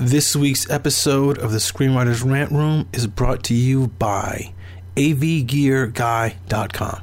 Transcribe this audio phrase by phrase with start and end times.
[0.00, 4.54] This week's episode of the Screenwriters Rant Room is brought to you by
[4.96, 7.02] avgearguy.com.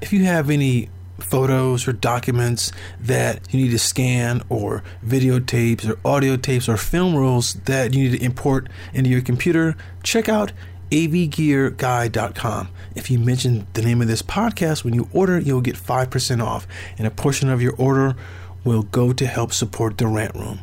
[0.00, 0.88] If you have any
[1.20, 7.14] photos or documents that you need to scan or videotapes or audio tapes or film
[7.14, 10.50] rolls that you need to import into your computer, check out
[10.90, 12.68] avgearguy.com.
[12.96, 16.66] If you mention the name of this podcast when you order, you'll get 5% off,
[16.98, 18.16] and a portion of your order
[18.64, 20.62] will go to help support the rant room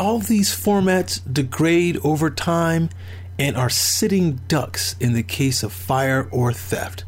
[0.00, 2.88] all these formats degrade over time
[3.38, 7.04] and are sitting ducks in the case of fire or theft.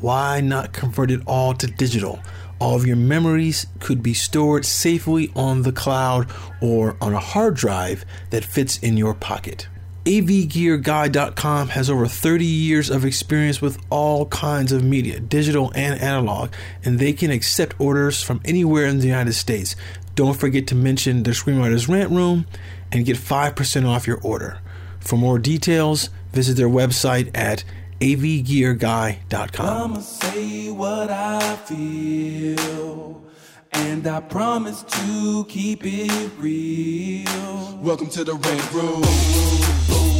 [0.00, 2.18] Why not convert it all to digital?
[2.58, 6.30] All of your memories could be stored safely on the cloud
[6.62, 9.68] or on a hard drive that fits in your pocket.
[10.06, 16.50] AVGearGuy.com has over 30 years of experience with all kinds of media, digital and analog,
[16.82, 19.76] and they can accept orders from anywhere in the United States.
[20.20, 22.44] Don't forget to mention the Screenwriters Rant Room
[22.92, 24.58] and get 5% off your order.
[24.98, 27.64] For more details, visit their website at
[28.00, 29.66] avgearguy.com.
[29.66, 33.24] I'ma say what I feel,
[33.72, 37.78] and I promise to keep it real.
[37.78, 40.19] Welcome to the Rant Room.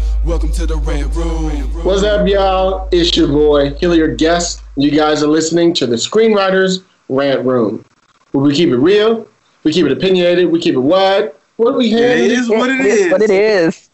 [0.23, 1.51] Welcome to the Rant Room.
[1.83, 2.87] What's up, y'all?
[2.91, 4.61] It's your boy, Hilliard Guest.
[4.77, 7.83] You guys are listening to the Screenwriters Rant Room.
[8.31, 9.27] Where we keep it real,
[9.63, 11.41] we keep it opinionated, we keep it what?
[11.57, 12.01] What do we have?
[12.01, 13.11] It is what it is.
[13.11, 13.89] What it is.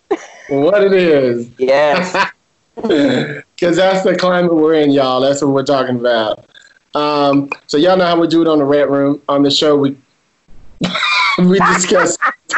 [0.49, 1.49] What it is.
[1.57, 2.31] Yes.
[2.75, 5.19] Because that's the climate we're in, y'all.
[5.19, 6.45] That's what we're talking about.
[6.93, 9.19] Um, so y'all know how we do it on the Rant Room.
[9.29, 9.97] On the show, we
[11.39, 12.19] we discuss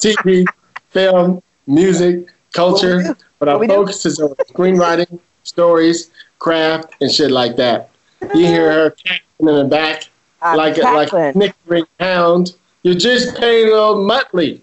[0.00, 0.46] TV,
[0.88, 3.74] film, music, culture, but our What we do?
[3.74, 7.90] focus is on screenwriting, stories, craft, and shit like that.
[8.34, 10.08] You hear her cackling in the back
[10.44, 12.54] I'm like a, like a snickering hound.
[12.82, 14.60] You're just paying a little Muttley.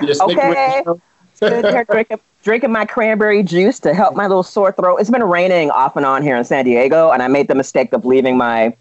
[0.00, 0.82] You're Okay.
[0.86, 1.02] hound.
[1.34, 4.98] Sitting here drinking, drinking my cranberry juice to help my little sore throat.
[4.98, 7.92] It's been raining off and on here in San Diego, and I made the mistake
[7.92, 8.74] of leaving my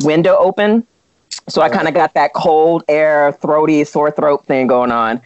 [0.00, 0.86] window open.
[1.48, 1.76] So I uh-huh.
[1.76, 5.20] kind of got that cold air, throaty, sore throat thing going on.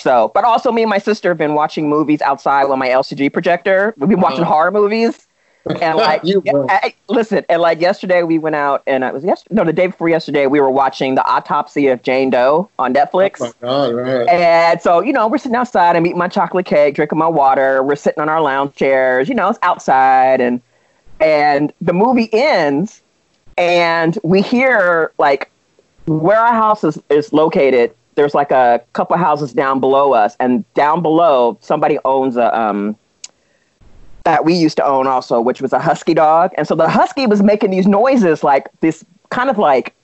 [0.00, 3.32] So, but also me and my sister have been watching movies outside with my LCD
[3.32, 3.94] projector.
[3.96, 4.52] We've been watching uh-huh.
[4.52, 5.26] horror movies.
[5.80, 6.22] And like.
[6.24, 9.86] I- listen, and like yesterday we went out and it was yesterday, no, the day
[9.88, 13.40] before yesterday we were watching the autopsy of Jane Doe on Netflix.
[13.40, 14.28] Oh my God, right.
[14.28, 15.96] And so, you know, we're sitting outside.
[15.96, 17.82] I'm eating my chocolate cake, drinking my water.
[17.82, 19.28] We're sitting on our lounge chairs.
[19.28, 20.60] You know, it's outside, and
[21.20, 23.02] and the movie ends,
[23.56, 25.50] and we hear like
[26.06, 27.94] where our house is, is located.
[28.18, 32.96] There's like a couple houses down below us, and down below somebody owns a um
[34.24, 36.50] that we used to own also, which was a husky dog.
[36.58, 39.94] And so the husky was making these noises like this kind of like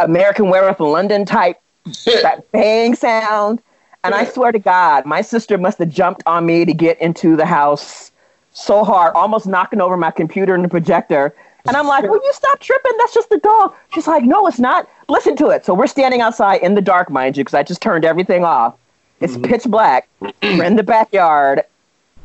[0.00, 1.56] American Werewolf in London type
[2.04, 3.62] that bang sound.
[4.02, 7.36] And I swear to God, my sister must have jumped on me to get into
[7.36, 8.10] the house
[8.50, 11.32] so hard, almost knocking over my computer and the projector.
[11.68, 12.92] And I'm like, will you stop tripping?
[12.98, 13.74] That's just the dog.
[13.94, 14.88] She's like, no, it's not.
[15.08, 15.64] Listen to it.
[15.64, 18.74] So we're standing outside in the dark, mind you, because I just turned everything off.
[19.20, 20.08] It's pitch black.
[20.42, 21.62] we're in the backyard.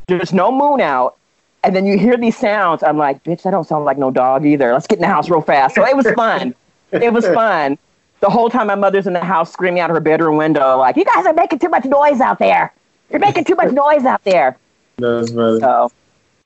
[0.07, 1.17] There's no moon out.
[1.63, 2.83] And then you hear these sounds.
[2.83, 4.73] I'm like, bitch, that don't sound like no dog either.
[4.73, 5.75] Let's get in the house real fast.
[5.75, 6.53] So it was fun.
[6.91, 7.77] it was fun.
[8.19, 11.05] The whole time my mother's in the house screaming out her bedroom window, like, you
[11.05, 12.73] guys are making too much noise out there.
[13.09, 14.57] You're making too much noise out there.
[14.97, 15.59] That's funny.
[15.59, 15.91] So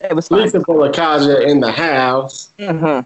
[0.01, 0.41] it was fun.
[0.43, 2.49] Lisa Bolekaja in the house.
[2.59, 2.99] hmm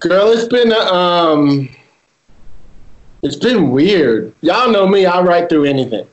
[0.00, 1.70] Girl, it's been um,
[3.22, 4.34] it's been weird.
[4.42, 5.06] Y'all know me.
[5.06, 6.06] I write through anything.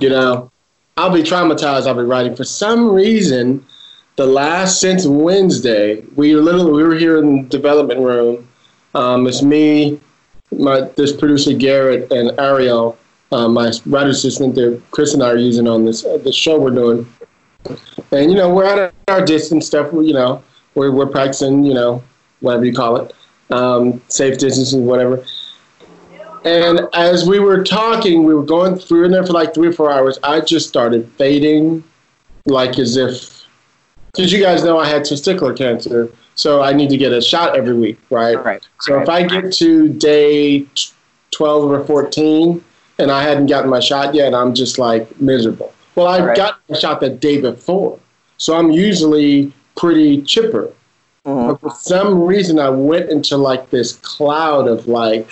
[0.00, 0.50] You know,
[0.96, 1.86] I'll be traumatized.
[1.86, 2.34] I'll be writing.
[2.34, 3.64] For some reason,
[4.16, 8.48] the last since Wednesday, we literally we were here in the development room.
[8.94, 10.00] Um, it's me,
[10.50, 12.98] my this producer Garrett and Ariel,
[13.30, 16.58] uh, my writer assistant that Chris and I are using on this uh, the show
[16.58, 17.06] we're doing.
[18.10, 19.92] And you know, we're at our distance stuff.
[19.92, 20.42] You know,
[20.74, 21.62] we're we're practicing.
[21.62, 22.02] You know,
[22.40, 23.14] whatever you call it,
[23.50, 25.24] um, safe distancing, whatever.
[26.44, 28.80] And as we were talking, we were going.
[28.90, 30.18] We were in there for like three or four hours.
[30.22, 31.82] I just started fading,
[32.46, 33.36] like as if
[34.12, 37.56] because you guys know I had testicular cancer, so I need to get a shot
[37.56, 38.42] every week, right?
[38.42, 38.66] Right.
[38.80, 39.02] So right.
[39.02, 40.66] if I get to day
[41.32, 42.64] 12 or 14
[42.98, 45.74] and I hadn't gotten my shot yet, I'm just like miserable.
[45.96, 46.36] Well, I Right.
[46.36, 47.98] got my shot the day before,
[48.38, 50.70] so I'm usually pretty chipper.
[51.26, 51.48] Mhm.
[51.50, 55.28] But for some reason, I went into like this cloud of like,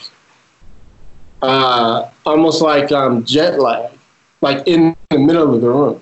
[1.43, 3.91] uh, almost like um, jet lag,
[4.41, 6.01] like in the middle of the room.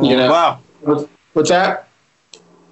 [0.00, 0.58] You know, Wow.
[0.82, 1.88] what's, what's that?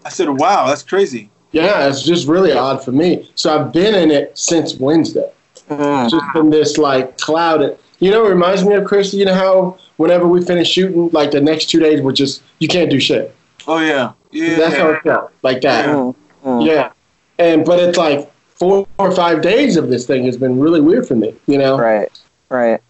[0.05, 1.29] I said, wow, that's crazy.
[1.53, 3.29] Yeah, it's just really odd for me.
[3.35, 5.29] So I've been in it since Wednesday.
[5.69, 6.09] Mhm.
[6.09, 7.77] Just been this like cloud.
[7.99, 9.13] You know, it reminds me of Chris.
[9.13, 12.69] You know how whenever we finish shooting, like the next two days, we're just you
[12.69, 13.35] can't do shit.
[13.67, 14.13] Oh yeah.
[14.31, 14.57] Yeah.
[14.57, 15.89] That's how it felt, like that.
[15.89, 16.15] Mhm.
[16.45, 16.65] Mhm.
[16.67, 16.91] Yeah,
[17.39, 21.07] and but it's like four or five days of this thing has been really weird
[21.07, 21.35] for me.
[21.47, 22.11] You know, Right.
[22.49, 22.81] Right.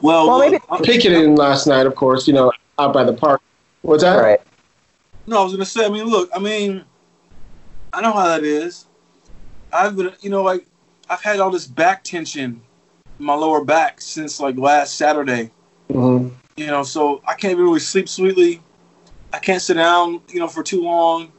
[0.00, 2.26] well, Well, maybe- I'm- picketing last night, of course.
[2.28, 3.40] You know, out by the park.
[3.82, 4.16] What's that?
[4.16, 4.40] Right.
[5.26, 5.84] No, I was gonna say.
[5.84, 6.30] I mean, look.
[6.34, 6.84] I mean,
[7.92, 8.86] I know how that is.
[9.72, 10.66] I've been, you know, like
[11.10, 12.60] I've had all this back tension
[13.18, 15.50] in my lower back since like last Saturday.
[15.90, 18.60] hmm You know, so I can't really sleep sweetly.
[19.32, 21.30] I can't sit down, you know, for too long.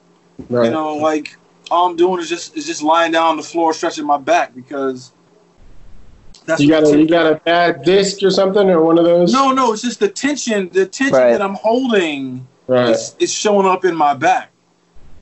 [0.50, 0.66] Right.
[0.66, 1.38] You know, like
[1.72, 4.56] all I'm doing is just is just lying down on the floor, stretching my back
[4.56, 5.12] because
[6.46, 9.32] that's you got a you got a bad disc or something or one of those?
[9.34, 10.70] no, no, it's just the tension.
[10.70, 11.32] The tension Right.
[11.32, 12.90] that I'm holding Right.
[12.90, 14.52] is, is showing up in my back.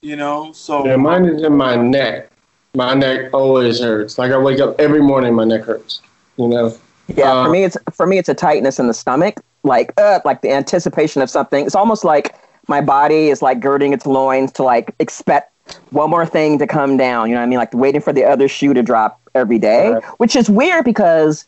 [0.02, 2.30] You know, so Yeah, mine is in my neck.
[2.76, 4.18] My neck always hurts.
[4.18, 6.02] Like I wake up every morning, my neck hurts.
[6.38, 6.78] You know.
[7.16, 10.20] Yeah, Uh, for me it's for me it's a tightness in the stomach, like uh,
[10.24, 11.66] like the anticipation of something.
[11.66, 12.36] It's almost like
[12.68, 15.54] my body is like girding its loins to like expect
[15.92, 17.30] one more thing to come down.
[17.30, 17.60] You know what I mean?
[17.60, 20.04] Like waiting for the other shoe to drop every day, Right.
[20.18, 21.46] which is weird because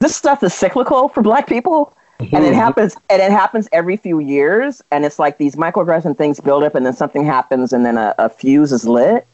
[0.00, 2.54] this stuff is cyclical for Black people, and it Mhm.
[2.54, 6.74] happens and it happens every few years, and it's like these microaggression things build up,
[6.74, 9.26] and then something happens, and then a, a fuse is lit.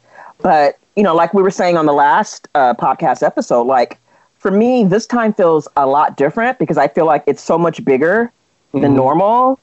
[0.42, 3.98] But you know, like we were saying on the last uh, podcast episode, like
[4.38, 7.84] for me, this time feels a lot different because I feel like it's so much
[7.84, 8.32] bigger
[8.72, 8.96] than Mhm.
[8.96, 9.58] normal.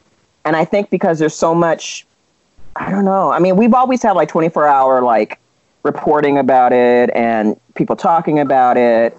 [0.46, 2.06] And I think because there's so much,
[2.76, 3.32] I don't know.
[3.32, 5.40] I mean, we've always had like 24 hour like
[5.84, 9.18] reporting about it and people talking about it,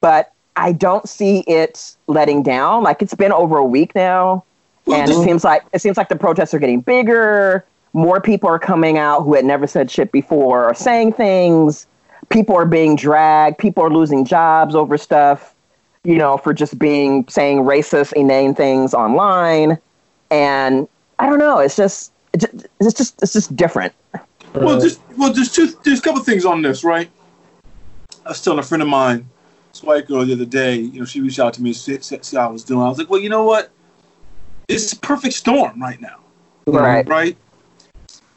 [0.00, 2.82] but I don't see it letting down.
[2.82, 4.44] Like it's been over a week now,
[4.86, 7.64] and it seems like it seems like the protests are getting bigger.
[7.92, 11.86] More people are coming out who had never said shit before or saying things.
[12.28, 13.58] People are being dragged.
[13.58, 15.54] People are losing jobs over stuff,
[16.04, 19.78] you know, for just being saying racist, inane things online.
[20.30, 20.88] And
[21.18, 21.58] I don't know.
[21.58, 23.92] It's just it's just it's just, it's just different.
[24.54, 25.68] Well, just well, there's two.
[25.84, 27.10] There's a couple things on this, right?
[28.24, 29.28] I was telling a friend of mine,
[29.72, 30.76] this white girl, the other day.
[30.76, 32.82] You know, she reached out to me, see, see see how I was doing.
[32.82, 33.70] I was like, well, you know what?
[34.68, 36.18] It's a perfect storm right now,
[36.66, 37.06] Right.
[37.06, 37.36] right?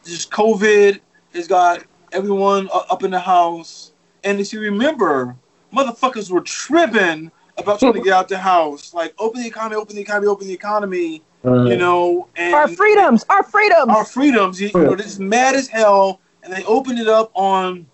[0.06, 1.00] Just COVID
[1.34, 3.94] has got everyone up in the house,
[4.24, 5.36] and if you remember,
[5.74, 9.96] motherfuckers were tripping about trying to get out the house, like open the economy, open
[9.96, 11.24] the economy, open the economy.
[11.44, 13.90] You know, and Our freedoms, our freedoms.
[13.90, 14.60] our freedoms.
[14.60, 17.86] You, you know, they're just mad as hell, and they opened it up on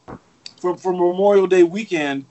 [0.60, 2.26] for, for Memorial Day weekend.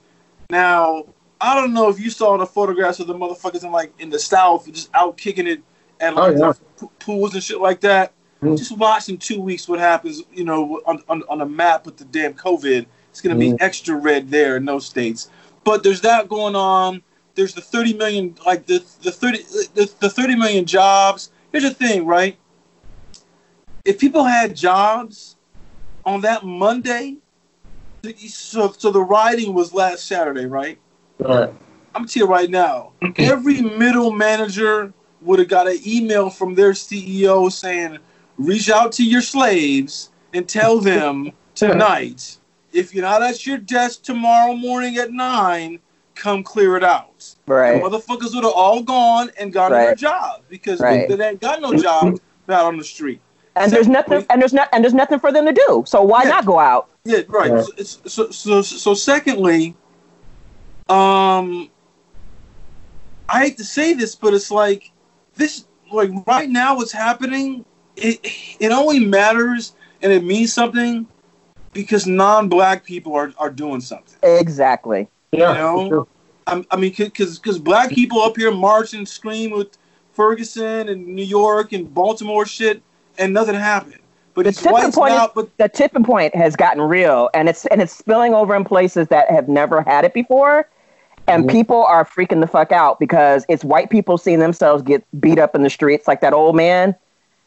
[0.49, 1.05] Now,
[1.39, 4.19] I don't know if you saw the photographs of the motherfuckers in like in the
[4.19, 5.61] South just out kicking it
[6.01, 6.53] at like Oh, yeah.
[6.79, 8.11] p- pools and shit like that.
[8.43, 8.57] Mhm.
[8.57, 10.21] Just watch in two weeks what happens.
[10.33, 13.57] You know, on on, on a map with the damn COVID, it's gonna be Mhm.
[13.61, 15.29] extra red there in those states.
[15.63, 17.01] But there's that going on.
[17.35, 19.37] There's the 30 million, like the the 30
[19.73, 21.31] the, the 30 million jobs.
[21.51, 22.37] Here's the thing, right?
[23.83, 25.35] If people had jobs
[26.05, 27.17] on that Monday,
[28.27, 30.79] so so the rioting was last Saturday, right?
[31.19, 31.49] Right.
[31.93, 36.55] I'm gonna tell you right now, every middle manager would have got an email from
[36.55, 37.99] their CEO saying,
[38.37, 42.37] "Reach out to your slaves and tell them tonight,
[42.73, 45.79] if you're not at your desk tomorrow morning at nine,
[46.15, 47.81] come clear it out." right.
[47.81, 49.97] The motherfuckers would have all gone and gone to their Right.
[49.97, 51.07] job because Right.
[51.07, 52.19] they, they ain't got no job
[52.49, 53.21] out on the street.
[53.55, 55.83] And there's nothing and there's not and there's nothing for them to do.
[55.87, 56.29] So why Yeah.
[56.29, 56.89] not go out?
[57.05, 57.51] Yeah, right.
[57.51, 57.63] Right.
[57.63, 57.71] So,
[58.07, 59.75] so, so, so, secondly,
[60.89, 61.69] um,
[63.29, 64.91] I hate to say this, but it's like
[65.35, 67.63] this, like right now, what's happening,
[67.95, 68.19] it
[68.59, 71.07] it only matters and it means something
[71.73, 74.17] because non-black people are, are doing something.
[74.23, 75.07] Exactly.
[75.37, 75.51] Yeah.
[75.51, 75.89] You know?
[75.89, 76.07] sure.
[76.47, 79.77] I'm, I mean, because because black people up here march and scream with
[80.13, 82.81] Ferguson and New York and Baltimore shit,
[83.17, 83.99] and nothing happened.
[84.35, 87.47] But The it's tipping whites point is- but The tipping point has gotten real and
[87.49, 90.67] it's and it's spilling over in places that have never had it before.
[91.27, 91.51] And Mhm.
[91.51, 95.55] people are freaking the fuck out because it's white people seeing themselves get beat up
[95.55, 96.93] in the streets like that old man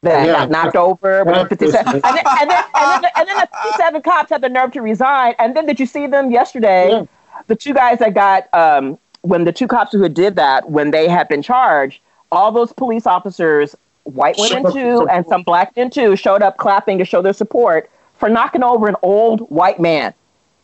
[0.03, 0.33] that Yeah.
[0.33, 1.83] got knocked over with Yeah.
[1.93, 4.83] And then, and, then, and, then, and then the 57 cops had the nerve to
[4.83, 5.35] resign.
[5.39, 6.91] And then did you see them yesterday?
[6.91, 7.03] Yeah.
[7.47, 11.09] The two guys that got, um, when the two cops who did that, when they
[11.09, 16.17] had been charged, all those police officers, white women too, and some black men too,
[16.17, 20.13] showed up clapping to show their support for knocking over an old white man.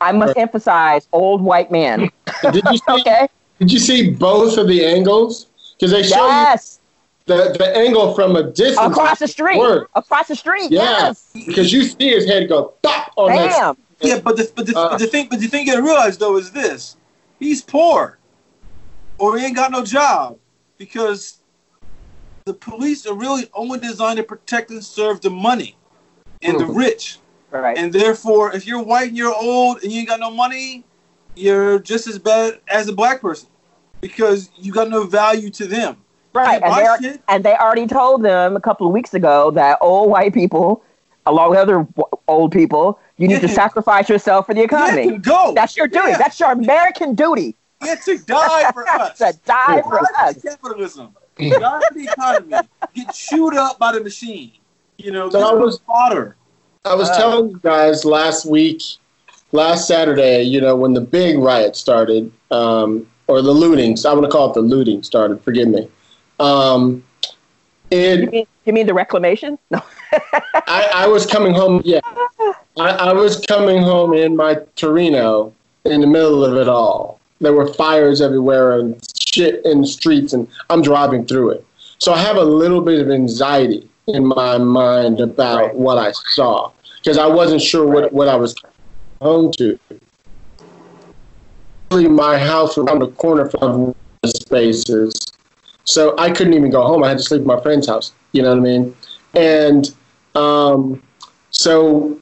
[0.00, 2.10] I must emphasize, old white man.
[2.52, 2.82] Did you see?
[3.00, 3.28] Okay?
[3.58, 5.46] Did you see both of the angles?
[5.74, 6.80] Because they show Yes.
[6.80, 6.84] you
[7.26, 8.78] the, the angle from a distance.
[8.78, 9.58] Across the street.
[9.58, 9.86] Word.
[9.94, 10.70] Across the street.
[10.70, 10.82] Yeah.
[10.82, 11.30] Yes.
[11.46, 12.74] Because you see his head go
[13.16, 13.76] on that.
[14.00, 14.90] Yeah, but the but the, Uh.
[14.90, 16.96] but the thing but the thing you gotta realize though is this:
[17.38, 18.18] he's poor,
[19.18, 20.38] or he ain't got no job,
[20.78, 21.38] because
[22.46, 25.76] the police are really only designed to protect and serve the money
[26.42, 26.76] and the Mhm.
[26.76, 27.18] rich,
[27.50, 27.78] Right.
[27.78, 30.84] and therefore, if you're white and you're old and you ain't got no money,
[31.36, 33.48] you're just as bad as a black person,
[34.02, 35.96] because you got no value to them.
[36.34, 36.98] Right, and they are,
[37.28, 40.82] and they already told them a couple of weeks ago that old white people,
[41.26, 45.10] along with other w- old people, you need to sacrifice yourself for the Yeah, economy.
[45.10, 45.52] to go.
[45.54, 46.08] That's your duty.
[46.10, 46.18] Yeah.
[46.18, 47.54] That's your American duty.
[47.84, 49.18] Yeah, to die for us.
[49.18, 50.42] to die for us.
[50.42, 51.14] capitalism.
[51.38, 52.56] Die for the economy.
[52.94, 54.52] Get chewed up by the machine.
[54.98, 56.36] You know, So I was- was fodder.
[56.84, 57.16] I was Uh.
[57.16, 58.82] telling you guys last week,
[59.52, 64.24] last Saturday, you know, when the big riot started, um, or the lootings, I want
[64.26, 65.88] to call it the looting started, forgive me.
[66.38, 67.02] Um,
[67.90, 69.58] You it, mean, you mean the reclamation?
[69.70, 69.82] No.
[70.68, 71.98] I, I was coming home, yeah.
[72.78, 75.52] I, I was coming home in my Torino
[75.84, 77.18] in the middle of it all.
[77.40, 78.96] There were fires everywhere and
[79.32, 81.66] shit in the streets, and I'm driving through it.
[81.98, 85.74] So I have a little bit of anxiety in my mind about Right.
[85.74, 88.54] what I saw because I wasn't sure what, what I was
[89.20, 89.76] home to.
[91.90, 95.12] My house was around the corner from the spaces,
[95.84, 97.02] so I couldn't even go home.
[97.02, 98.12] I had to sleep at my friend's house.
[98.34, 98.96] You know what I mean?
[99.34, 99.94] And
[100.34, 101.02] um,
[101.50, 102.18] so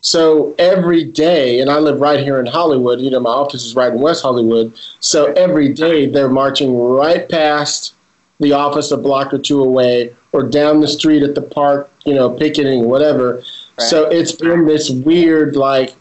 [0.00, 3.00] so every day, and I live right here in Hollywood.
[3.00, 4.72] You know, my office is right in West Hollywood.
[5.00, 7.94] So every day they're marching right past
[8.40, 11.90] the office a block or two away, or down the street at the park.
[12.06, 13.42] You know, picketing, whatever.
[13.78, 15.94] So it's been this weird like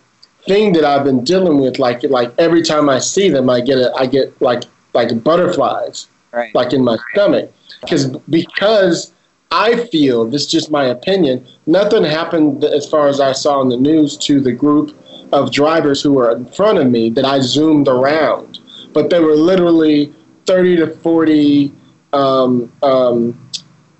[0.48, 1.80] thing that I've been dealing with.
[1.80, 6.08] Like like every time I see them, I get a, I get like like butterflies
[6.34, 6.54] Right.
[6.54, 9.12] like in my stomach because because
[9.51, 11.46] I feel this is just my opinion.
[11.66, 14.96] Nothing happened as far as I saw in the news to the group
[15.32, 18.60] of drivers who were in front of me that I zoomed around,
[18.94, 20.13] but there were literally
[20.46, 21.72] thirty to forty
[22.13, 23.50] um, um,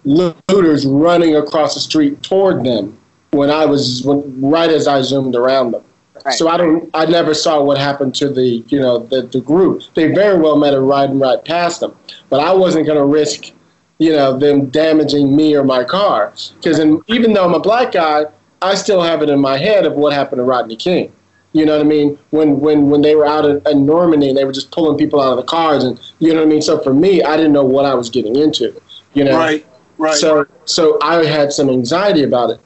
[0.04, 2.98] looters running across the street toward them
[3.32, 5.84] when I was when, right as I zoomed around them.
[6.26, 6.36] Right.
[6.36, 6.90] So I don't.
[6.94, 9.84] I never saw what happened to the you know the, the group.
[9.94, 11.96] They very well might have riding right past them,
[12.30, 13.52] but I wasn't going to risk
[14.00, 18.26] you know them damaging me or my car because even though I'm a black guy,
[18.62, 21.12] I still have it in my head of what happened to Rodney King.
[21.54, 22.20] You know what I mean?
[22.32, 25.20] When when when they were out in, in Normandie and they were just pulling people
[25.22, 26.62] out of the cars and you know what I mean.
[26.62, 28.80] So for me, I didn't know what I was getting into.
[29.14, 29.66] You know, Right,
[29.98, 30.14] right.
[30.14, 32.60] so so I had some anxiety about it,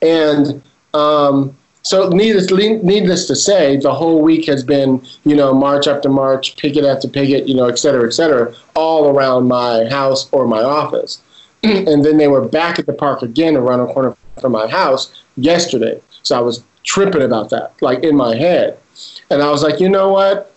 [0.00, 0.62] and
[0.94, 1.54] um,
[1.86, 6.56] so needless needless to say, the whole week has been you know march after march,
[6.56, 10.62] picket after picket, you know, et cetera, et cetera, all around my house or my
[10.62, 11.22] office,
[11.62, 15.22] and then they were back at the park again around the corner from my house
[15.36, 16.00] yesterday.
[16.24, 18.78] So I was tripping about that, like in my head,
[19.30, 20.52] and I was like, you know what?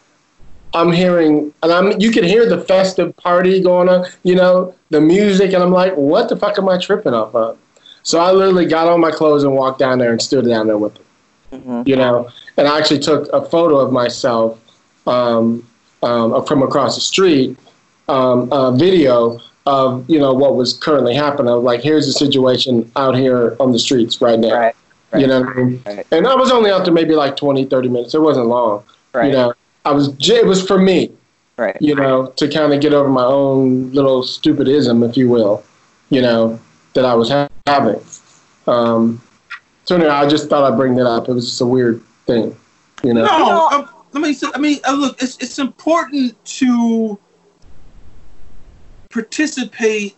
[0.74, 5.00] I'm hearing, and I'm you can hear the festive party going on, you know, the
[5.00, 7.60] music, and I'm like, what the fuck am I tripping off of?
[8.02, 10.78] So I literally got on my clothes and walked down there and stood down there
[10.80, 11.04] with them,
[11.52, 11.88] Mhm.
[11.88, 12.28] you know,
[12.58, 14.60] and I actually took a photo of myself
[15.08, 15.66] um,
[16.04, 17.58] um, from across the street,
[18.08, 21.54] um, a video of you know what was currently happening.
[21.64, 24.54] Like, here's the situation out here on the streets right now.
[24.54, 24.76] Right.
[25.18, 25.84] You know what I mean?
[25.88, 26.06] Right.
[26.12, 28.14] And I was only out there maybe like 20, 30 minutes.
[28.14, 28.84] It wasn't long.
[29.14, 29.28] Right.
[29.28, 29.54] You know,
[29.86, 30.14] I was.
[30.30, 31.12] It was for me
[31.58, 31.76] Right.
[31.82, 35.64] you know, to kind of get over my own little stupidism, if you will,
[36.10, 36.58] you know,
[36.94, 38.00] that I was ha- having.
[38.68, 39.22] Um,
[39.90, 41.30] so anyway, I just thought I'd bring that up.
[41.30, 42.56] It was just a weird thing,
[43.04, 43.26] you know.
[43.26, 47.18] No, um, I mean, so- I mean, uh, look, it's it's important to
[49.10, 50.16] participate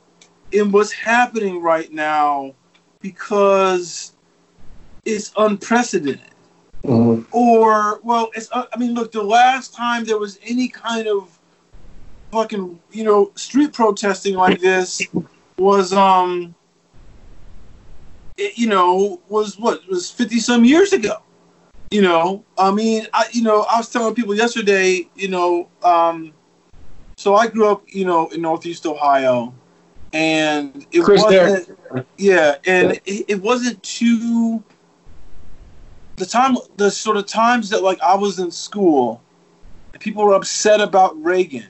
[0.52, 2.54] in what's happening right now
[3.00, 4.12] because
[5.06, 6.20] it's unprecedented.
[6.84, 7.26] Mhm.
[7.32, 8.50] Or, well, it's.
[8.52, 11.40] uh, I mean, look, the last time there was any kind of
[12.34, 15.02] fucking, you know, street protesting like this
[15.58, 16.54] was, um,
[18.38, 21.18] it, you know, was what was fifty some years ago.
[21.92, 26.34] You know, I mean, I, you know, I was telling people yesterday, you know, um,
[27.18, 29.54] so I grew up, you know, in Northeast Ohio,
[30.14, 31.78] and it Chris wasn't.
[32.18, 34.64] Yeah, and it, it wasn't too.
[36.16, 39.22] The time, the sort of times that like I was in school,
[40.00, 41.68] people were upset about Reagan.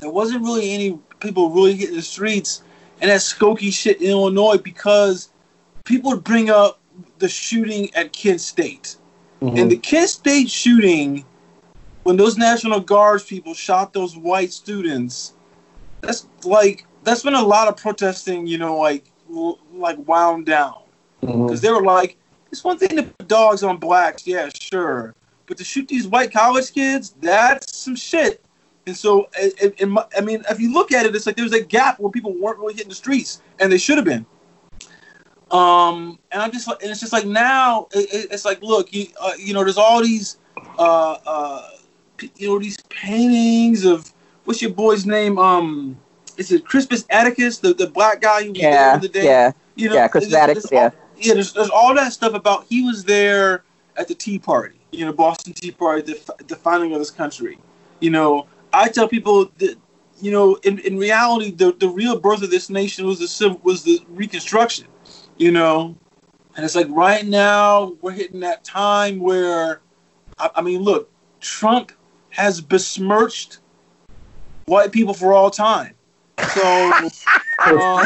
[0.00, 2.62] There wasn't really any people really hitting the streets
[3.00, 5.30] and that Skokie shit in Illinois because
[5.84, 6.80] people would bring up
[7.18, 8.96] the shooting at Kent State.
[9.40, 9.56] Mm-hmm.
[9.56, 11.24] And the Kent State shooting,
[12.02, 15.34] when those National Guards people shot those white students,
[16.00, 20.82] that's like that's been a lot of protesting, you know, like like wound down
[21.22, 21.46] mm-hmm.
[21.46, 22.16] because they were like,
[22.50, 25.14] it's one thing to put dogs on blacks, yeah, sure,
[25.46, 28.44] but to shoot these white college kids, that's some shit.
[28.86, 31.54] And so, it, it, it I mean, if you look at it, it's like there's
[31.54, 34.26] a gap where people weren't really hitting the streets, and they should have been.
[35.50, 39.06] Um, and I'm just and it's just like now, it, it- it's like, look, you,
[39.20, 40.38] uh, you know, there's all these,
[40.78, 41.68] uh, uh,
[42.36, 44.12] you know, these paintings of
[44.44, 45.38] what's your boy's name?
[45.38, 45.96] Um,
[46.36, 49.24] is it Crispus Atticus, the, the black guy who was Yeah, the day?
[49.24, 50.08] yeah, You know, yeah.
[50.08, 50.84] Chris there's- Atticus, there's yeah.
[50.86, 53.62] all- yeah, there's, there's all that stuff about he was there
[53.96, 57.58] at the Tea Party, you know, Boston Tea Party, the, the founding of this country.
[58.00, 59.76] You know, I tell people that,
[60.20, 63.84] you know, in, in reality, the, the real birth of this nation was the was
[63.84, 64.86] the Reconstruction.
[65.36, 65.96] You know,
[66.56, 69.80] and it's like right now we're hitting that time where,
[70.38, 71.10] I, I mean, look,
[71.40, 71.92] Trump
[72.30, 73.58] has besmirched
[74.66, 75.94] white people for all time.
[76.52, 76.62] So,
[77.60, 78.04] uh,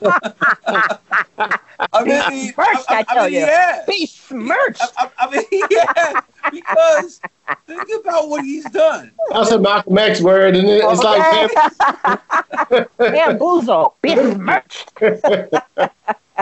[1.92, 3.40] I mean, Besmirched, I tell mean, you.
[3.40, 3.84] yeah.
[3.86, 4.82] Besmirched.
[4.82, 7.20] I, I, I mean, yeah, because
[7.66, 9.12] think about what he's done.
[9.30, 10.82] That's a Malcolm X word, and it?
[10.84, 13.96] it's like Bamboozle.
[14.02, 14.14] Be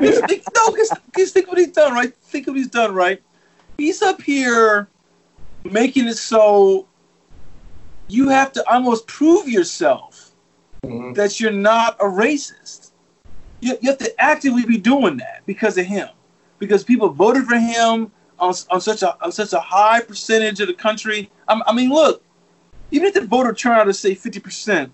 [0.00, 2.14] think, no, because think what he's done, right?
[2.14, 3.22] Think what he's done, right?
[3.76, 4.88] He's up here
[5.64, 6.86] making it so
[8.08, 10.32] you have to almost prove yourself
[10.84, 11.14] Mhm.
[11.14, 12.92] that you're not a racist.
[13.60, 16.08] You, you have to actively be doing that because of him,
[16.58, 20.68] because people voted for him on, on such a on such a high percentage of
[20.68, 21.30] the country.
[21.48, 22.22] I, I mean, look,
[22.90, 24.92] even if the voter turnout is say fifty percent,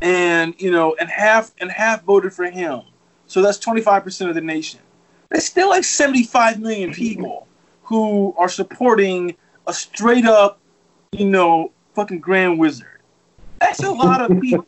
[0.00, 2.82] and you know, and half and half voted for him,
[3.30, 4.80] so that's twenty five percent of the nation.
[5.28, 7.46] There's still like seventy five million people
[7.84, 9.36] who are supporting
[9.68, 10.58] a straight up,
[11.12, 12.98] you know, fucking grand wizard.
[13.60, 14.66] That's a lot of people.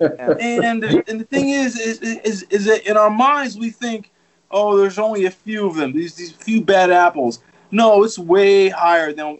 [0.00, 4.12] and and the thing is, is is is that in our minds we think,
[4.52, 5.92] oh, there's only a few of them.
[5.92, 7.40] These these few bad apples.
[7.72, 9.38] No, it's way higher than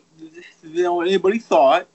[0.65, 1.87] than what anybody thought.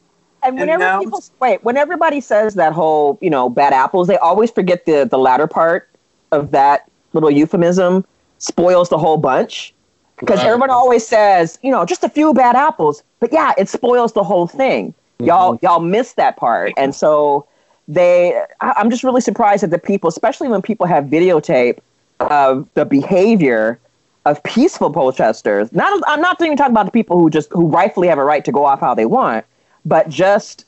[0.41, 4.07] And And whenever now people wait, when everybody says that whole, you know, bad apples,
[4.07, 5.89] they always forget the the latter part
[6.31, 8.05] of that little euphemism
[8.37, 9.73] spoils the whole bunch.
[10.17, 10.47] Because Right.
[10.47, 13.03] everyone always says, you know, just a few bad apples.
[13.19, 14.89] But yeah, it spoils the whole thing.
[14.89, 15.25] Mm-hmm.
[15.25, 16.73] Y'all y'all miss that part.
[16.77, 17.45] And so
[17.87, 21.79] they I- I'm just really surprised that the people, especially when people have videotape
[22.19, 23.79] of the behavior
[24.25, 25.71] of peaceful protesters.
[25.73, 28.45] Not I'm not even talking about the people who just who rightfully have a right
[28.45, 29.43] to go off how they want,
[29.85, 30.65] but just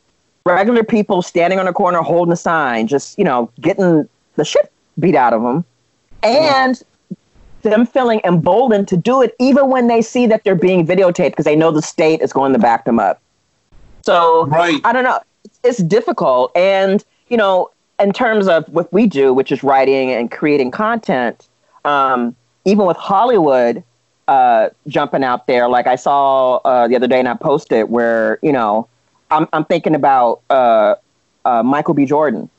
[0.47, 4.71] regular people standing on a corner holding a sign, just you know, getting the shit
[4.99, 5.65] beat out of them,
[6.23, 6.81] and
[7.63, 11.45] them feeling emboldened to do it even when they see that they're being videotaped because
[11.45, 13.21] they know the state is going to back them up.
[14.03, 14.81] So Right.
[14.83, 15.19] I don't know.
[15.45, 20.11] It's, it's difficult, and you know, in terms of what we do, which is writing
[20.11, 21.47] and creating content,
[21.85, 23.83] um, even with Hollywood
[24.27, 28.39] uh, jumping out there, like I saw uh, the other day, and I posted where
[28.41, 28.87] you know,
[29.31, 30.95] I'm I'm thinking about uh,
[31.45, 32.05] uh, Michael B.
[32.05, 32.49] Jordan,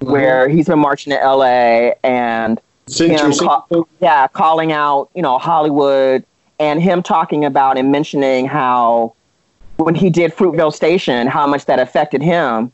[0.00, 1.94] where he's been marching to L.A.
[2.02, 3.62] and Century, ca-
[4.00, 6.24] yeah, calling out, you know, Hollywood
[6.58, 9.14] and him talking about and mentioning how
[9.76, 12.70] when he did Fruitvale Station, how much that affected him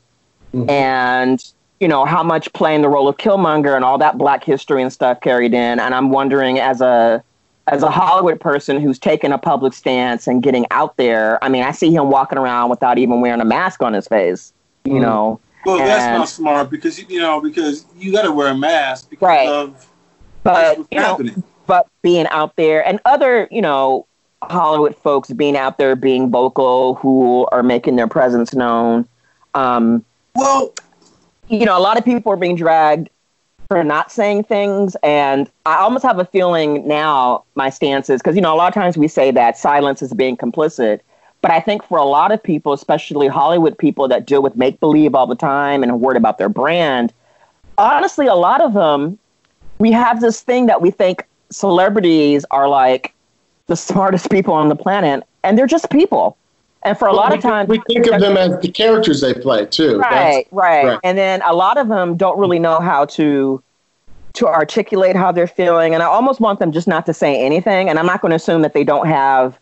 [0.68, 1.42] and,
[1.78, 4.92] you know, how much playing the role of Killmonger and all that black history and
[4.92, 5.78] stuff carried in.
[5.78, 7.22] And I'm wondering as a
[7.68, 11.62] as a Hollywood person who's taken a public stance and getting out there, I mean,
[11.62, 14.52] I see him walking around without even wearing a mask on his face,
[14.84, 15.02] you Mhm.
[15.02, 15.40] know.
[15.64, 19.28] Well, that's not smart because you know because you got to wear a mask because
[19.28, 19.48] Right.
[19.48, 19.86] of
[20.42, 21.42] But, what's you know, happening.
[21.66, 24.06] but being out there and other, you know,
[24.42, 29.06] Hollywood folks being out there, being vocal, who are making their presence known.
[29.54, 30.72] Um, Well,
[31.48, 33.10] you know, a lot of people are being dragged
[33.68, 37.44] for not saying things, and I almost have a feeling now.
[37.54, 40.12] My stance is because you know a lot of times we say that silence is
[40.12, 41.00] being complicit,
[41.42, 44.78] but I think for a lot of people, especially Hollywood people that deal with make
[44.80, 47.12] believe all the time and are worried about their brand,
[47.78, 49.18] honestly, a lot of them,
[49.78, 53.14] we have this thing that we think celebrities are like
[53.66, 56.36] the smartest people on the planet, and they're just people.
[56.82, 59.66] And for a lot of times, we think of them as the characters they play
[59.66, 59.98] too.
[59.98, 60.98] Right, right, right.
[61.04, 63.62] And then a lot of them don't really know how to
[64.32, 67.90] to articulate how they're feeling, and I almost want them just not to say anything.
[67.90, 69.58] And I'm not going to assume that they don't have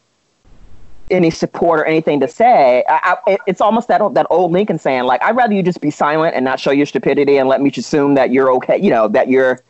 [1.10, 2.84] any support or anything to say.
[2.88, 5.90] I, I, it's almost that that old Lincoln saying, like, I'd rather you just be
[5.90, 8.78] silent and not show your stupidity and let me assume that you're okay.
[8.80, 9.62] You know that you're,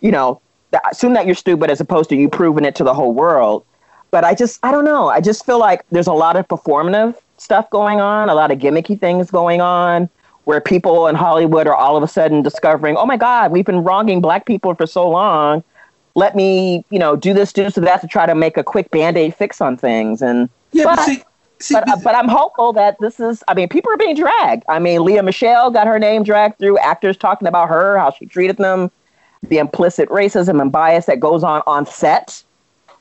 [0.00, 2.94] you know, that, assume that you're stupid as opposed to you proving it to the
[2.94, 3.64] whole world.
[4.10, 5.08] But I just, I don't know.
[5.08, 8.58] I just feel like there's a lot of performative stuff going on, a lot of
[8.58, 10.08] gimmicky things going on,
[10.44, 13.82] where people in Hollywood are all of a sudden discovering, oh my God, we've been
[13.82, 15.62] wronging black people for so long.
[16.14, 18.90] Let me, you know, do this, do so that to try to make a quick
[18.90, 20.22] band aid fix on things.
[20.22, 21.22] And Yeah, but, but, see,
[21.58, 24.64] see, but, uh, but I'm hopeful that this is, I mean, people are being dragged.
[24.68, 28.26] I mean, Lea Michele got her name dragged through actors talking about her, how she
[28.26, 28.90] treated them,
[29.48, 32.42] the implicit racism and bias that goes on on set.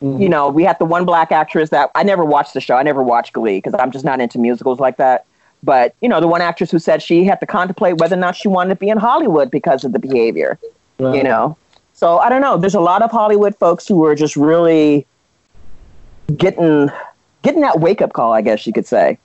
[0.01, 2.75] You know, we had the one black actress that I never watched the show.
[2.75, 5.25] I never watched Glee because I'm just not into musicals like that.
[5.63, 8.35] But, you know, the one actress who said she had to contemplate whether or not
[8.35, 10.59] she wanted to be in Hollywood because of the behavior,
[10.99, 11.57] you know?
[11.93, 12.55] So I don't know.
[12.55, 15.07] There's a lot of Hollywood folks who are just really
[16.37, 16.91] getting
[17.45, 19.17] getting that wake up call, I guess you could say.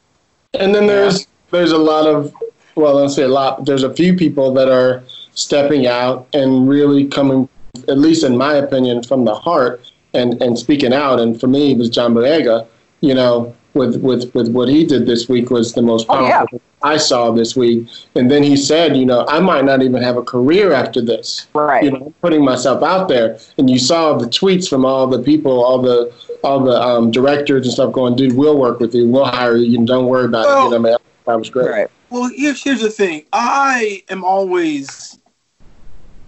[0.55, 2.33] And then there's there's a lot of
[2.77, 3.65] well, let's say a lot.
[3.65, 5.03] There's a few people that are
[5.33, 7.49] stepping out and really coming,
[7.89, 11.19] at least in my opinion, from the heart and and speaking out.
[11.19, 12.67] And for me, it was John Boyega.
[13.01, 16.61] You know, with with with what he did this week was the most Oh, powerful
[16.61, 16.61] yeah.
[16.83, 17.87] I saw this week.
[18.15, 21.47] And then he said, you know, I might not even have a career after this.
[21.55, 21.85] Right.
[21.85, 23.39] You know, putting myself out there.
[23.59, 27.67] And you saw the tweets from all the people, all the all the um, directors
[27.67, 30.47] and stuff going, dude, we'll work with you, we'll hire you, and don't worry about
[30.47, 30.65] Well- it.
[30.65, 31.71] You know, man, that was great.
[31.71, 31.89] Right.
[32.09, 33.25] Well, here's here's the thing.
[33.33, 35.19] I am always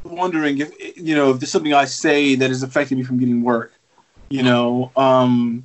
[0.05, 3.43] wondering if you know if there's something I say that has affected me from getting
[3.43, 3.73] work.
[4.29, 5.65] You know, um,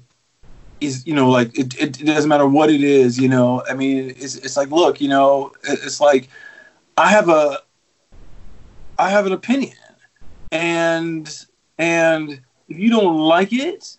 [0.80, 3.20] is you know like it, it, it doesn't matter what it is.
[3.20, 6.30] You know, I mean, it's it's like look, you know, it's like
[6.98, 7.60] I have a
[8.98, 9.76] I have an opinion,
[10.52, 11.46] and
[11.78, 13.98] and if you don't like it,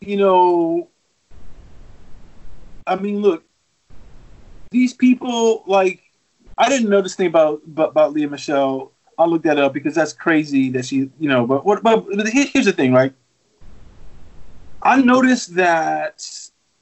[0.00, 0.88] you know,
[2.86, 3.44] I mean, look,
[4.70, 6.02] these people like
[6.58, 8.92] I didn't know this thing about about, about Lea Michele.
[9.18, 11.46] I'll look that up because that's crazy that she, you know.
[11.46, 11.82] But what?
[11.82, 13.14] But here's the thing, right?
[14.86, 16.24] I noticed that,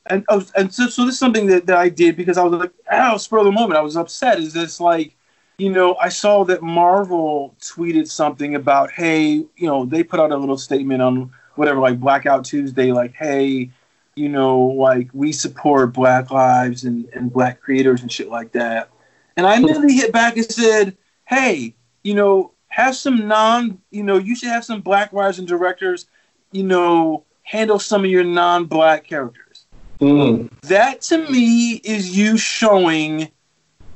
[0.06, 2.52] and oh, and so, so this is something that, that I did because I was
[2.52, 4.38] like, oh, spur of the moment, I was upset.
[4.38, 5.16] Is this like,
[5.56, 10.32] you know, I saw that Marvel tweeted something about, hey, you know, they put out
[10.32, 13.70] a little statement on whatever, like Blackout Tuesday, like, hey,
[14.16, 18.90] you know, like we support Black lives and, and Black creators and shit like that.
[19.38, 24.18] And I immediately hit back and said, hey, you know, have some non, you know,
[24.18, 26.06] you should have some Black writers and directors,
[26.52, 29.66] you know, handle some of your non Black characters.
[30.00, 30.50] Mm.
[30.62, 33.30] That to me is you showing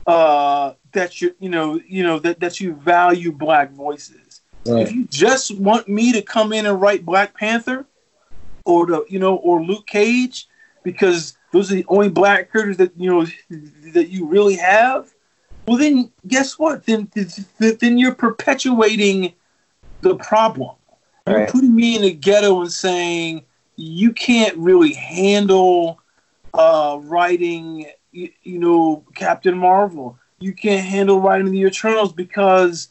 [0.06, 4.40] uh, that you, you know, you know that, that you value Black voices.
[4.64, 4.82] Right.
[4.82, 7.86] If you just want me to come in and write Black Panther,
[8.68, 10.46] or the you know or Luke Cage
[10.84, 13.26] because those are the only black characters that you know
[13.92, 15.12] that you really have.
[15.66, 16.84] Well, then guess what?
[16.84, 17.10] Then
[17.58, 19.34] then you're perpetuating
[20.02, 20.76] the problem.
[21.28, 21.48] You're Right.
[21.48, 23.44] putting me in a ghetto and saying
[23.76, 26.00] you can't really handle
[26.54, 30.18] uh, writing, you, you know, Captain Marvel.
[30.40, 32.88] You can't handle writing the Eternals because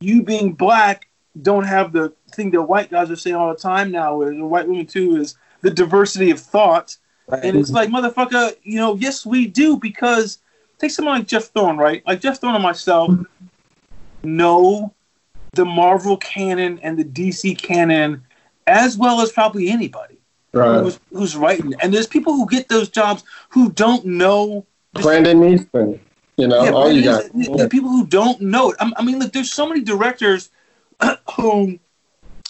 [0.00, 1.08] you being black
[1.42, 4.46] don't have the thing that white guys are saying all the time now, where the
[4.46, 6.96] white women too is the diversity of thought.
[7.42, 10.38] And it's like, motherfucker, you know, yes, we do because
[10.78, 12.02] take someone like Geoff Thorne, right?
[12.06, 13.12] Like Geoff Thorne and myself
[14.24, 14.94] know
[15.56, 18.22] the Marvel canon and the DC canon
[18.66, 20.18] as well as probably anybody
[20.52, 20.82] Right.
[20.82, 21.74] who's, who's writing.
[21.82, 24.66] And there's people who get those jobs who don't know.
[24.94, 26.00] Brandon Easton.
[26.38, 27.24] You know, Yeah, all you got.
[27.64, 28.76] are people who don't know it.
[28.80, 30.50] I, I mean, look, there's so many directors
[31.36, 31.78] who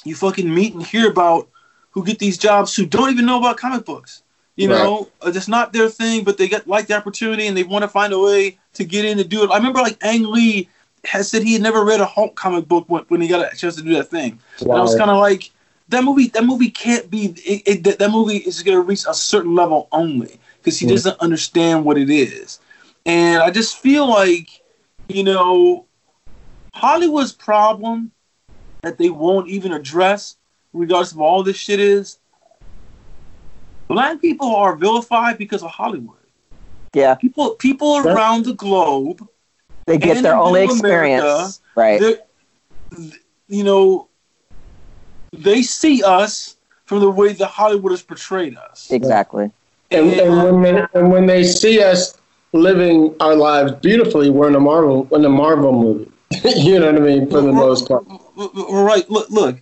[0.05, 1.49] you fucking meet and hear about
[1.91, 4.23] who get these jobs who don't even know about comic books.
[4.57, 4.79] You Right.
[4.79, 7.83] know, uh, it's not their thing, but they get like the opportunity and they want
[7.83, 9.51] to find a way to get in to do it.
[9.51, 10.69] I remember like Ang Lee
[11.07, 13.77] has said he had never read a Hulk comic book when, he got a chance
[13.77, 14.39] to do that thing.
[14.61, 15.51] And I was kind of like,
[15.89, 16.29] that movie.
[16.29, 17.27] That movie can't be.
[17.45, 20.87] It, it, that, that movie is going to reach a certain level only because he
[20.87, 20.95] Yeah.
[20.95, 22.59] doesn't understand what it is.
[23.05, 24.49] And I just feel like,
[25.09, 25.87] you know,
[26.75, 28.11] Hollywood's problem
[28.83, 30.37] that they won't even address,
[30.73, 32.19] regardless of all this shit, is
[33.89, 36.17] black people are vilified because of Hollywood.
[36.95, 39.29] Yeah, People, people around the globe
[39.87, 41.61] they get their in only middle experience.
[41.77, 42.21] America,
[42.91, 43.11] right.
[43.49, 44.09] you know,
[45.33, 48.91] they see us from the way that Hollywood has portrayed us.
[48.91, 49.51] Exactly.
[49.91, 52.19] And, and uh, when they and when they see us
[52.53, 56.11] living our lives beautifully, we're in a Marvel in a Marvel movie.
[56.57, 57.31] you know what I mean?
[57.31, 58.05] For the most part,
[58.37, 59.09] right?
[59.09, 59.59] Look, look.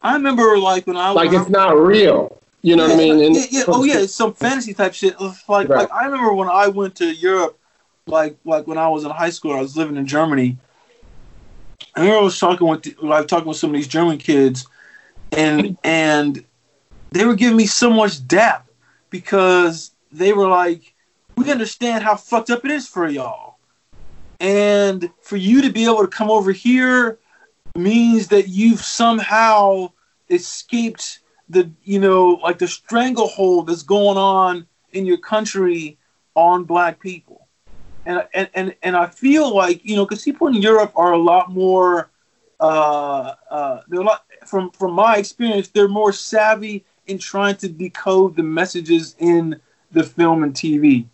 [0.00, 2.40] I remember like when I like when it's not real.
[2.62, 3.24] You know yeah, what I mean?
[3.24, 5.20] And- yeah, yeah, oh yeah, it's some fantasy type shit.
[5.20, 5.68] Like, Right.
[5.68, 7.58] like I remember when I went to Europe,
[8.06, 10.58] like like when I was in high school, I was living in Germany.
[11.94, 14.66] I remember I was talking with the, like talking with some of these German kids,
[15.32, 16.44] and and
[17.12, 18.68] they were giving me so much dap
[19.10, 20.94] because they were like,
[21.36, 23.58] "We understand how fucked up it is for y'all,
[24.40, 27.18] and for you to be able to come over here
[27.76, 29.90] means that you've somehow
[30.30, 35.98] escaped the you know like the stranglehold that's going on in your country
[36.34, 37.43] on black people
[38.06, 41.18] and and and, and i feel like you know because people in europe are a
[41.18, 42.10] lot more
[42.60, 47.68] uh uh they're a lot from from my experience they're more savvy in trying to
[47.68, 49.60] decode the messages in
[49.92, 51.06] the film and tv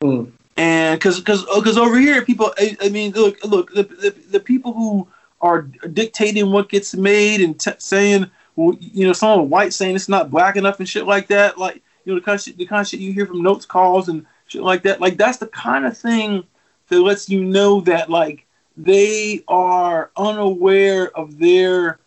[0.00, 0.26] Hmm.
[0.56, 4.40] and because because because over here people I, I mean look look the, the the
[4.40, 5.08] people who
[5.40, 10.30] are dictating what gets made and t- saying you know, someone white saying it's not
[10.30, 11.58] black enough and shit like that.
[11.58, 13.64] Like, you know, the kind of shit, the kind of shit you hear from notes
[13.64, 15.00] calls and shit like that.
[15.00, 16.44] Like, that's the kind of thing
[16.88, 22.00] that lets you know that like they are unaware of their.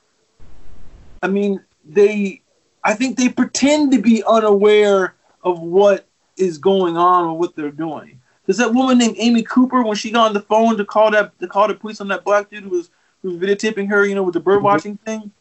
[1.23, 2.41] I mean, they.
[2.84, 7.69] I think they pretend to be unaware of what is going on or what they're
[7.69, 8.19] doing.
[8.45, 11.38] There's that woman named Amy Cooper when she got on the phone to call that
[11.39, 12.89] to call the police on that black dude who was
[13.21, 14.65] who was videotaping her, you know, with the bird mm-hmm.
[14.65, 15.32] watching thing.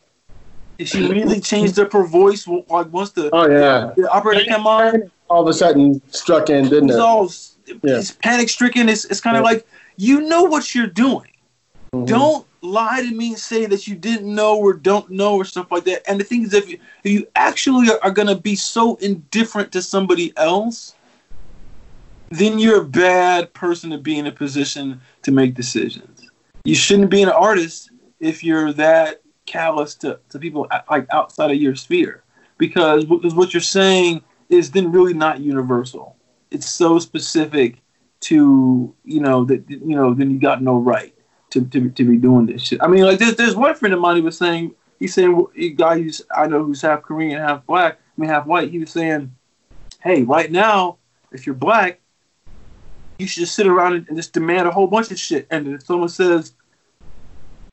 [0.78, 4.66] And she immediately changed up her voice like once the, oh yeah, the operator came
[4.66, 5.10] on.
[5.30, 6.98] All of a sudden struck in, didn't it?
[6.98, 7.30] all
[7.82, 7.98] Yeah.
[7.98, 8.88] it's panic stricken.
[8.88, 9.50] It's it's kind of Yeah.
[9.52, 9.66] like
[9.96, 11.28] you know what you're doing.
[11.94, 12.06] Mhm.
[12.06, 15.70] Don't lie to me and say that you didn't know or don't know or stuff
[15.70, 16.02] like that.
[16.08, 18.96] And the thing is, if you, if you actually are, are going to be so
[18.96, 20.94] indifferent to somebody else,
[22.30, 26.30] then you're a bad person to be in a position to make decisions.
[26.64, 27.90] You shouldn't be an artist
[28.20, 32.22] if you're that callous to, to people like outside of your sphere,
[32.58, 36.16] because what, 'cause what you're saying is then really not universal.
[36.50, 37.78] It's so specific
[38.20, 41.14] to you know that you know then you got no right
[41.50, 42.82] to, to, to be doing this shit.
[42.82, 45.70] I mean, like there's there's one friend of mine who was saying he's saying a
[45.70, 48.70] guy who's I know who's half Korean, half black, I mean half white.
[48.70, 49.34] He was saying,
[50.00, 50.98] hey, right now
[51.32, 52.00] if you're black,
[53.18, 55.46] you should just sit around and, just demand a whole bunch of shit.
[55.50, 56.54] And then someone says,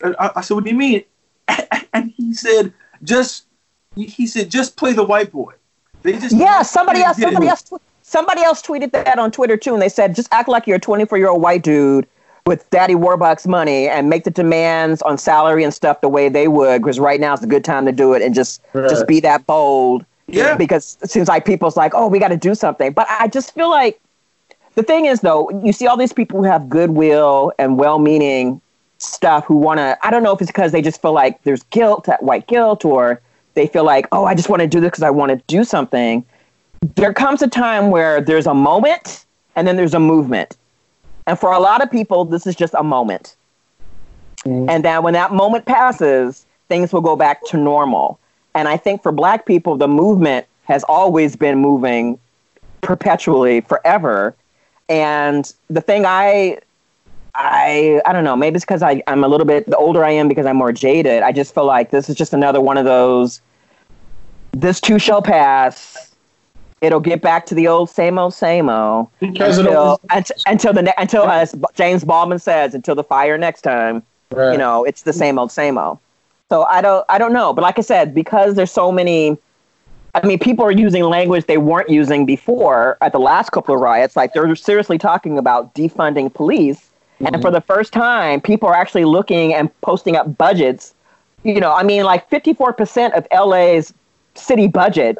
[0.01, 1.03] and I, I said, what do you mean?
[1.93, 3.47] And he said, just
[3.95, 5.53] he said just play the white boy.
[6.07, 9.73] They just Yeah, somebody else, somebody else, tw- somebody else tweeted that on Twitter too,
[9.73, 12.07] and they said, just act like you're a 24 year old white dude
[12.45, 16.47] with Daddy Warbucks money and make the demands on salary and stuff the way they
[16.47, 18.89] would, because right now is a good time to do it, and just Right.
[18.89, 20.05] just be that bold.
[20.27, 20.55] Yeah.
[20.55, 23.53] Because it seems like people's like, oh, we got to do something, but I just
[23.53, 23.99] feel like
[24.75, 28.61] the thing is though, you see all these people who have goodwill and well-meaning
[28.99, 29.97] stuff who want to.
[30.01, 32.85] I don't know if it's because they just feel like there's guilt, that white guilt,
[32.85, 33.21] or
[33.57, 35.63] they feel like, oh, I just want to do this because I want to do
[35.63, 36.23] something.
[36.95, 40.55] There comes a time where there's a moment and then there's a movement.
[41.25, 43.35] And for a lot of people, this is just a moment.
[44.45, 44.69] Mhm.
[44.69, 48.19] And then when that moment passes, things will go back to normal.
[48.53, 52.19] And I think for black people, the movement has always been moving
[52.81, 54.35] perpetually, forever.
[54.87, 56.59] And the thing I
[57.37, 60.11] I I don't know, maybe it's because I I'm a little bit the older I
[60.11, 61.21] am because I'm more jaded.
[61.21, 63.41] I just feel like this is just another one of those.
[64.51, 66.11] This too shall pass.
[66.81, 70.81] It'll get back to the old same old same old Because until until, until the
[70.81, 74.01] ne- until uh, as James Baldwin says until the fire next time.
[74.31, 74.51] right.
[74.51, 75.99] You know, it's the same old same old.
[76.49, 79.37] So I don't I don't know, but like I said, because there's so many.
[80.15, 83.81] I mean, people are using language they weren't using before at the last couple of
[83.81, 84.15] riots.
[84.15, 86.86] Like they're seriously talking about defunding police,
[87.19, 87.41] and mm-hmm.
[87.41, 90.93] for the first time, people are actually looking and posting up budgets.
[91.43, 93.93] You know, I mean, like 54% of LA's
[94.35, 95.17] city budget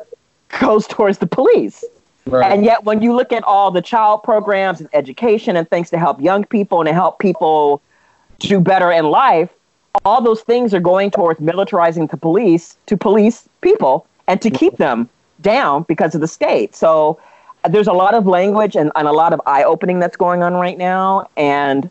[0.59, 1.83] goes towards the police.
[2.25, 2.51] right.
[2.51, 5.97] And yet, when you look at all the child programs and education and things to
[5.97, 7.81] help young people and to help people
[8.39, 9.49] do better in life,
[10.05, 14.77] all those things are going towards militarizing the police to police people and to keep
[14.77, 15.09] them
[15.41, 16.75] down because of the state.
[16.75, 17.19] So
[17.67, 20.53] there's a lot of language and, and a lot of eye opening that's going on
[20.53, 21.29] right now.
[21.37, 21.89] And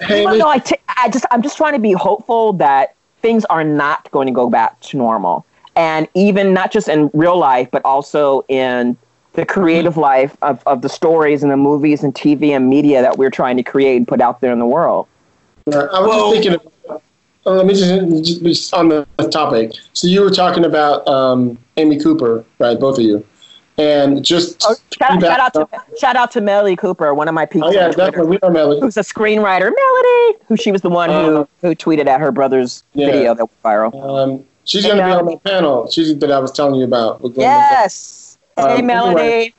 [0.00, 2.94] Hey, even Miss- though I, t- I just I'm just trying to be hopeful that
[3.22, 7.36] things are not going to go back to normal, and even not just in real
[7.36, 8.96] life, but also in
[9.32, 13.18] the creative life of, of the stories and the movies and TV and media that
[13.18, 15.06] we're trying to create and put out there in the world.
[15.66, 16.54] I was Well- just thinking.
[16.54, 17.02] Of,
[17.46, 19.72] uh, let me just, just on the topic.
[19.94, 22.78] So you were talking about um, Amy Cooper, right?
[22.78, 23.24] Both of you,
[23.78, 25.68] And just Oh, shout, shout out to
[26.00, 27.68] shout out to Melody Cooper, one of my people.
[27.68, 28.30] Oh yeah, definitely.
[28.30, 28.80] We know Melly.
[28.80, 29.70] who's a screenwriter.
[29.72, 33.06] Melody, who she was the one Uh, who who tweeted at her brother's yeah.
[33.06, 34.04] video that went viral.
[34.04, 35.88] Um, she's going to be on my panel.
[35.90, 37.20] She's that I was telling you about.
[37.36, 38.36] Yes.
[38.56, 39.20] Hey, Um, Melody.
[39.20, 39.54] anyway.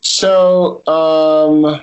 [0.00, 1.82] So, um, what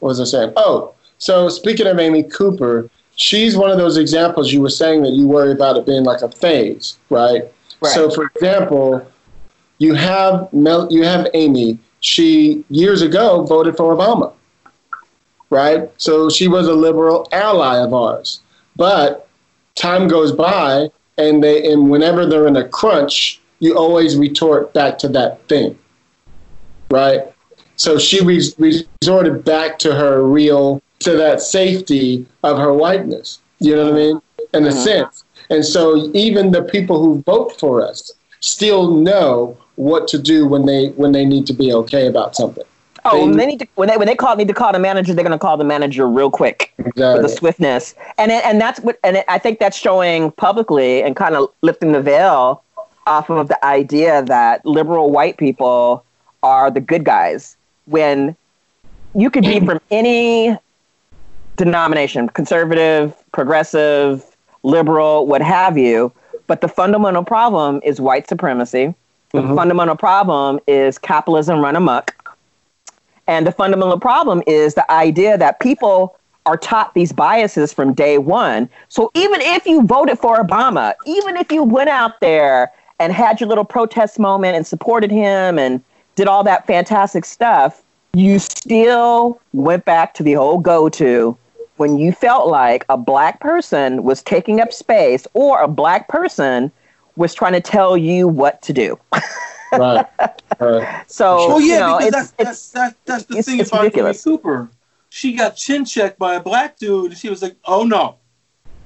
[0.00, 0.52] was I saying?
[0.56, 5.12] Oh, so speaking of Amy Cooper, she's one of those examples you were saying that
[5.12, 7.44] you worry about it being like a phase, right?
[7.80, 7.92] Right.
[7.94, 9.06] So, for example,
[9.78, 11.78] you have Mel, you have Amy.
[12.00, 14.32] She years ago voted for Obama,
[15.50, 15.90] right?
[15.96, 18.40] So she was a liberal ally of ours.
[18.76, 19.28] But
[19.74, 24.98] time goes by, and they and whenever they're in a crunch, you always retort back
[24.98, 25.78] to that thing,
[26.90, 27.22] right?
[27.76, 33.40] So she res- resorted back to her real, to that safety of her whiteness.
[33.58, 34.20] You know what I mean?
[34.52, 34.78] In a mm-hmm.
[34.78, 35.24] sense.
[35.50, 40.66] And so even the people who vote for us still know what to do when
[40.66, 42.64] they when they need to be okay about something.
[43.04, 44.78] Oh, They- when they need to when they when they call need to call the
[44.78, 48.60] manager, they're going to call the manager real quick with the swiftness, and it, and
[48.60, 52.62] that's what and it, I think that's showing publicly and kind of lifting the veil
[53.06, 56.04] off of the idea that liberal white people
[56.42, 57.56] are the good guys
[57.86, 58.34] when
[59.14, 60.56] you could be from any
[61.56, 64.24] denomination, conservative, progressive,
[64.62, 66.12] liberal, what have you,
[66.46, 68.94] but the fundamental problem is white supremacy.
[69.34, 69.56] The mm-hmm.
[69.56, 72.14] fundamental problem is capitalism run amok.
[73.26, 76.16] And the fundamental problem is the idea that people
[76.46, 78.70] are taught these biases from day one.
[78.88, 82.70] So even if you voted for Obama, even if you went out there
[83.00, 85.82] and had your little protest moment and supported him and
[86.14, 91.36] did all that fantastic stuff, you still went back to the old go to
[91.76, 96.70] when you felt like a black person was taking up space or a black person
[97.16, 98.98] was trying to tell you what to do.
[99.72, 100.06] right.
[100.60, 101.04] right.
[101.08, 103.68] So, Well, yeah, you know, because it's, that's, that's, that's, that's the it's- thing it's
[103.70, 104.24] about Amy ridiculous.
[104.24, 104.68] Cooper.
[105.10, 108.16] She got chin checked by a black dude, and she was like, "Oh no,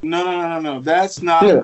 [0.03, 0.81] no, no, no, no, no.
[0.81, 1.62] That's not Yeah.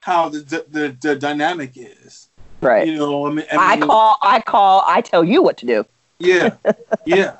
[0.00, 2.28] how the, the the the dynamic is."
[2.62, 2.86] right.
[2.88, 5.84] You know, I mean, I mean, call, I call, I tell you what to do.
[6.18, 6.54] Yeah,
[7.04, 7.36] yeah.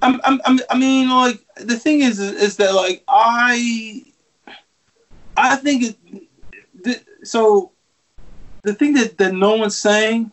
[0.00, 4.02] I'm, I'm, I'm, I mean, like the thing is, is, is that like I,
[5.36, 5.96] I think it.
[6.82, 7.72] The, so,
[8.62, 10.30] the thing that that no one's saying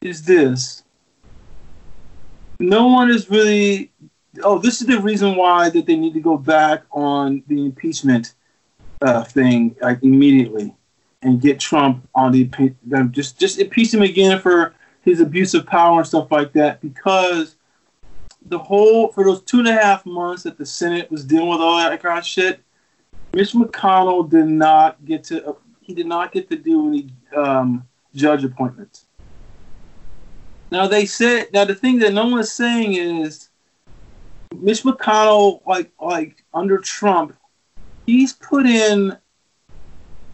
[0.00, 0.84] is this.
[2.60, 3.92] No one is really.
[4.42, 8.34] Oh, this is the reason why that they need to go back on the impeachment
[9.02, 10.74] uh, thing like immediately
[11.22, 12.48] and get Trump on the
[13.10, 17.56] just just impeach him again for his abuse of power and stuff like that because
[18.46, 21.60] the whole for those two and a half months that the Senate was dealing with
[21.60, 22.60] all that kind of shit,
[23.34, 25.56] Mitch McConnell did not get to
[25.88, 29.06] he did not get to do any um, judge appointments.
[30.70, 33.48] Now they said now the thing that no one is saying is
[34.54, 37.34] Mitch McConnell like like under Trump,
[38.06, 39.16] he's put in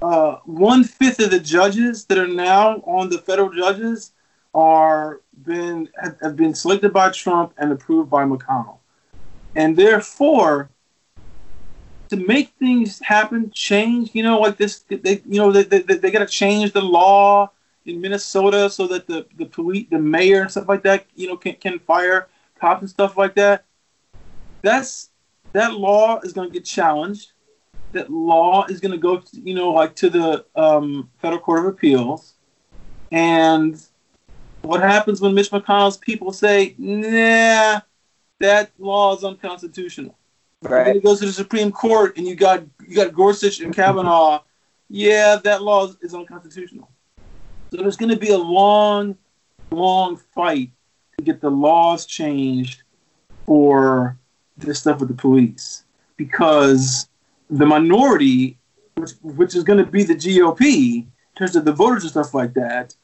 [0.02, 4.10] uh, one fifth of the judges that are now on the federal judges
[4.54, 8.78] are been have, have been selected by Trump and approved by McConnell,
[9.54, 10.68] and therefore
[12.10, 16.10] to make things happen, change, you know, like this, they, you know, they, they, they
[16.10, 17.50] got to change the law
[17.86, 21.36] in Minnesota so that the the police, the mayor and stuff like that, you know,
[21.36, 23.64] can can fire cops and stuff like that.
[24.62, 25.10] That's
[25.52, 27.32] that law is going to get challenged.
[27.92, 31.66] That law is going to go, you know, like to the um, federal court of
[31.66, 32.34] appeals,
[33.12, 33.80] and
[34.62, 37.80] what happens when Mitch McConnell's people say, "Nah,
[38.40, 40.16] that law is unconstitutional"?
[40.64, 43.74] And then it goes to the Supreme Court, and you got you got Gorsuch and
[43.74, 44.42] Kavanaugh.
[44.88, 46.88] Yeah, that law is, is unconstitutional.
[47.70, 49.16] So there's going to be a long,
[49.70, 50.70] long fight
[51.18, 52.82] to get the laws changed
[53.46, 54.16] for
[54.56, 55.84] this stuff with the police
[56.16, 57.08] because
[57.50, 58.58] the minority,
[58.94, 62.34] which, which is going to be the GOP, in terms of the voters and stuff
[62.34, 62.94] like that,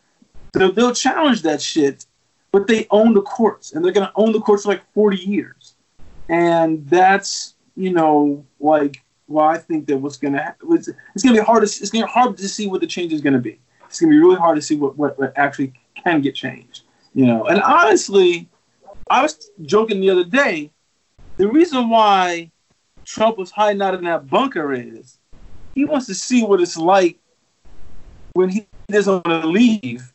[0.53, 2.07] they'll, they'll challenge that shit,
[2.53, 5.17] but they own the courts, and they're going to own the courts for like 40
[5.17, 5.60] years
[6.31, 11.37] and that's you know like why I think that what's gonna ha- it's, it's gonna
[11.37, 13.59] be hard to it's gonna be hard to see what the change is gonna be.
[13.87, 15.73] It's gonna be really hard to see what, what, what actually
[16.03, 16.85] can get changed.
[17.15, 18.49] You know, and honestly,
[19.11, 20.71] I was joking the other day.
[21.37, 22.53] The reason why
[23.05, 25.19] Trump was hiding out in that bunker is
[25.75, 27.19] he wants to see what it's like
[28.35, 30.13] when he doesn't want to leave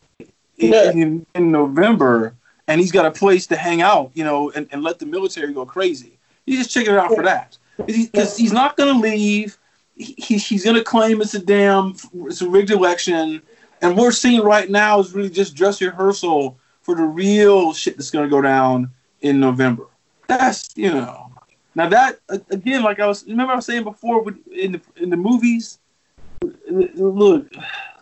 [0.58, 2.36] in, in November
[2.68, 5.54] and he's got a place to hang out, you know, and, and let the military
[5.54, 6.18] go crazy.
[6.46, 9.58] He's just checking it out for that because he's not going to leave.
[9.96, 11.96] He, he- he's going to claim it's a damn
[12.26, 13.42] it's a rigged election,
[13.82, 18.12] and we're seeing right now is really just dress rehearsal for the real shit that's
[18.12, 18.92] going to go down
[19.22, 19.88] in November.
[20.28, 21.32] That's you know.
[21.76, 25.18] Now that again, like I was remember I was saying before in the in the
[25.18, 25.80] movies.
[26.70, 27.52] Look,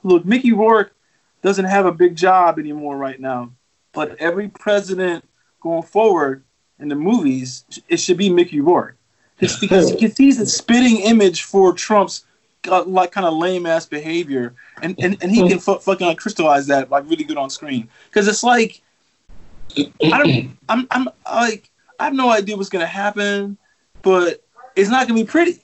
[0.03, 0.93] look, Mickey Rourke
[1.41, 3.51] doesn't have a big job anymore right now,
[3.93, 5.23] but every president
[5.61, 6.43] going forward
[6.79, 8.97] in the movies, it should be Mickey Rourke.
[9.39, 12.25] It's because, he's a spitting image for Trump's
[12.67, 16.67] uh, like kind of lame ass behavior, and, and, and he can fucking like crystallize
[16.67, 17.89] that like really good on screen.
[18.09, 18.81] Because it's like
[19.77, 21.69] I don't, I'm I'm like
[21.99, 23.57] I have no idea what's gonna happen,
[24.01, 24.43] but
[24.75, 25.61] it's not gonna be pretty.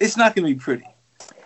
[0.00, 0.86] It's not gonna be pretty.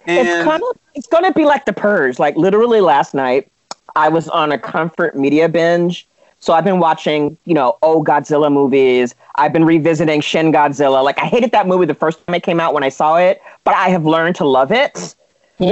[0.07, 2.19] And it's kind of it's gonna be like the purge.
[2.19, 3.51] Like literally last night,
[3.97, 6.09] I was on a comfort media binge
[6.45, 9.15] so I've been watching, you know, old Godzilla movies.
[9.37, 11.03] I've been revisiting Shin Godzilla.
[11.03, 13.41] Like I hated that movie the first time it came out when I saw it,
[13.65, 15.17] but I have learned to love it.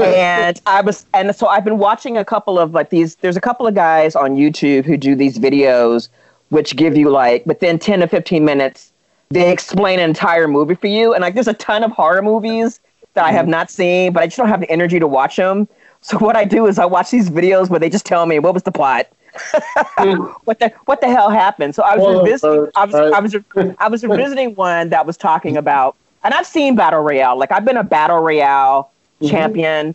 [0.03, 3.17] and I was, and so I've been watching a couple of like these.
[3.17, 6.09] There's a couple of guys on YouTube who do these videos,
[6.49, 8.93] which give you like within 10 to 15 minutes,
[9.29, 11.13] they explain an entire movie for you.
[11.13, 12.81] And like, there's a ton of horror movies
[13.13, 13.51] that I have mm-hmm.
[13.51, 15.69] not seen, but I just don't have the energy to watch them.
[16.01, 18.55] So what I do is I watch these videos where they just tell me what
[18.55, 19.09] was the plot
[20.45, 21.75] what the what the hell happened?
[21.75, 22.71] So I was revisiting.
[22.75, 26.77] I was, I was I was revisiting one that was talking about, and I've seen
[26.77, 27.39] battle royale.
[27.39, 29.31] Like I've been a battle royale mm-hmm.
[29.31, 29.95] champion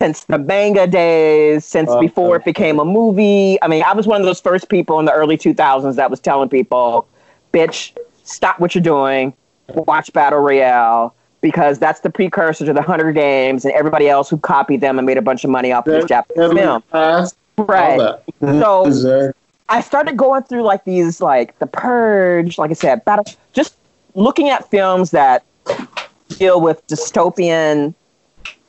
[0.00, 3.60] since the manga days, since uh, before it became a movie.
[3.62, 6.20] I mean, I was one of those first people in the early 2000s that was
[6.20, 7.08] telling people,
[7.52, 9.32] "Bitch, stop what you're doing,
[9.68, 14.38] watch battle royale." Because that's the precursor to the Hunger Games and everybody else who
[14.38, 16.82] copied them and made a bunch of money off of this Japanese film.
[16.90, 18.18] Past Right.
[18.40, 19.32] So
[19.68, 23.76] I started going through like these like The Purge, like I said, battle just
[24.14, 25.44] looking at films that
[26.28, 27.94] deal with dystopian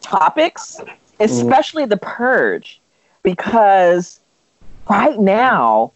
[0.01, 0.79] topics,
[1.19, 1.89] especially mm.
[1.89, 2.79] The Purge,
[3.23, 4.19] because
[4.89, 5.91] right now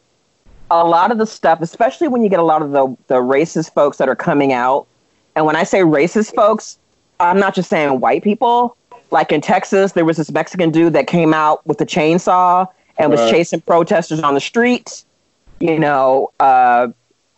[0.69, 3.73] a lot of the stuff, especially when you get a lot of the, the racist
[3.73, 4.87] folks that are coming out,
[5.35, 6.77] and when I say racist folks,
[7.19, 8.75] I'm not just saying white people.
[9.11, 12.67] Like in Texas, there was this Mexican dude that came out with a chainsaw
[12.97, 13.31] and was right.
[13.31, 15.05] chasing protesters on the streets.
[15.59, 16.87] You know, uh,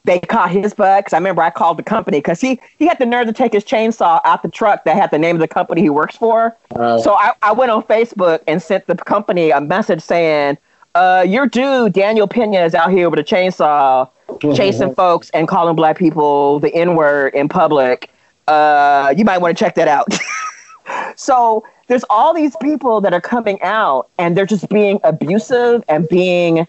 [0.06, 3.00] they caught his butt because I remember I called the company because he he had
[3.00, 5.48] the nerve to take his chainsaw out the truck that had the name of the
[5.48, 6.56] company he works for.
[7.02, 10.58] So I, I went on Facebook and sent the company a message saying,
[10.96, 14.10] uh, "Your dude Daniel Pena is out here with a chainsaw,
[14.56, 18.10] chasing folks and calling black people the N word in public.
[18.48, 20.08] Uh, you might want to check that out."
[21.16, 21.64] so
[21.94, 26.68] there's all these people that are coming out and they're just being abusive and being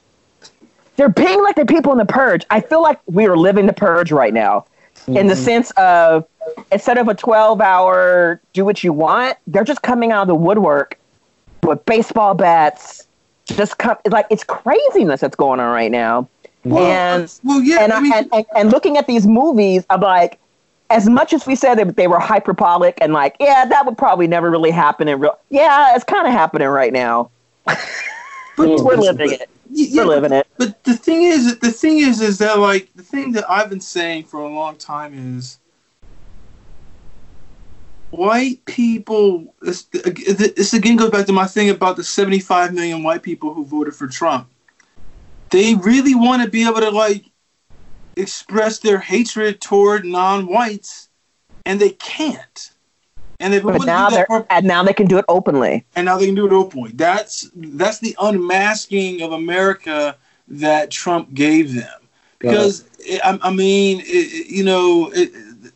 [0.96, 2.44] they're being like the people in the purge.
[2.50, 4.66] I feel like we are living the purge right now.
[4.96, 5.16] Mm-hmm.
[5.16, 5.42] In the mm-hmm.
[5.42, 6.26] sense of
[6.70, 10.34] instead of a 12 hour do what you want, they're just coming out of the
[10.34, 10.98] woodwork
[11.62, 13.06] with baseball bats.
[13.46, 16.28] Just come like it's craziness that's going on right now.
[16.64, 20.02] Well, and well, yeah, and, I mean, and, and, and looking at these movies, I'm
[20.02, 20.38] like,
[20.90, 24.26] as much as we said that they were hyperbolic and like, yeah, that would probably
[24.26, 25.38] never really happen in real.
[25.50, 27.30] Yeah, it's kind of happening right now.
[27.64, 27.78] but
[28.56, 29.48] we're living it.
[29.70, 30.46] Yeah, we're living it.
[30.58, 33.80] But the thing is, the thing is, is that like the thing that I've been
[33.80, 35.58] saying for a long time is
[38.10, 39.54] white people.
[39.62, 43.64] This, this again goes back to my thing about the 75 million white people who
[43.64, 44.48] voted for Trump.
[45.50, 47.24] They really want to be able to like
[48.16, 51.08] express their hatred toward non-whites,
[51.66, 52.70] and they can't.
[53.40, 55.84] And they've but now they're for, and now they can do it openly.
[55.96, 56.92] And now they can do it openly.
[56.94, 60.16] That's that's the unmasking of America
[60.48, 62.00] that Trump gave them.
[62.38, 65.30] Because it, I, I, mean, it, you know, it,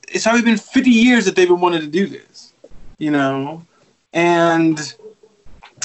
[0.08, 2.52] it's already been 50 years that they've been wanting to do this.
[2.98, 3.64] You know,
[4.12, 4.78] and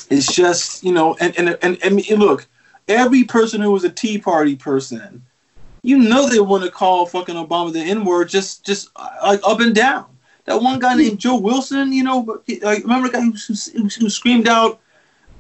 [0.10, 2.48] it's just you know, and and and, and look,
[2.88, 5.24] every person who was a Tea Party person
[5.84, 8.90] you know they want to call fucking Obama the N word just just
[9.22, 10.06] like up and down.
[10.46, 13.34] That one guy named Joe Wilson, you know, like remember the guy who,
[13.82, 14.80] who, who screamed out.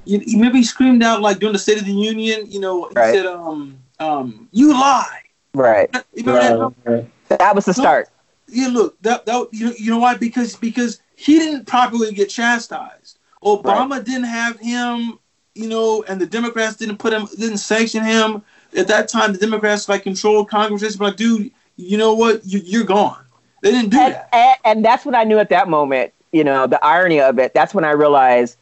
[0.05, 2.49] You, maybe he screamed out like during the State of the Union.
[2.49, 3.13] You know, he right.
[3.15, 5.21] said, um, um, "You lie."
[5.53, 5.89] Right.
[6.13, 6.71] You right.
[6.83, 7.09] That?
[7.29, 7.55] that?
[7.55, 8.09] was the start.
[8.47, 10.15] yeah, look, that that you, you know why?
[10.15, 13.19] Because because he didn't properly get chastised.
[13.43, 14.03] Obama right.
[14.03, 15.19] didn't have him,
[15.55, 18.41] you know, and the Democrats didn't put him, didn't sanction him
[18.75, 20.83] at that time the Democrats like controlled Congress.
[20.83, 22.45] It's like, dude, you know what?
[22.45, 23.23] You, are gone.
[23.61, 24.29] They didn't do and, that.
[24.33, 26.13] And, and that's what I knew at that moment.
[26.31, 27.53] You know, the irony of it.
[27.53, 28.57] That's when I realized,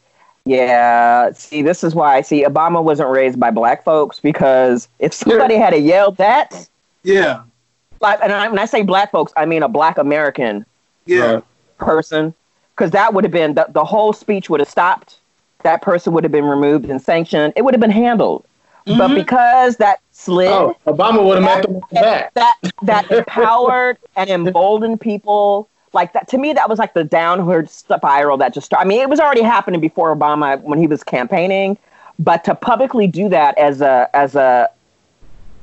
[0.46, 1.32] yeah.
[1.32, 2.22] See, this is why.
[2.22, 5.72] See, Obama wasn't raised by black folks because if somebody yeah.
[5.72, 6.68] had yelled that,
[7.04, 7.44] yeah.
[8.00, 10.66] Like, and I, when I say black folks, I mean a black American,
[11.06, 11.42] yeah,
[11.78, 12.34] person,
[12.76, 15.20] because that would have been the, the whole speech would have stopped.
[15.64, 17.54] That person would have been removed and sanctioned.
[17.56, 18.46] It would have been handled.
[18.86, 19.16] But mm-hmm.
[19.16, 22.34] because that slid, Oh, Obama would have met them back.
[22.34, 27.70] that that empowered and emboldened people like that to me that was like the downward
[27.70, 28.86] spiral that just started.
[28.86, 31.78] I mean it was already happening before Obama when he was campaigning
[32.18, 34.70] but to publicly do that as a as a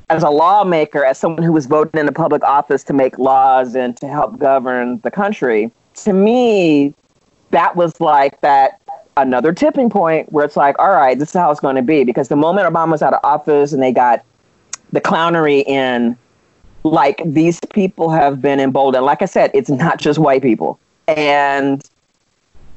[0.09, 3.75] as a lawmaker as someone who was voted in a public office to make laws
[3.75, 6.93] and to help govern the country to me
[7.51, 8.79] that was like that
[9.21, 12.03] another tipping point where it's like all right this is how it's going to be
[12.03, 14.23] because the moment Obama was out of office and they got
[14.91, 16.17] the clownery in
[16.83, 19.05] like these people have been emboldened.
[19.05, 21.83] Like I said, it's not just white people, and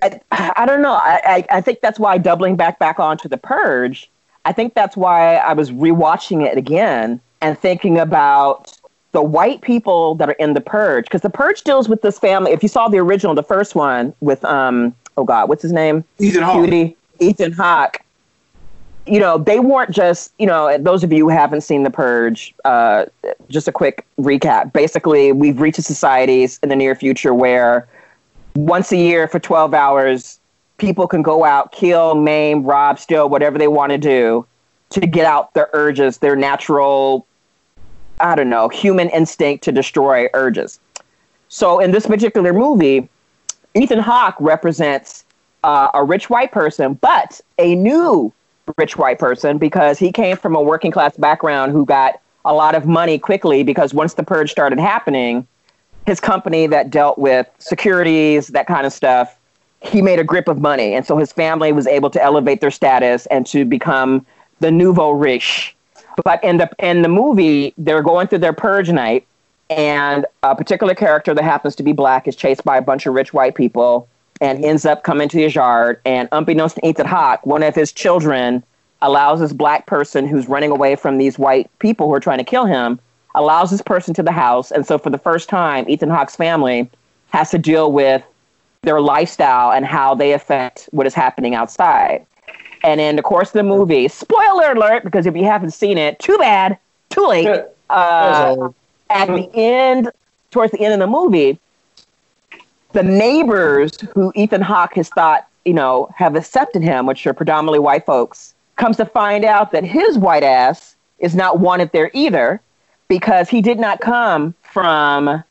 [0.02, 0.20] I,
[0.56, 0.94] I don't know.
[0.94, 4.10] I, I, I think that's why doubling back back onto the purge.
[4.44, 8.76] I think that's why I was rewatching it again and thinking about
[9.12, 12.50] the white people that are in the purge because the purge deals with this family.
[12.50, 16.04] If you saw the original, the first one with um oh god, what's his name?
[16.18, 16.64] Ethan Hawke.
[16.64, 18.02] Cutie, Ethan Hawke.
[19.06, 22.54] You know, they weren't just, you know, those of you who haven't seen The Purge,
[22.64, 23.06] uh,
[23.48, 24.72] just a quick recap.
[24.72, 27.88] Basically, we've reached a society in the near future where
[28.54, 30.38] once a year for 12 hours,
[30.78, 34.46] people can go out, kill, maim, rob, steal, whatever they want to do
[34.90, 37.26] to get out their urges, their natural,
[38.20, 40.78] I don't know, human instinct to destroy urges.
[41.48, 43.08] So in this particular movie,
[43.74, 45.24] Ethan Hawke represents
[45.64, 48.32] uh, a rich white person, but a new
[48.76, 52.74] rich white person because he came from a working class background who got a lot
[52.74, 55.46] of money quickly because once the purge started happening,
[56.06, 59.38] his company that dealt with securities, that kind of stuff,
[59.80, 60.94] he made a grip of money.
[60.94, 64.24] And so his family was able to elevate their status and to become
[64.60, 65.74] the nouveau riche.
[66.24, 69.26] But in the in the movie, they're going through their purge night,
[69.78, 73.14] and a particular character that happens to be black is chased by a bunch of
[73.14, 74.08] rich white people
[74.40, 76.00] and ends up coming to his yard.
[76.04, 78.62] And unbeknownst to Ethan Hawke, one of his children
[79.00, 82.44] allows this black person who's running away from these white people who are trying to
[82.44, 83.00] kill him,
[83.34, 84.70] allows this person to the house.
[84.70, 86.88] And so for the first time, Ethan Hawke's family
[87.30, 88.22] has to deal with
[88.82, 92.26] their lifestyle and how they affect what is happening outside.
[92.84, 96.18] And in the course of the movie, spoiler alert, because if you haven't seen it,
[96.18, 96.76] too bad,
[97.10, 97.64] too late.
[97.90, 98.70] Uh,
[99.12, 100.10] at the end,
[100.50, 101.58] towards the end of the movie,
[102.92, 107.78] the neighbors who Ethan Hawke has thought, you know, have accepted him, which are predominantly
[107.78, 112.60] white folks, comes to find out that his white ass is not wanted there either
[113.08, 115.42] because he did not come from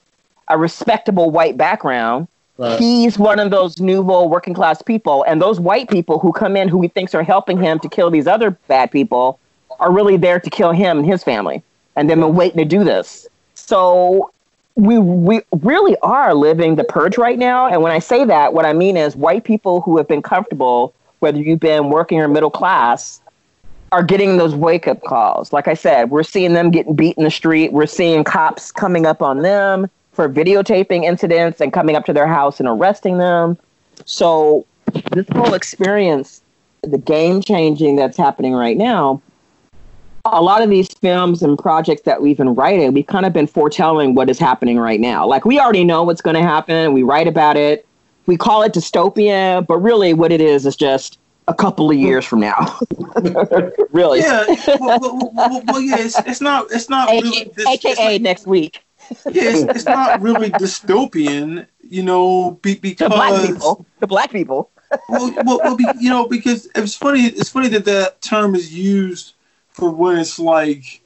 [0.47, 2.28] a respectable white background.
[2.57, 2.78] Right.
[2.78, 6.68] He's one of those nouveau working class people, and those white people who come in
[6.68, 9.39] who he thinks are helping him to kill these other bad people
[9.80, 11.64] are really there to kill him and his family,
[11.95, 13.28] and they've been waiting to do this.
[13.66, 14.32] So
[14.76, 17.68] we we really are living the purge right now.
[17.68, 20.93] And when I say that, what I mean is white people who have been comfortable,
[21.20, 23.22] whether you've been working or middle class,
[23.91, 25.53] are getting those wake up calls.
[25.53, 27.72] Like I said, we're seeing them getting beat in the street.
[27.72, 32.28] We're seeing cops coming up on them for videotaping incidents and coming up to their
[32.28, 33.57] house and arresting them.
[34.05, 34.66] So
[35.12, 36.41] this whole experience,
[36.82, 39.22] the game changing that's happening right now,
[40.26, 43.47] a lot of these films and projects that we've been writing, we've kind of been
[43.47, 45.26] foretelling what is happening right now.
[45.26, 46.93] Like we already know what's going to happen.
[46.93, 47.88] We write about it.
[48.28, 52.24] We call it dystopia, but really what it is is just a couple of years
[52.26, 52.80] from now.
[53.91, 54.19] really.
[54.19, 54.45] Yeah,
[54.80, 58.17] well, well, well, well, yeah, it's, it's not it's not really AKA, this, it's AKA
[58.19, 58.84] not- next week.
[59.26, 63.86] yeah, it's, it's not really dystopian, you know, be, The because black people.
[63.99, 64.69] The black people.
[65.09, 67.22] well, well, well be, you know, because it's funny.
[67.22, 69.34] It's funny that that term is used
[69.72, 71.01] for when it's like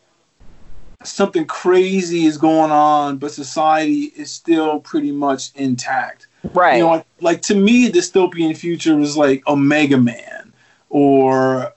[1.04, 6.28] something crazy is going on, but society is still pretty much intact.
[6.54, 6.78] Right.
[6.78, 10.54] You know, like, like to me, dystopian future is like Omega Man,
[10.90, 11.72] or uh,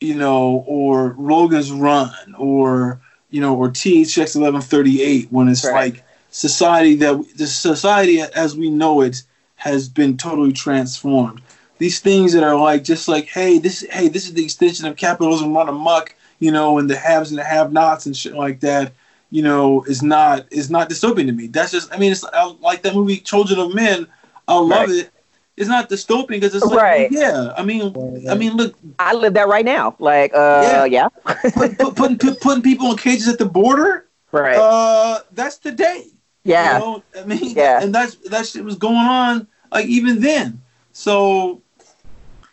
[0.00, 5.28] you know, or Logan's Run, or you know, or THX eleven thirty eight.
[5.30, 5.94] When it's Right.
[5.94, 9.22] like society that the society as we know it
[9.56, 11.40] has been totally transformed.
[11.78, 14.96] These things that are like just like, hey, this hey, this is the extension of
[14.96, 18.92] capitalism run amok, you know, and the haves and the have-nots and shit like that.
[19.30, 21.48] You know, is not is not dystopian to me.
[21.48, 24.06] That's just, I mean, it's I, like that movie Children of Men.
[24.48, 24.90] I love Right.
[24.90, 25.10] it.
[25.58, 27.08] It's not dystopian because it's like, Right.
[27.12, 27.52] yeah.
[27.56, 27.94] I mean,
[28.30, 29.96] I mean, look, I live that right now.
[29.98, 31.08] Like, uh, yeah.
[31.52, 34.06] put, put, putting put, putting people in cages at the border.
[34.32, 34.56] Right.
[34.56, 36.06] Uh, that's today.
[36.44, 36.78] yeah.
[36.78, 37.02] You know?
[37.20, 37.82] I mean, Yeah.
[37.82, 40.62] and that's that shit was going on like even then.
[40.92, 41.60] So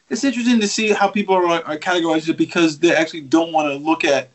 [0.10, 3.70] it's interesting to see how people are, are categorized it because they actually don't want
[3.72, 4.30] to look at.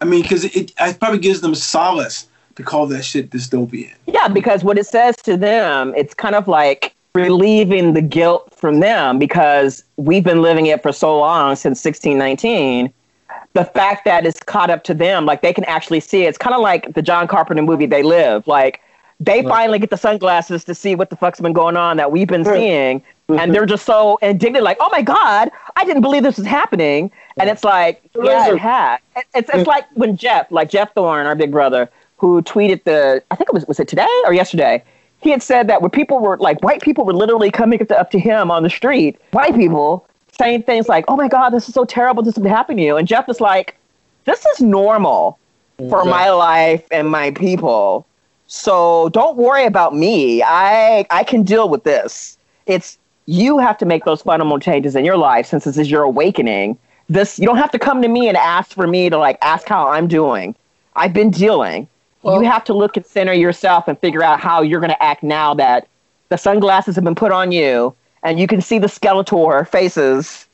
[0.00, 3.94] I mean, because it, it probably gives them solace to call that shit dystopian.
[4.06, 8.80] Yeah, because what it says to them, it's kind of like relieving the guilt from
[8.80, 12.92] them because we've been living it for so long since 1619.
[13.54, 16.28] the fact that it's caught up to them, like they can actually see it.
[16.28, 18.46] It's kind of like the John Carpenter movie They Live.
[18.46, 18.80] Like
[19.24, 19.48] they right.
[19.48, 22.42] finally get the sunglasses to see what the fuck's been going on that we've been
[22.42, 22.56] right.
[22.56, 23.00] seeing.
[23.00, 23.38] Mm-hmm.
[23.38, 27.10] And they're just so indignant, like, oh my God, I didn't believe this was happening.
[27.38, 28.98] And it's like, yeah, it had.
[29.34, 33.36] It's, it's like when Geoff, like Geoff Thorne, our big brother, who tweeted the, I
[33.36, 34.84] think it was, was it today or yesterday?
[35.20, 37.98] He had said that when people were like, white people were literally coming up to,
[37.98, 40.06] up to him on the street, white people
[40.38, 42.96] saying things like, oh my God, this is so terrible, this is happening to you.
[42.96, 43.76] And Geoff is like,
[44.26, 45.38] this is normal
[45.88, 48.06] for my life and my people.
[48.46, 50.42] So don't worry about me.
[50.42, 52.38] I I can deal with this.
[52.66, 56.02] It's you have to make those fundamental changes in your life since this is your
[56.02, 56.78] awakening.
[57.08, 59.68] This you don't have to come to me and ask for me to like ask
[59.68, 60.54] how I'm doing.
[60.96, 61.88] I've been dealing.
[62.22, 65.02] Well, you have to look and center yourself and figure out how you're going to
[65.02, 65.88] act now that
[66.30, 70.48] the sunglasses have been put on you and you can see the Skeletor faces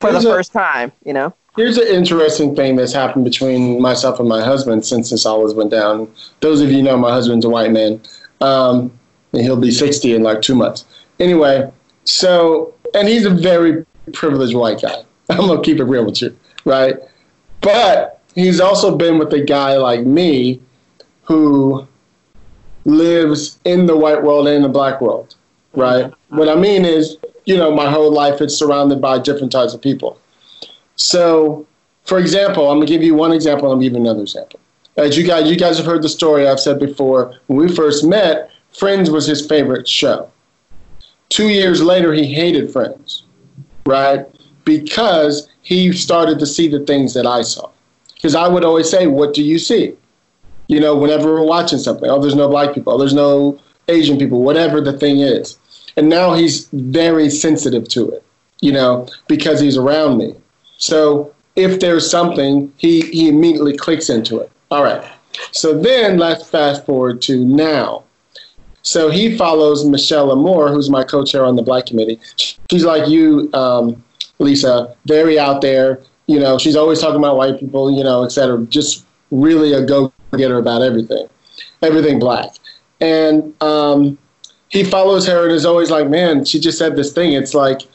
[0.00, 1.32] for the a, first time, you know?
[1.60, 5.70] Here's an interesting thing that's happened between myself and my husband since this always went
[5.70, 6.10] down.
[6.40, 8.00] Those of you know my husband's a white man,
[8.40, 8.90] um,
[9.34, 10.86] and he'll be 60 in like two months.
[11.18, 11.70] Anyway,
[12.04, 13.84] so, and he's a very
[14.14, 15.04] privileged white guy.
[15.28, 16.34] I'm to keep it real with you,
[16.64, 16.96] right?
[17.60, 20.62] But he's also been with a guy like me
[21.24, 21.86] who
[22.86, 25.34] lives in the white world and the black world,
[25.74, 26.10] right?
[26.30, 29.82] What I mean is, you know, my whole life it's surrounded by different types of
[29.82, 30.18] people.
[31.00, 31.66] So,
[32.04, 33.72] for example, I'm gonna give you one example.
[33.72, 34.60] I'm gonna give you another example.
[34.98, 37.34] As you guys, you guys have heard the story I've said before.
[37.46, 40.30] When we first met, Friends was his favorite show.
[41.30, 43.24] Two years later, he hated Friends,
[43.86, 44.26] right?
[44.64, 47.70] Because he started to see the things that I saw.
[48.14, 49.94] Because I would always say, "What do you see?"
[50.68, 54.18] You know, whenever we're watching something, oh, there's no black people, oh, there's no Asian
[54.18, 55.56] people, whatever the thing is.
[55.96, 58.22] And now he's very sensitive to it,
[58.60, 60.34] you know, because he's around me.
[60.80, 64.50] So if there's something, he, he immediately clicks into it.
[64.70, 65.04] All right.
[65.52, 68.04] So then let's fast forward to now.
[68.82, 72.18] So he follows Michelle Amour, who's my co-chair on the Black Committee.
[72.70, 74.02] She's like you, um,
[74.38, 76.00] Lisa, very out there.
[76.26, 78.64] You know, she's always talking about white people, you know, et cetera.
[78.64, 81.28] Just really a go-getter about everything,
[81.82, 82.52] everything black.
[83.02, 84.16] And um,
[84.70, 87.34] he follows her and is always like, man, she just said this thing.
[87.34, 87.82] It's like–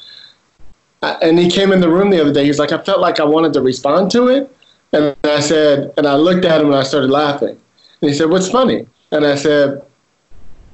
[1.21, 2.45] and he came in the room the other day.
[2.45, 4.55] He's like, I felt like I wanted to respond to it.
[4.93, 7.57] And I said, and I looked at him and I started laughing.
[8.01, 8.87] And he said, What's funny?
[9.11, 9.83] And I said,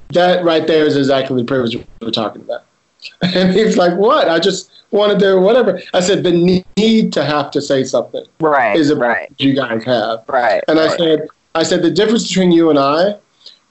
[0.10, 2.66] That right there is exactly the privilege we're talking about.
[3.22, 4.30] And he's like, What?
[4.30, 5.82] I just wanted to, whatever.
[5.94, 9.34] I said, The need to have to say something right, is a right.
[9.38, 10.24] you guys have.
[10.28, 10.64] Right.
[10.68, 11.00] And I right.
[11.00, 13.16] said, I said, The difference between you and I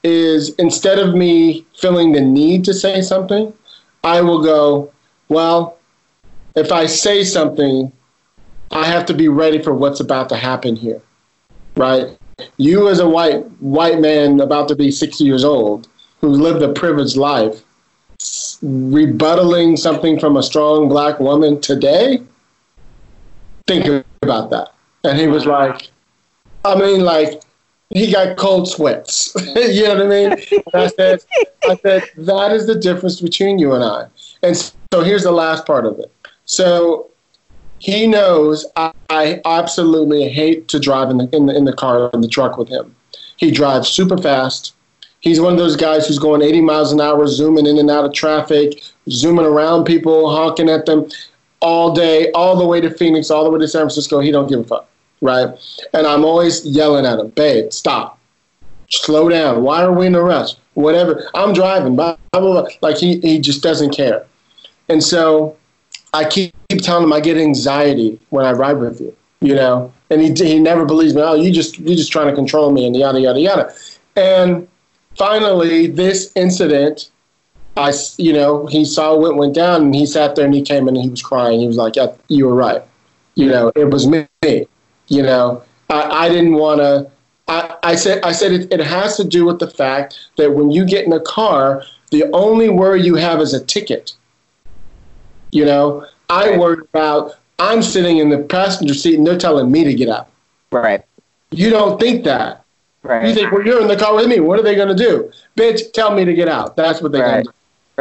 [0.03, 3.53] is instead of me feeling the need to say something,
[4.03, 4.91] I will go,
[5.29, 5.77] Well,
[6.55, 7.91] if I say something,
[8.71, 11.01] I have to be ready for what's about to happen here,
[11.75, 12.17] right?
[12.57, 15.87] You, as a white white man about to be 60 years old,
[16.21, 17.63] who lived a privileged life,
[18.19, 22.21] rebuttaling something from a strong black woman today,
[23.67, 24.73] think about that.
[25.03, 25.89] And he was like,
[26.63, 27.41] I mean, like,
[27.89, 29.33] he got cold sweats.
[29.55, 30.31] you know what I mean?
[30.73, 31.19] And I said,
[31.67, 34.07] I said, that is the difference between you and I.
[34.43, 36.11] And so here's the last part of it.
[36.51, 37.09] So
[37.79, 42.09] he knows I, I absolutely hate to drive in the, in the in the car
[42.13, 42.93] in the truck with him.
[43.37, 44.75] He drives super fast.
[45.21, 48.03] He's one of those guys who's going 80 miles an hour, zooming in and out
[48.03, 51.07] of traffic, zooming around people, honking at them
[51.61, 54.19] all day, all the way to Phoenix, all the way to San Francisco.
[54.19, 54.89] He don't give a fuck,
[55.21, 55.47] right?
[55.93, 58.19] And I'm always yelling at him, babe, stop,
[58.89, 59.63] slow down.
[59.63, 60.55] Why are we in a rush?
[60.73, 61.29] Whatever.
[61.33, 62.67] I'm driving, blah, blah, blah.
[62.81, 64.25] Like he, he just doesn't care.
[64.89, 65.55] And so
[66.13, 69.93] I keep, keep telling him I get anxiety when I ride with you, you know,
[70.09, 71.21] and he he never believes me.
[71.21, 73.73] Oh, you just you just trying to control me and yada yada yada.
[74.15, 74.67] And
[75.15, 77.11] finally, this incident,
[77.77, 80.87] I you know he saw what went down and he sat there and he came
[80.87, 81.59] in and he was crying.
[81.61, 82.83] He was like, yeah, "You were right.
[83.35, 84.27] You know, it was me.
[84.43, 87.09] You know, I, I didn't want to."
[87.47, 90.71] I, I said, I said it, it has to do with the fact that when
[90.71, 94.13] you get in a car, the only worry you have is a ticket
[95.51, 99.83] you know, I worry about I'm sitting in the passenger seat and they're telling me
[99.83, 100.29] to get out.
[100.71, 101.03] Right.
[101.51, 102.63] You don't think that.
[103.03, 103.27] Right.
[103.27, 104.39] You think, well, you're in the car with me.
[104.39, 105.31] What are they going to do?
[105.57, 106.75] Bitch, tell me to get out.
[106.75, 107.43] That's what they're right.
[107.43, 107.55] going to do.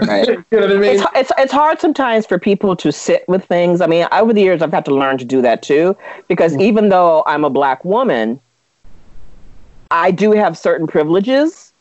[0.07, 0.29] Right.
[0.51, 0.95] you know what I mean?
[0.97, 3.81] It's, it's, it's hard sometimes for people to sit with things.
[3.81, 5.97] I mean, over the years, I've had to learn to do that too,
[6.29, 6.63] because mm-hmm.
[6.63, 8.41] even though I'm a black woman,
[9.91, 11.73] I do have certain privileges.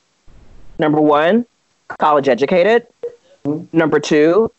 [0.80, 1.45] Number one,
[1.99, 2.88] college educated.
[3.45, 3.78] Mm-hmm.
[3.78, 4.51] Number two,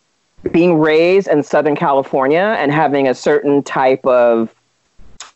[0.53, 4.55] being raised in Southern California and having a certain type of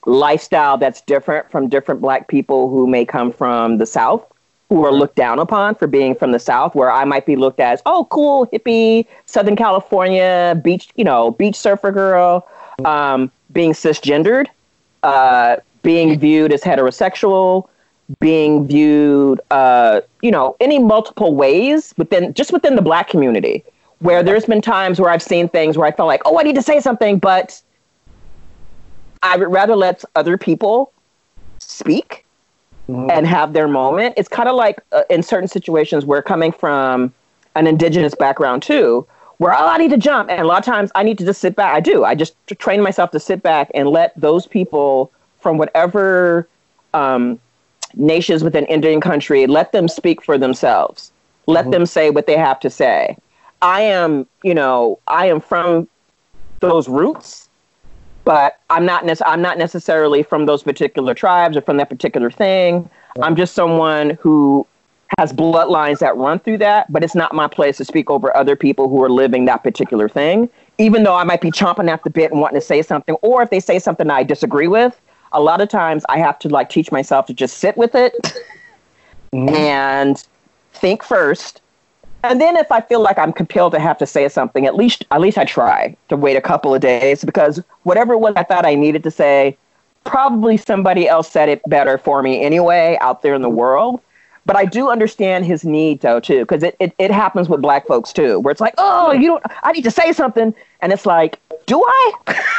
[0.07, 4.25] lifestyle that's different from different black people who may come from the South,
[4.69, 7.61] who are looked down upon for being from the South, where I might be looked
[7.61, 12.49] at as, oh, cool, hippie, Southern California, beach, you know, beach surfer girl,
[12.85, 14.47] um, being cisgendered,
[15.03, 17.69] uh, being viewed as heterosexual,
[18.21, 23.65] being viewed, uh, you know, any multiple ways within just within the black community,
[24.05, 26.57] where there's been times where I've seen things where I felt like, oh, I need
[26.57, 27.63] to say something, but
[29.23, 30.93] I would rather let other people
[31.59, 32.27] speak
[32.87, 33.09] mm-hmm.
[33.11, 34.13] and have their moment.
[34.19, 37.15] It's kind of like uh, in certain situations where coming from
[37.55, 39.07] an indigenous background too,
[39.39, 41.41] where oh, I need to jump, and a lot of times I need to just
[41.41, 41.75] sit back.
[41.75, 42.05] I do.
[42.05, 46.47] I just train myself to sit back and let those people from whatever
[46.93, 47.41] um,
[47.95, 51.11] nations within Indian country let them speak for themselves.
[51.47, 51.71] Let mm-hmm.
[51.71, 53.17] them say what they have to say.
[53.65, 55.89] I am, you know, I am from
[56.61, 57.45] those roots
[58.25, 62.31] but I'm not nec- I'm not necessarily from those particular tribes or from that particular
[62.31, 62.89] thing.
[63.21, 64.67] I'm just someone who
[65.19, 68.57] has bloodlines that run through that, but it's not my place to speak over other
[68.57, 70.49] people who are living that particular thing.
[70.79, 73.43] Even though I might be chomping at the bit and wanting to say something, or
[73.43, 75.01] if they say something I disagree with,
[75.33, 78.15] a lot of times I have to like teach myself to just sit with it
[79.33, 79.55] mm-hmm.
[79.55, 80.27] and
[80.73, 81.61] think first
[82.25, 85.05] and then if I feel like I'm compelled to have to say something, at least
[85.11, 88.65] at least I try to wait a couple of days because whatever was I thought
[88.65, 89.57] I needed to say,
[90.05, 94.01] probably somebody else said it better for me anyway out there in the world.
[94.47, 97.87] But I do understand his need though too, because it, it, it happens with black
[97.87, 100.55] folks too, where it's like, oh, you don't I need to say something.
[100.81, 102.13] And it's like, do I?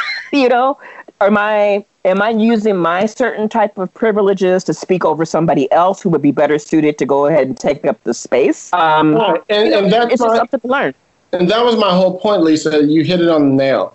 [0.32, 0.78] you know?
[1.20, 6.00] Am I am I using my certain type of privileges to speak over somebody else
[6.00, 8.72] who would be better suited to go ahead and take up the space?
[8.72, 9.16] Um,
[9.50, 10.94] and, and that's it's my, up to learn.
[11.32, 12.84] And that was my whole point, Lisa.
[12.84, 13.94] You hit it on the nail.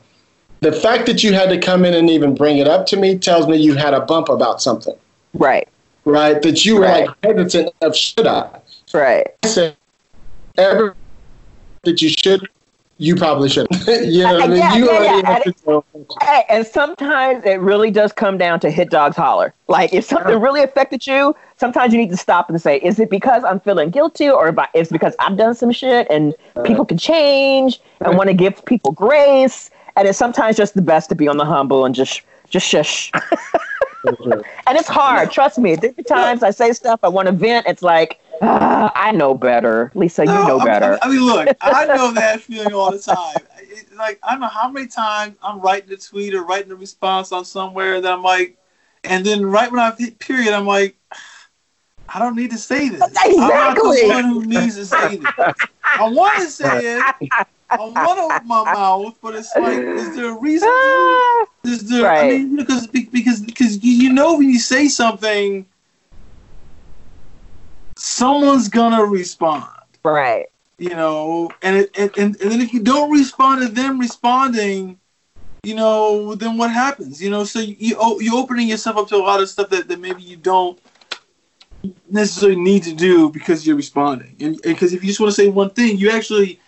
[0.59, 3.17] The fact that you had to come in and even bring it up to me
[3.17, 4.95] tells me you had a bump about something.
[5.33, 5.67] Right.
[6.05, 6.39] Right.
[6.41, 7.07] That you were right.
[7.07, 8.59] like hesitant of should I?
[8.93, 9.27] Right.
[9.43, 9.75] I said,
[10.57, 10.95] ever
[11.83, 12.47] that you should
[13.01, 13.87] you probably shouldn't.
[14.05, 14.57] you know I mean?
[14.57, 15.41] Yeah, you yeah, yeah.
[15.43, 15.83] And,
[16.21, 19.53] hey, and sometimes it really does come down to hit dogs holler.
[19.67, 23.09] Like if something really affected you, sometimes you need to stop and say, is it
[23.09, 26.99] because I'm feeling guilty or is it because I've done some shit and people can
[26.99, 29.71] change and want to give people grace?
[29.95, 33.11] And it's sometimes just the best to be on the humble and just just shush.
[34.03, 35.31] and it's hard.
[35.31, 35.75] Trust me.
[35.75, 37.65] There are times I say stuff I want to vent.
[37.65, 39.91] It's like uh, I know better.
[39.95, 40.97] Lisa, no, you know better.
[41.01, 43.37] I mean, look, I know that feeling all the time.
[43.59, 46.75] It, like, I don't know how many times I'm writing a tweet or writing a
[46.75, 48.57] response on somewhere that I'm like,
[49.03, 50.95] and then right when I hit period, I'm like,
[52.13, 53.01] I don't need to say this.
[53.01, 53.39] Exactly.
[53.39, 55.31] I'm not the one who needs to say this.
[55.83, 57.15] I want to say it.
[57.69, 60.67] I want to open my mouth, but it's like, is there a reason?
[60.67, 62.03] To, is there?
[62.03, 62.23] Right.
[62.25, 65.65] I mean, because because because you know when you say something
[68.01, 69.69] someone's gonna respond.
[70.03, 70.47] Right.
[70.79, 74.99] You know, and it, and, and then if you don't respond to them responding,
[75.61, 77.21] you know, then what happens?
[77.21, 79.87] You know, so you oh, you're opening yourself up to a lot of stuff that,
[79.87, 80.79] that maybe you don't
[82.09, 84.35] necessarily need to do because you're responding.
[84.39, 86.59] And because if you just want to say one thing, you actually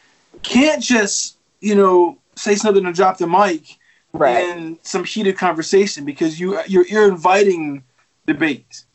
[0.44, 3.78] can't just, you know, say something and drop the mic
[4.14, 4.50] right.
[4.50, 7.84] in some heated conversation because you you're, you're inviting
[8.28, 8.86] debate.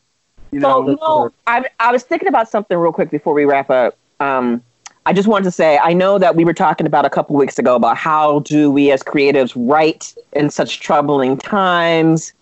[0.51, 3.69] You know, so, know, I, I was thinking about something real quick before we wrap
[3.69, 3.97] up.
[4.19, 4.63] Um,
[5.05, 7.57] I just wanted to say, I know that we were talking about a couple weeks
[7.57, 12.33] ago about how do we as creatives write in such troubling times.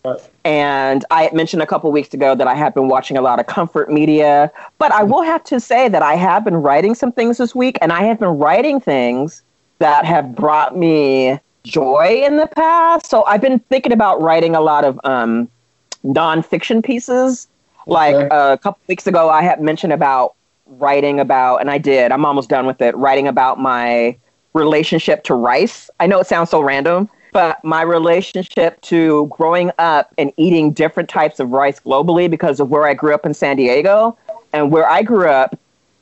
[0.44, 3.48] And I mentioned a couple weeks ago that I have been watching a lot of
[3.48, 4.52] comfort media.
[4.80, 7.78] But I will have to say that I have been writing some things this week,
[7.82, 9.44] and I have been writing things
[9.80, 13.06] that have brought me joy in the past.
[13.06, 15.48] So I've been thinking about writing a lot of um,
[16.04, 17.48] nonfiction pieces
[17.88, 18.30] like okay.
[18.30, 20.36] uh, a couple weeks ago, I had mentioned about
[20.66, 22.12] writing about, and I did.
[22.12, 22.96] I'm almost done with it.
[22.96, 24.18] Writing about my
[24.54, 25.90] relationship to rice.
[26.00, 31.10] I know it sounds so random, but my relationship to growing up and eating different
[31.10, 34.18] types of rice globally because of where I grew up in San Diego
[34.54, 35.58] and where I grew up.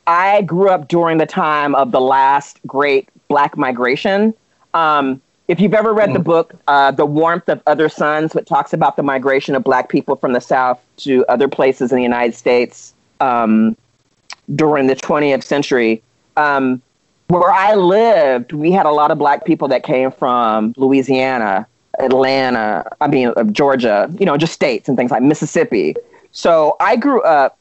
[0.06, 4.34] I grew up during the time of the last great Black migration.
[4.72, 6.24] Um, if you've ever read the mm.
[6.24, 10.16] book uh, the warmth of other suns which talks about the migration of black people
[10.16, 13.76] from the south to other places in the united states um,
[14.54, 16.02] during the 20th century
[16.36, 16.80] um,
[17.28, 21.66] where i lived we had a lot of black people that came from louisiana
[21.98, 25.94] atlanta i mean uh, georgia you know just states and things like mississippi
[26.32, 27.58] so i grew up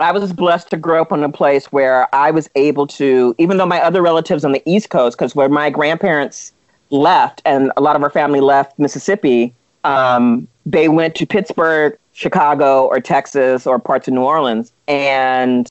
[0.00, 3.56] I was blessed to grow up in a place where I was able to, even
[3.56, 6.52] though my other relatives on the East Coast, because where my grandparents
[6.90, 12.86] left, and a lot of our family left Mississippi um, they went to Pittsburgh, Chicago,
[12.86, 14.72] or Texas, or parts of New Orleans.
[14.86, 15.70] And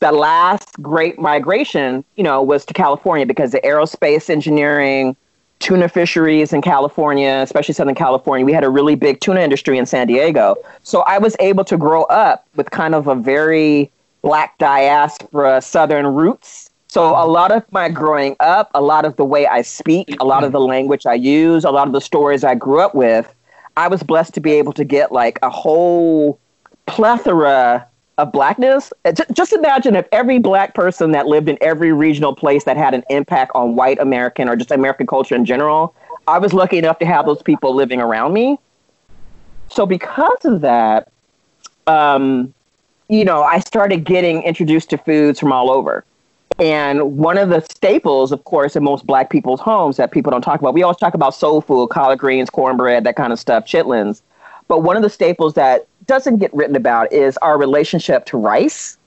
[0.00, 5.16] the last great migration, you know, was to California because the aerospace engineering,
[5.58, 9.86] tuna fisheries in California, especially Southern California, we had a really big tuna industry in
[9.86, 10.56] San Diego.
[10.82, 13.90] So I was able to grow up with kind of a very
[14.22, 16.67] black diaspora Southern roots.
[16.88, 20.24] So a lot of my growing up, a lot of the way I speak, a
[20.24, 23.34] lot of the language I use, a lot of the stories I grew up with,
[23.76, 26.40] I was blessed to be able to get like a whole
[26.86, 27.86] plethora
[28.16, 28.92] of blackness.
[29.04, 32.94] Uh, just imagine if every black person that lived in every regional place that had
[32.94, 35.94] an impact on white American or just American culture in general,
[36.26, 38.58] I was lucky enough to have those people living around me.
[39.68, 41.08] So because of that,
[41.86, 42.52] um,
[43.08, 46.04] you know, I started getting introduced to foods from all over.
[46.58, 50.42] And one of the staples, of course, in most black people's homes that people don't
[50.42, 53.64] talk about, we always talk about soul food, collard greens, cornbread, that kind of stuff,
[53.64, 54.22] chitlins.
[54.66, 58.98] But one of the staples that doesn't get written about is our relationship to rice.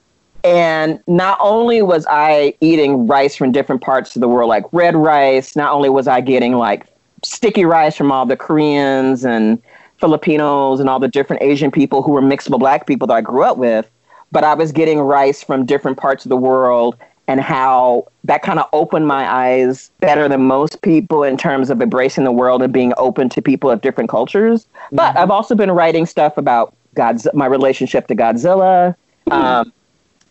[0.44, 4.96] And not only was I eating rice from different parts of the world, like red
[4.96, 6.88] rice, not only was I getting like
[7.24, 9.62] sticky rice from all the Koreans and
[9.98, 13.22] Filipinos and all the different Asian people who were mixed with black people that I
[13.22, 13.88] grew up with,
[14.32, 16.96] but I was getting rice from different parts of the world
[17.28, 21.82] and how that kind of opened my eyes better than most people in terms of
[21.82, 24.66] embracing the world and being open to people of different cultures.
[24.66, 24.96] Mm-hmm.
[24.98, 28.96] But I've also been writing stuff about God's my relationship to Godzilla.
[29.30, 29.32] Mm-hmm.
[29.32, 29.74] Um,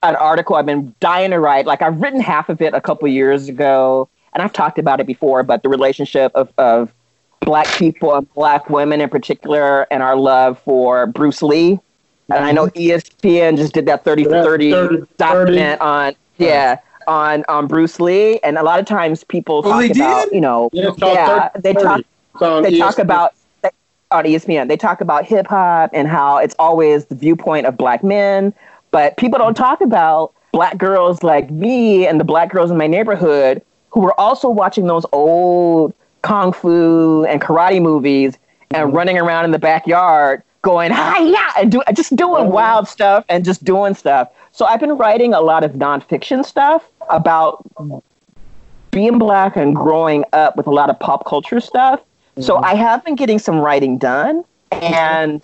[0.03, 1.67] an article I've been dying to write.
[1.67, 5.07] Like I've written half of it a couple years ago, and I've talked about it
[5.07, 5.43] before.
[5.43, 6.93] But the relationship of, of
[7.41, 11.79] black people and black women in particular, and our love for Bruce Lee.
[12.29, 13.27] And I know mm-hmm.
[13.27, 15.81] ESPN just did that 30 for 30, 30 document 30.
[15.81, 20.25] on yeah on on Bruce Lee, and a lot of times people oh, talk about
[20.27, 20.35] did?
[20.35, 22.03] you know yeah, yeah they talk
[22.63, 23.35] they talk about
[24.11, 28.03] on ESPN they talk about hip hop and how it's always the viewpoint of black
[28.03, 28.53] men,
[28.91, 32.87] but people don't talk about black girls like me and the black girls in my
[32.87, 38.37] neighborhood who were also watching those old kung fu and karate movies
[38.73, 42.53] and running around in the backyard going hi yeah and do, just doing mm-hmm.
[42.53, 46.85] wild stuff and just doing stuff so I've been writing a lot of nonfiction stuff
[47.09, 47.65] about
[48.91, 52.01] being black and growing up with a lot of pop culture stuff.
[52.01, 52.43] Mm-hmm.
[52.43, 54.45] So I have been getting some writing done.
[54.73, 55.43] And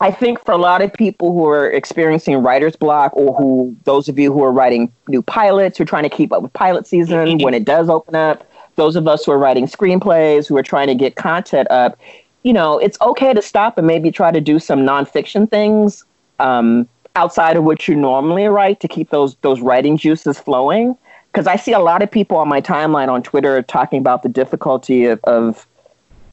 [0.00, 4.08] I think for a lot of people who are experiencing writer's block, or who those
[4.08, 6.86] of you who are writing new pilots, who are trying to keep up with pilot
[6.86, 10.62] season when it does open up, those of us who are writing screenplays, who are
[10.62, 11.98] trying to get content up,
[12.42, 16.04] you know, it's okay to stop and maybe try to do some nonfiction things.
[16.38, 20.96] Um, outside of what you normally write to keep those those writing juices flowing
[21.30, 24.28] because i see a lot of people on my timeline on twitter talking about the
[24.28, 25.66] difficulty of, of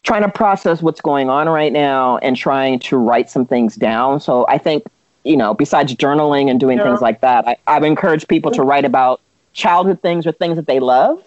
[0.03, 4.20] trying to process what's going on right now and trying to write some things down
[4.20, 4.84] so i think
[5.24, 6.86] you know besides journaling and doing yeah.
[6.86, 9.20] things like that I, i've encouraged people to write about
[9.53, 11.22] childhood things or things that they love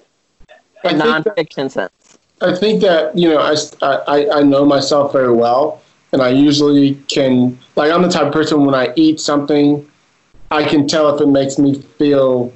[0.85, 2.02] in nonfiction that, sense
[2.43, 3.55] i think that you know I,
[4.07, 5.83] I, I know myself very well
[6.13, 9.89] and I usually can like I'm the type of person when I eat something,
[10.51, 12.53] I can tell if it makes me feel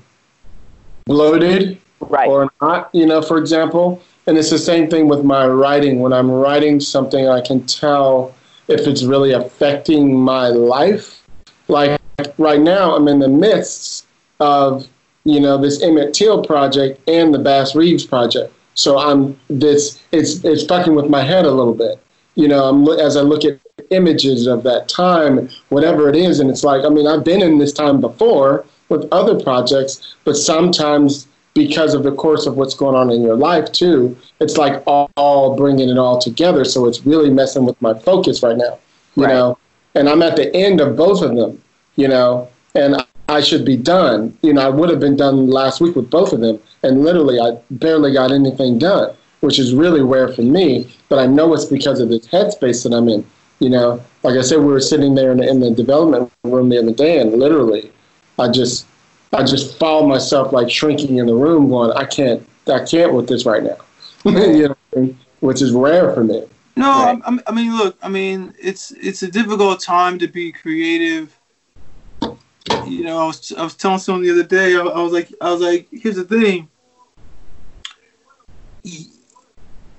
[1.07, 2.29] bloated right.
[2.29, 2.91] or not.
[2.95, 6.01] You know, for example, and it's the same thing with my writing.
[6.01, 8.35] When I'm writing something, I can tell
[8.69, 11.23] if it's really affecting my life.
[11.69, 11.99] Like
[12.39, 14.07] right now, I'm in the midst
[14.39, 14.87] of
[15.25, 18.53] you know this Emmett Till project and the Bass Reeves project.
[18.77, 22.01] So I'm this it's it's fucking with my head a little bit
[22.37, 23.59] you know, I'm, as I look at
[23.91, 27.59] images of that time, whatever it is, and it's like, I mean, I've been in
[27.59, 32.95] this time before with other projects, but sometimes because of the course of what's going
[32.95, 36.65] on in your life too, it's like all, all bringing it all together.
[36.65, 38.79] So it's really messing with my focus right now,
[39.17, 39.33] you right.
[39.33, 39.59] know.
[39.95, 41.63] And I'm at the end of both of them,
[41.97, 44.37] you know, and I should be done.
[44.43, 47.41] You know, I would have been done last week with both of them, and literally,
[47.41, 50.91] I barely got anything done which is really rare for me.
[51.09, 53.25] But I know it's because of this headspace that I'm in.
[53.61, 56.69] You know, like I said, we were sitting there in the, in the development room
[56.69, 57.91] the other day, and literally,
[58.39, 58.87] I just,
[59.33, 63.29] I just found myself like shrinking in the room, going, I can't, I can't with
[63.29, 63.77] this right now.
[64.25, 66.45] you know, which is rare for me.
[66.77, 67.23] No, right?
[67.25, 71.36] I, I mean, look, I mean, it's it's a difficult time to be creative
[72.87, 75.33] you know, I was, I was telling someone the other day, I, I, was like,
[75.41, 76.69] I was like, here's the thing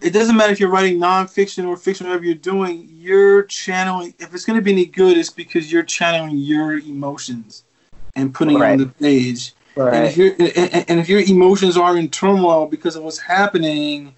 [0.02, 4.14] it doesn't matter if you're writing nonfiction or fiction, whatever you're doing, you're channeling.
[4.20, 7.64] If it's going to be any good, it's because you're channeling your emotions
[8.16, 8.70] and putting right.
[8.70, 9.54] it on the page.
[9.76, 9.94] Right.
[9.94, 10.34] And if your
[10.88, 14.16] and if your emotions are in turmoil because of what's happening,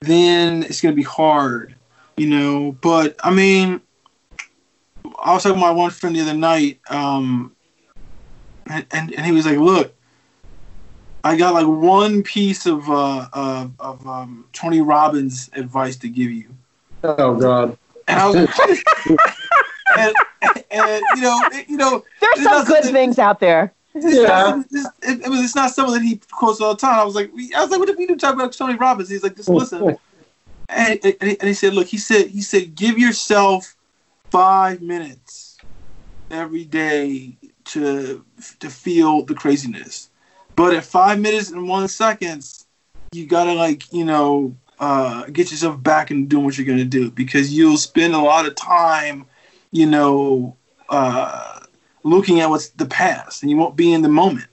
[0.00, 1.74] then it's going to be hard.
[2.16, 3.80] You know, but I mean,
[5.22, 7.54] I was talking to my one friend the other night, um,
[8.72, 9.94] and, and, and he was like, "Look,
[11.24, 16.30] I got like one piece of uh, uh, of um, Tony Robbins advice to give
[16.30, 16.46] you."
[17.04, 17.76] Oh God.
[18.08, 18.36] And I was,
[19.98, 20.14] and,
[20.70, 23.72] and, you know, you know, There's some not good something- things out there.
[23.94, 24.26] It's Yeah.
[24.26, 26.98] not, it's, it, it was, it's not something that he quotes all the time.
[26.98, 29.08] I was like, I was like, what if you do talk about Tony Robbins?
[29.10, 29.98] He's like, just listen.
[30.68, 33.76] And, and, he, and he said, look, he said, he said, give yourself
[34.30, 35.58] five minutes
[36.30, 37.36] every day
[37.66, 38.24] to
[38.60, 40.10] to feel the craziness.
[40.56, 42.66] But at five minutes and one seconds,
[43.12, 47.10] you gotta like, you know, uh, get yourself back and doing what you're gonna do
[47.10, 49.26] because you'll spend a lot of time,
[49.70, 50.56] you know,
[50.88, 51.60] uh,
[52.02, 54.46] looking at what's the past and you won't be in the moment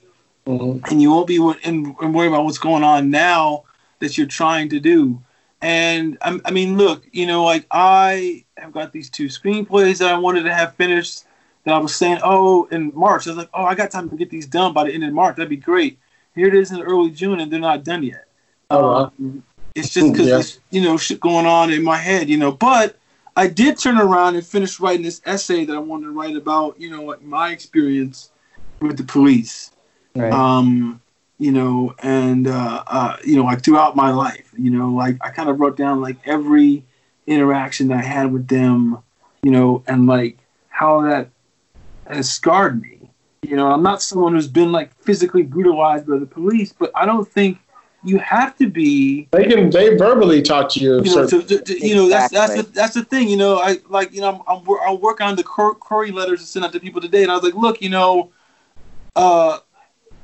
[0.46, 0.90] Mhm.
[0.90, 3.64] and you won't be and worry about what's going on now
[3.98, 5.20] that you're trying to do.
[5.60, 10.10] And I, I mean, look, you know, like I have got these two screenplays that
[10.10, 11.24] I wanted to have finished.
[11.64, 14.16] That I was saying, oh, in March, I was like, oh, I got time to
[14.16, 15.36] get these done by the end of March.
[15.36, 15.98] That'd be great.
[16.34, 18.24] Here it is in early June, and they're not done yet.
[18.70, 19.04] Oh.
[19.18, 19.42] Um,
[19.74, 20.80] it's just because Yeah.
[20.80, 22.50] you know shit going on in my head, you know.
[22.50, 22.96] But
[23.36, 26.80] I did turn around and finish writing this essay that I wanted to write about,
[26.80, 28.30] you know, like my experience
[28.80, 29.70] with the police
[30.14, 30.32] Right.
[30.32, 31.00] um,
[31.38, 35.30] you know, and uh, uh, you know, like throughout my life, you know, like I
[35.30, 36.84] kind of wrote down like every
[37.26, 38.98] interaction that I had with them,
[39.42, 40.38] you know, and like
[40.68, 41.28] how that
[42.12, 43.10] has scarred me.
[43.42, 47.06] You know, I'm not someone who's been like physically brutalized by the police, but I
[47.06, 47.58] don't think
[48.02, 51.02] you have to be They can they verbally talk to you.
[51.02, 53.28] you know, to, to, to- you know that's that's the, that's the thing.
[53.28, 56.40] You know, I like you know I'm, I'm I'm working on the cur- query letters
[56.40, 58.30] to send out to people today, and I was like, look, you know,
[59.16, 59.58] uh,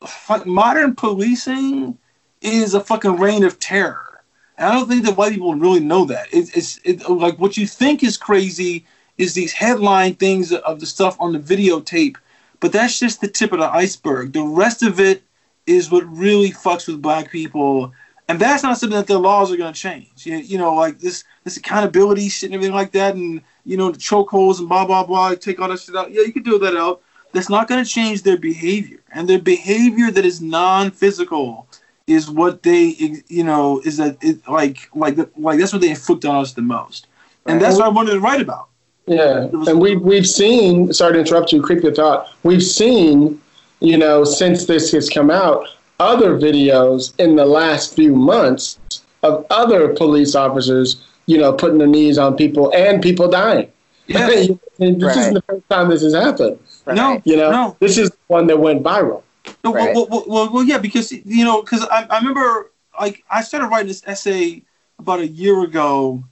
[0.07, 1.99] fuck, modern policing
[2.41, 4.23] is a fucking reign of terror.
[4.59, 6.33] And I don't think that white people really know that.
[6.33, 8.87] It, it's it, like what you think is crazy
[9.19, 12.17] is these headline things of the stuff on the videotape,
[12.61, 14.33] but that's just the tip of the iceberg.
[14.33, 15.23] The rest of it
[15.67, 17.93] is what really fucks with black people
[18.29, 20.27] and that's not something that the laws are going to change.
[20.27, 23.91] You, you know, like this this accountability shit and everything like that, and you know
[23.91, 25.35] the chokeholds and blah blah blah.
[25.35, 26.11] Take all that shit out.
[26.11, 27.03] Yeah, you can do that out.
[27.33, 31.69] That's not going to change their behavior, and their behavior that is non-physical
[32.07, 32.97] is what they,
[33.29, 36.63] you know, is that it, like like like that's what they inflict on us the
[36.63, 37.07] most,
[37.47, 38.69] and that's what I wanted to write about.
[39.07, 40.93] Yeah, and we we've seen.
[40.93, 41.63] Sorry to interrupt you.
[41.63, 42.29] Quick thought.
[42.43, 43.41] We've seen,
[43.81, 45.67] you know, since this has come out,
[46.01, 48.79] other videos in the last few months
[49.23, 53.71] of other police officers, you know, putting their knees on people and people dying.
[54.07, 54.47] Yeah.
[54.79, 55.17] And this Right.
[55.17, 56.59] isn't the first time this has happened.
[56.87, 57.77] No, You know, no.
[57.81, 59.23] this is one that went viral.
[59.65, 59.95] No, Right.
[59.95, 63.69] well, well, well, well, yeah, because you know, because I, I remember like I started
[63.69, 64.63] writing this essay
[64.99, 66.23] about a year ago,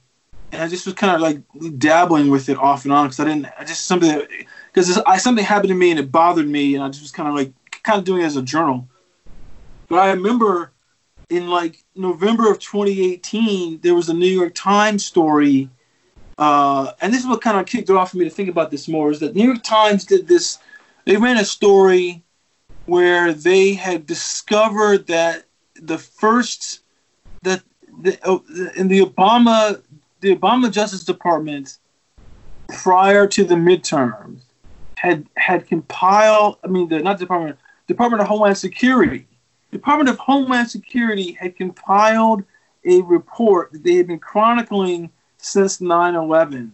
[0.55, 1.41] and I just was kind of like
[1.77, 4.21] dabbling with it off and on because I didn't, I just something
[4.73, 7.29] because I something happened to me and it bothered me, and I just was kind
[7.29, 7.53] of like
[7.83, 8.87] kind of doing it as a journal.
[9.87, 10.71] But I remember
[11.29, 15.69] in like November of 2018, there was a New York Times story,
[16.37, 18.71] uh, and this is what kind of kicked it off for me to think about
[18.71, 19.11] this more.
[19.11, 20.59] Is that New York Times did this?
[21.05, 22.23] They ran a story
[22.85, 25.45] where they had discovered that
[25.75, 26.81] the first
[27.41, 27.61] that
[28.01, 28.43] the, oh,
[28.75, 29.81] in the Obama
[30.21, 31.77] the Obama Justice Department
[32.67, 34.41] prior to the midterms
[34.95, 37.57] had had compiled I mean the not Department
[37.87, 39.27] Department of Homeland Security.
[39.71, 42.43] Department of Homeland Security had compiled
[42.85, 46.71] a report that they had been chronicling since 9/11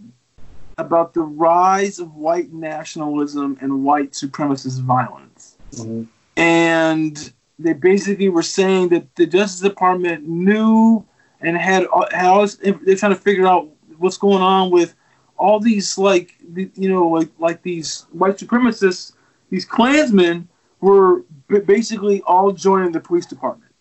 [0.78, 5.56] about the rise of white nationalism and white supremacist violence.
[5.74, 6.04] Mm-hmm.
[6.38, 11.06] And they basically were saying that the Justice Department knew
[11.42, 14.96] and had uh, had all this, they're trying to figure out what's going on with
[15.38, 19.14] all these like the- you know like like these white supremacists,
[19.50, 20.48] these Klansmen
[20.80, 23.72] were basically all joining the police department.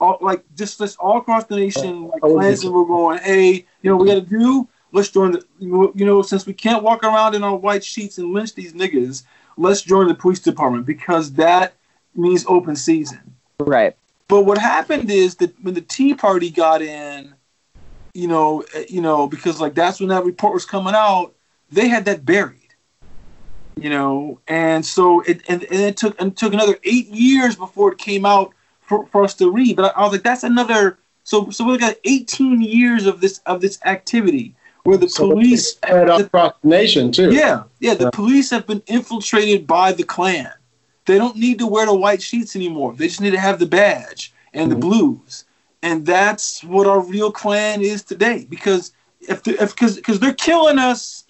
[0.00, 3.90] All, like just just all across the nation, like Oh, Klansmen were going, hey, you
[3.90, 4.68] know, we got to do.
[4.92, 5.44] Let's join the.
[5.58, 9.24] You know, since we can't walk around in our white sheets and lynch these niggas,
[9.56, 11.74] let's join the police department because that
[12.14, 13.36] means open season.
[13.58, 13.96] Right.
[14.28, 17.34] But what happened is that when the Tea Party got in,
[18.14, 21.34] you know, eh, you know, because like that's when that report was coming out,
[21.70, 22.60] they had that buried.
[23.78, 27.56] You know, and so it and, and it took and it took another eight years
[27.56, 29.76] before it came out for, for us to read.
[29.76, 30.98] But I, I was like, that's another.
[31.24, 34.54] So so we got 18 years of this of this activity
[34.84, 37.32] where the So police spread the- across the nation too.
[37.32, 37.94] yeah, yeah.
[37.94, 38.10] The Yeah.
[38.10, 40.50] police have been infiltrated by the Klan.
[41.06, 42.92] They don't need to wear the white sheets anymore.
[42.92, 44.80] They just need to have the badge and the Mhm.
[44.80, 45.44] blues.
[45.82, 48.46] And that's what our real Klan is today.
[48.48, 51.24] Because if because because they're killing us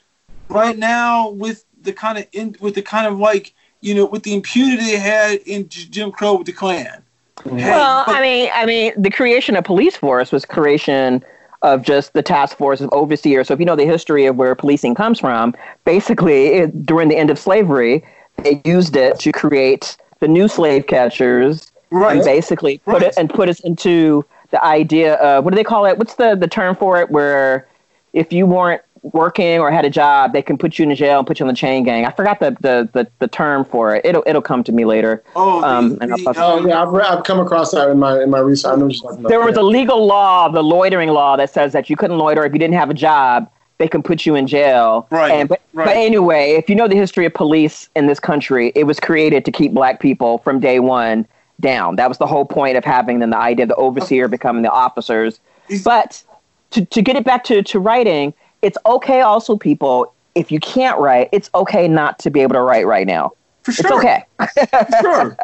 [0.48, 4.22] right now with the kind of in, with the kind of like you know with
[4.22, 7.02] the impunity they had in Jim Crow with the Klan.
[7.44, 11.22] well, but, I mean, I mean, the creation of police force was creation
[11.62, 13.48] of just the task force of overseers.
[13.48, 15.54] So if you know the history of where policing comes from,
[15.84, 18.04] basically it, during the end of slavery,
[18.38, 22.16] they used it to create the new slave catchers right.
[22.16, 23.02] and basically put right.
[23.02, 25.98] it and put us into the idea of what do they call it?
[25.98, 27.10] What's the the term for it?
[27.10, 27.66] Where
[28.12, 28.82] if you weren't
[29.12, 31.48] working or had a job, they can put you in jail and put you on
[31.48, 32.04] the chain gang.
[32.04, 34.04] I forgot the the, the, the term for it.
[34.04, 35.22] It'll it'll come to me later.
[35.34, 38.40] Oh, um, the, the, oh yeah, I've, I've come across that in my in my
[38.40, 39.00] research.
[39.28, 42.52] there was a legal law, the loitering law, that says that you couldn't loiter if
[42.52, 43.50] you didn't have a job.
[43.78, 45.06] They can put you in jail.
[45.10, 45.32] Right.
[45.32, 45.86] And, but, right.
[45.86, 49.44] but anyway, if you know the history of police in this country, it was created
[49.44, 51.26] to keep black people from day one
[51.60, 51.96] down.
[51.96, 54.70] That was the whole point of having them, the idea of the overseer becoming the
[54.70, 55.40] officers.
[55.84, 56.22] But
[56.70, 60.98] to, to get it back to, to writing, it's okay also, people, if you can't
[60.98, 63.32] write, it's okay not to be able to write right now.
[63.62, 63.86] For sure.
[63.86, 64.24] It's okay.
[64.38, 65.36] For sure.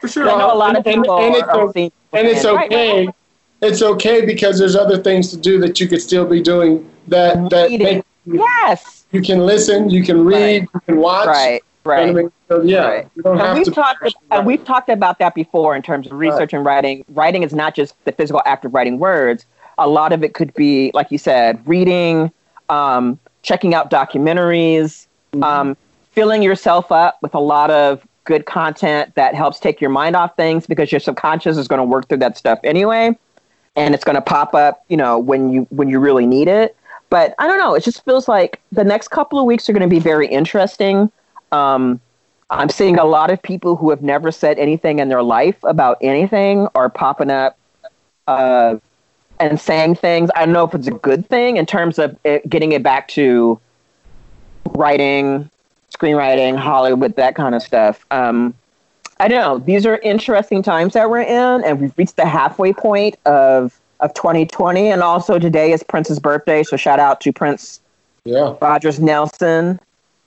[0.00, 0.30] For sure.
[0.30, 3.06] I know a lot of people and, and, are, it's, and it's okay.
[3.06, 3.14] Right
[3.60, 7.50] it's okay because there's other things to do that you could still be doing that
[7.50, 9.06] that you, yes.
[9.12, 10.68] You can listen you can read right.
[10.74, 11.26] you can watch.
[11.26, 12.16] Right right.
[12.16, 13.10] I so, yeah right.
[13.16, 16.06] you don't and have we've to talked and we've talked about that before in terms
[16.06, 17.04] of research and writing.
[17.08, 19.46] Writing is not just the physical act of writing words.
[19.78, 22.30] A lot of it could be like you said reading
[22.68, 25.42] um, checking out documentaries, mm-hmm.
[25.42, 25.76] um,
[26.12, 30.36] filling yourself up with a lot of good content that helps take your mind off
[30.36, 33.16] things because your subconscious is going to work through that stuff anyway,
[33.76, 36.76] and it's going to pop up, you know, when you when you really need it.
[37.10, 37.74] But I don't know.
[37.74, 41.10] It just feels like the next couple of weeks are going to be very interesting.
[41.52, 42.00] Um,
[42.50, 45.98] I'm seeing a lot of people who have never said anything in their life about
[46.00, 47.56] anything are popping up.
[48.26, 48.76] Uh,
[49.40, 50.30] and saying things.
[50.34, 53.08] I don't know if it's a good thing in terms of it, getting it back
[53.08, 53.60] to
[54.70, 55.48] writing,
[55.94, 58.04] screenwriting, Hollywood, that kind of stuff.
[58.10, 58.54] Um,
[59.20, 59.58] I don't know.
[59.64, 64.14] These are interesting times that we're in, and we've reached the halfway point of of
[64.14, 64.88] 2020.
[64.88, 67.80] And also today is Prince's birthday, so shout out to Prince
[68.24, 68.54] yeah.
[68.60, 69.80] Rogers Nelson.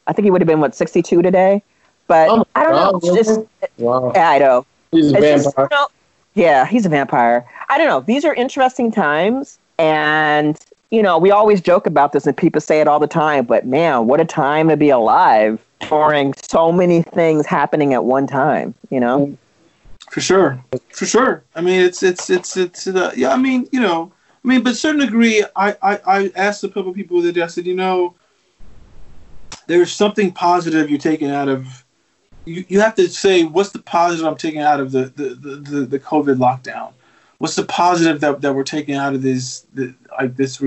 [0.07, 1.63] I think he would have been what 62 today,
[2.07, 2.99] but oh, I don't wow, know.
[3.03, 3.41] It's just,
[3.77, 4.11] wow.
[4.15, 4.65] Yeah, I know.
[4.91, 5.53] He's a it's vampire.
[5.53, 5.87] Just, you know,
[6.33, 7.47] yeah, he's a vampire.
[7.69, 8.01] I don't know.
[8.01, 9.59] These are interesting times.
[9.77, 10.57] And,
[10.89, 13.65] you know, we always joke about this and people say it all the time, but
[13.65, 18.73] man, what a time to be alive during so many things happening at one time,
[18.89, 19.27] you know?
[19.27, 19.37] Mm.
[20.11, 20.61] For sure.
[20.89, 21.45] For sure.
[21.55, 24.11] I mean, it's, it's, it's, it's, uh, yeah, I mean, you know,
[24.43, 27.65] I mean, but certain degree, I, I, I asked a couple people that I said,
[27.65, 28.13] you know,
[29.67, 31.85] there's something positive you're taking out of
[32.43, 35.85] you, you have to say what's the positive I'm taking out of the the, the,
[35.85, 36.91] the COVID lockdown.
[37.37, 40.61] What's the positive that, that we're taking out of this the, like this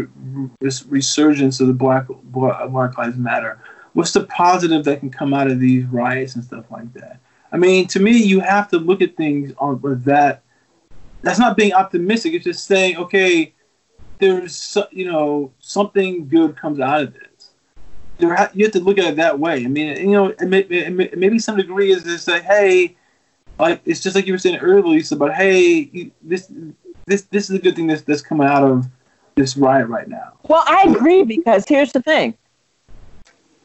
[0.60, 3.58] this resurgence of the Black Black Lives Matter?
[3.92, 7.18] What's the positive that can come out of these riots and stuff like that?
[7.54, 10.42] I mean, to me, you have to look at things on with that.
[11.22, 12.34] That's not being optimistic.
[12.34, 13.54] It's just saying, okay,
[14.18, 17.34] there's you know something good comes out of it
[18.18, 19.64] you have to look at it that way.
[19.64, 22.96] I mean, you know, maybe some degree is to say, hey,
[23.58, 26.50] like it's just like you were saying earlier, Lisa, but hey, this
[27.06, 28.86] this this is a good thing that's that's coming out of
[29.36, 30.32] this riot right now.
[30.48, 32.34] Well, I agree because here's the thing: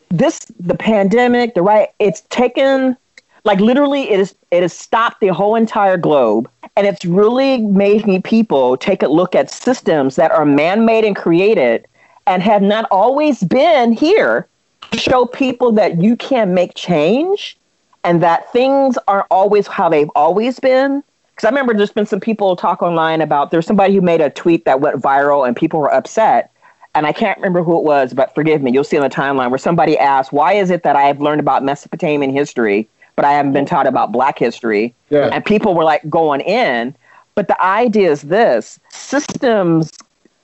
[0.10, 2.98] this the pandemic, the riot, it's taken
[3.44, 8.22] like literally it is it has stopped the whole entire globe and it's really making
[8.22, 11.88] people take a look at systems that are man-made and created
[12.28, 14.48] and have not always been here
[14.92, 17.58] to show people that you can make change
[18.04, 21.04] and that things aren't always how they've always been.
[21.36, 24.30] Because I remember there's been some people talk online about there's somebody who made a
[24.30, 26.52] tweet that went viral and people were upset.
[26.96, 29.50] And I can't remember who it was, but forgive me, you'll see on the timeline
[29.50, 32.90] where somebody asked, Why is it that I have learned about Mesopotamian history,
[33.20, 34.96] but I haven't been taught about black history?
[35.10, 35.28] Yeah.
[35.34, 36.96] And people were like going in.
[37.36, 39.92] But the idea is this systems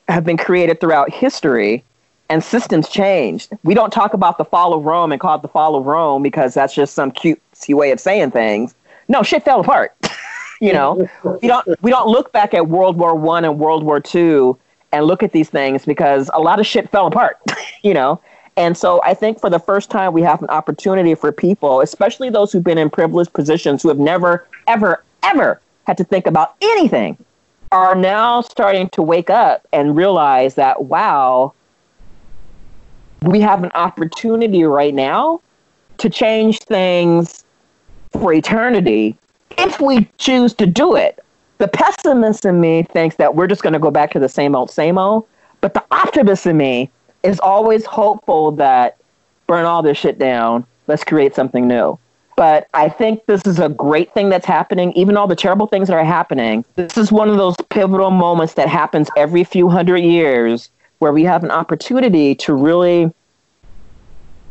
[0.10, 1.86] have been created throughout history
[2.28, 3.54] and systems changed.
[3.64, 6.22] We don't talk about the fall of Rome and call it the fall of Rome
[6.22, 8.76] because that's just some cutesy way of saying things.
[9.08, 9.96] No, shit fell apart.
[10.60, 11.10] you know,
[11.42, 14.58] we don't we don't look back at World War One and World War Two
[14.92, 17.40] and look at these things because a lot of shit fell apart.
[17.84, 18.20] you know,
[18.58, 22.30] and so I think for the first time we have an opportunity for people, especially
[22.30, 26.56] those who've been in privileged positions who have never, ever, ever had to think about
[26.62, 27.18] anything
[27.72, 31.54] are now starting to wake up and realize that, wow,
[33.24, 35.42] we have an opportunity right now
[35.98, 37.44] to change things
[38.12, 39.18] for eternity
[39.58, 41.20] if we choose to do it.
[41.58, 44.56] The pessimist in me thinks that we're just going to go back to the same
[44.56, 45.28] old, same old.
[45.62, 46.90] But the optimist in me
[47.26, 48.98] is always hopeful that
[49.48, 50.66] burn all this shit down.
[50.88, 51.98] Let's create something new.
[52.36, 54.92] But I think this is a great thing that's happening.
[54.94, 58.56] Even all the terrible things that are happening, this is one of those pivotal moments
[58.56, 60.70] that happens every few hundred years
[61.00, 63.12] where we have an opportunity to really.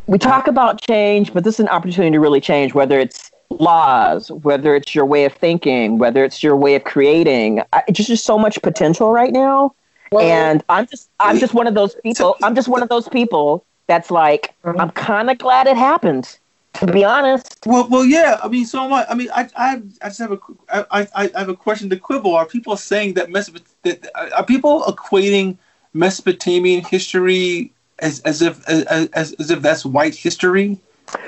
[0.06, 4.30] We talk about change, but this is an opportunity to really change, whether it's laws,
[4.30, 7.62] whether it's your way of thinking, whether it's your way of creating.
[7.88, 9.74] It's just, just so much potential right now.
[10.14, 12.36] Well, and I'm just I'm just one of those people.
[12.42, 14.80] I'm just one of those people that's like mm-hmm.
[14.80, 16.38] I'm kind of glad it happened
[16.74, 17.58] to be honest.
[17.66, 18.38] Well, well, yeah.
[18.42, 19.06] I mean, so am I.
[19.08, 20.38] I mean, I, I, I just have a,
[20.68, 22.34] I, I, I have a question to quibble.
[22.34, 25.56] Are people saying that Mesopot- that are people equating
[25.92, 30.78] Mesopotamian history as, as if, as, as, as if that's white history?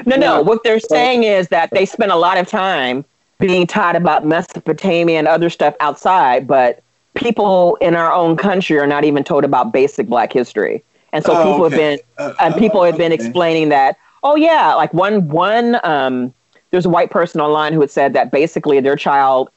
[0.04, 0.42] No, no.
[0.42, 3.04] What they're saying is that they spent a lot of time
[3.38, 6.82] being taught about Mesopotamia and other stuff outside, but
[7.16, 10.84] people in our own country are not even told about basic Black history.
[11.12, 11.74] And so oh, people okay.
[11.74, 13.24] have been, uh, and people have been okay.
[13.24, 16.34] explaining that Oh yeah, like one one um,
[16.72, 19.50] there's a white person online who had said that basically their child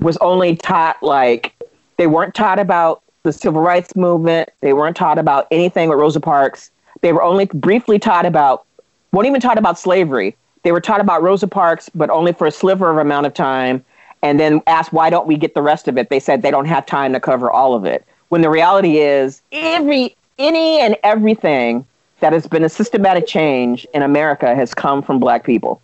[0.00, 1.52] was only taught like
[1.96, 4.50] they weren't taught about the civil rights movement.
[4.60, 6.70] They weren't taught about anything with Rosa Parks.
[7.00, 8.64] They were only briefly taught about,
[9.10, 10.36] weren't even taught about slavery.
[10.62, 13.84] They were taught about Rosa Parks, but only for a sliver of amount of time.
[14.22, 16.10] And then asked, why don't we get the rest of it?
[16.10, 18.04] They said they don't have time to cover all of it.
[18.30, 21.86] When the reality is, every, any and everything
[22.20, 25.80] that has been a systematic change in America has come from black people.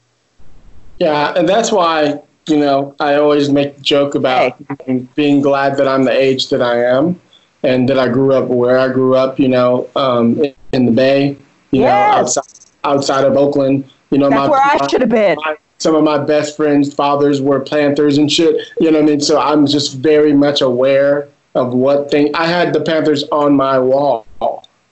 [0.99, 5.07] Yeah, and that's why, you know, I always make the joke about hey.
[5.15, 7.21] being glad that I'm the age that I am
[7.63, 10.43] and that I grew up where I grew up, you know, um,
[10.73, 11.37] in the Bay,
[11.71, 12.15] you yes.
[12.15, 13.89] know, outside, outside of Oakland.
[14.11, 15.37] You know, that's my, where I should have been.
[15.45, 18.57] My, some of my best friends' fathers were Panthers and shit.
[18.81, 19.21] You know what I mean?
[19.21, 22.35] So I'm just very much aware of what thing.
[22.35, 24.27] I had the Panthers on my wall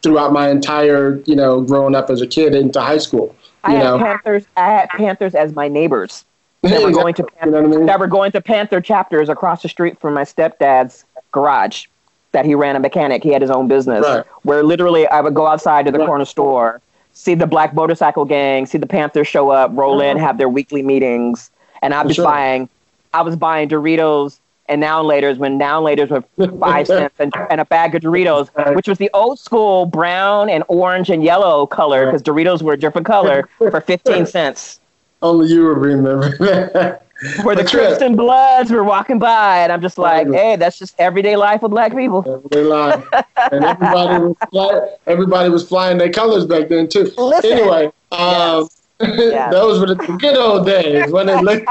[0.02, 3.34] throughout my entire, you know, growing up as a kid into high school.
[3.64, 3.98] I had.
[4.00, 4.44] Panthers.
[4.54, 6.24] I had Panthers as my neighbors.
[6.62, 7.86] That were going to Panther, you know I mean?
[7.86, 11.86] that were going to Panther chapters across the street from my stepdad's garage.
[12.30, 13.24] That he ran a mechanic.
[13.24, 14.04] He had his own business.
[14.06, 14.24] Right.
[14.42, 16.06] Where literally I would go outside to the right.
[16.06, 16.80] corner store,
[17.12, 20.26] see the black motorcycle gang, see the Panthers show up, roll in, uh-huh.
[20.26, 21.50] have their weekly meetings,
[21.82, 22.24] and I'd be sure.
[22.24, 22.68] buying.
[23.14, 24.38] I was buying Doritos
[24.72, 28.48] and now laters when now laters were five cents and, and a bag of Doritos,
[28.74, 32.78] which was the old school brown and orange and yellow color because Doritos were a
[32.78, 34.80] different color for 15 cents.
[35.20, 37.06] Only you would remember that.
[37.42, 40.94] Where the Crips and Bloods were walking by, and I'm just like, hey, that's just
[40.98, 42.24] everyday life with black people.
[42.26, 43.04] Everyday life.
[43.52, 47.12] and everybody was, fly, everybody was flying their colors back then, too.
[47.16, 48.68] Listen, anyway, um,
[49.00, 49.50] yes.
[49.52, 51.68] Those were the good old days when it looked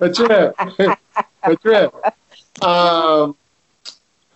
[0.00, 0.56] a trip.
[1.42, 1.94] a trip.
[2.62, 3.36] Um,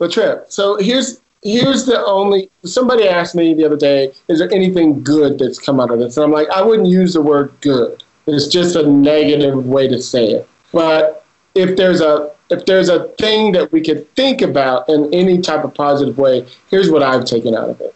[0.01, 0.47] a trip.
[0.49, 5.39] So here's here's the only somebody asked me the other day, is there anything good
[5.39, 6.17] that's come out of this?
[6.17, 8.03] And I'm like, I wouldn't use the word good.
[8.27, 10.49] It's just a negative way to say it.
[10.73, 11.25] But
[11.55, 15.65] if there's a if there's a thing that we could think about in any type
[15.65, 17.95] of positive way, here's what I've taken out of it.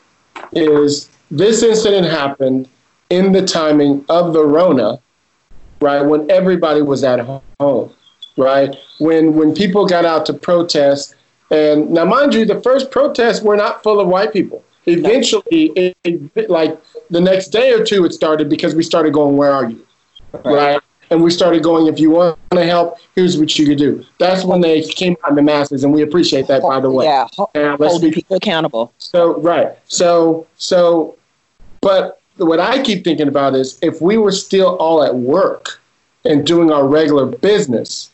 [0.53, 2.69] Is this incident happened
[3.11, 4.99] in the timing of the Rona,
[5.81, 7.21] right, when everybody was at
[7.61, 7.93] home,
[8.37, 8.75] right?
[8.99, 11.15] When when people got out to protest,
[11.51, 14.65] and now mind you, the first protests were not full of white people.
[14.87, 16.81] Eventually, it, it, like
[17.11, 19.86] the next day or two, it started because we started going, "Where are you?"
[20.45, 20.75] Right.
[20.75, 20.81] right?
[21.11, 24.05] And we started going, if you want to help, here's what you could do.
[24.19, 27.05] That's when they came out in the masses, and we appreciate that, by the way.
[27.05, 28.93] Yeah, holding people accountable.
[28.99, 31.17] So right, so so,
[31.81, 35.81] but what I keep thinking about is if we were still all at work
[36.25, 38.11] and doing our regular business,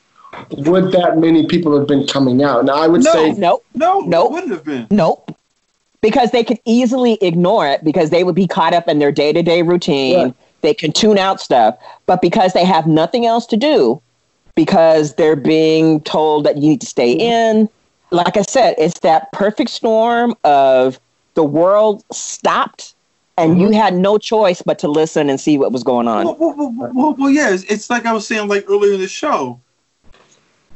[0.50, 2.64] would that many people have been coming out?
[2.66, 4.86] Now I would no, say no, no, nope, wouldn't have been.
[4.90, 5.36] Nope.
[6.00, 9.32] Because they could easily ignore it because they would be caught up in their day
[9.32, 10.28] to day routine.
[10.28, 10.32] Yeah.
[10.62, 11.76] They can tune out stuff.
[12.06, 14.00] But because they have nothing else to do,
[14.54, 17.60] because they're being told that you need to stay mm-hmm.
[17.60, 17.68] in,
[18.10, 21.00] like I said, it's that perfect storm of
[21.34, 22.94] the world stopped
[23.38, 23.74] and you mm-hmm.
[23.74, 26.26] had no choice but to listen and see what was going on.
[26.26, 29.08] Well, well, well, well yeah, it's, it's, like I was saying like earlier in the
[29.08, 29.60] show.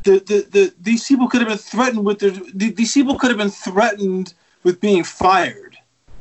[0.05, 3.39] The, the, the, these people could have been threatened with their, these people could have
[3.39, 5.77] been threatened with being fired.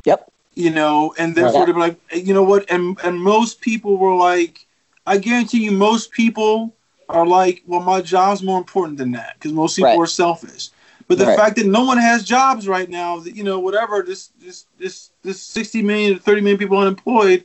[0.05, 0.31] Yep.
[0.55, 1.65] You know, and therefore right.
[1.65, 2.69] they're like, you know what?
[2.71, 4.65] And and most people were like,
[5.05, 6.73] I guarantee you, most people
[7.09, 9.99] are like, well, my job's more important than that because most people right.
[9.99, 10.69] are selfish.
[11.07, 11.37] But the right.
[11.37, 15.41] fact that no one has jobs right now, you know, whatever, this this this this
[15.41, 17.43] 60 million to 30 million people unemployed,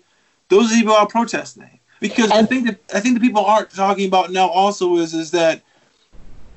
[0.49, 1.79] those people are protesting.
[2.01, 5.13] Because and, I think that I think the people aren't talking about now also is
[5.13, 5.63] is that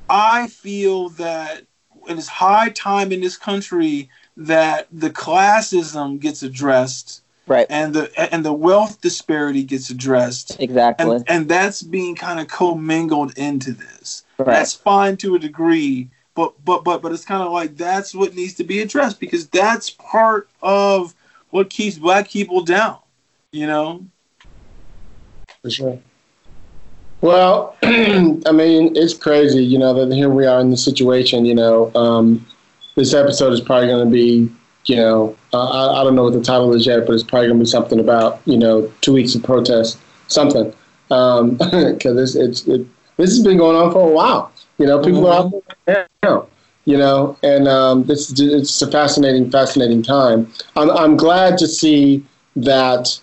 [0.09, 1.63] I feel that
[2.07, 7.67] it is high time in this country that the classism gets addressed Right.
[7.69, 11.17] and the and the wealth disparity gets addressed Exactly.
[11.17, 14.45] and, and that's being kind of commingled into this Right.
[14.47, 18.33] that's fine to a degree but but but but it's kind of like that's what
[18.33, 21.13] needs to be addressed because that's part of
[21.49, 22.97] what keeps black people down
[23.51, 24.05] you know
[25.61, 25.99] For sure.
[27.21, 31.55] Well, I mean, it's crazy, you know, that here we are in the situation, you
[31.55, 31.89] know.
[31.95, 32.45] Um,
[32.95, 34.51] this episode is probably going to be,
[34.85, 37.47] you know, uh, I, I don't know what the title is yet, but it's probably
[37.47, 40.73] going to be something about, you know, two weeks of protest, something.
[41.09, 42.87] Because it's, it's, it,
[43.17, 44.51] this has been going on for a while.
[44.79, 45.53] You know, people are out
[45.85, 46.47] there now,
[46.85, 50.51] you know, and um, this it's a fascinating, fascinating time.
[50.75, 52.25] I'm, I'm glad to see
[52.55, 53.19] that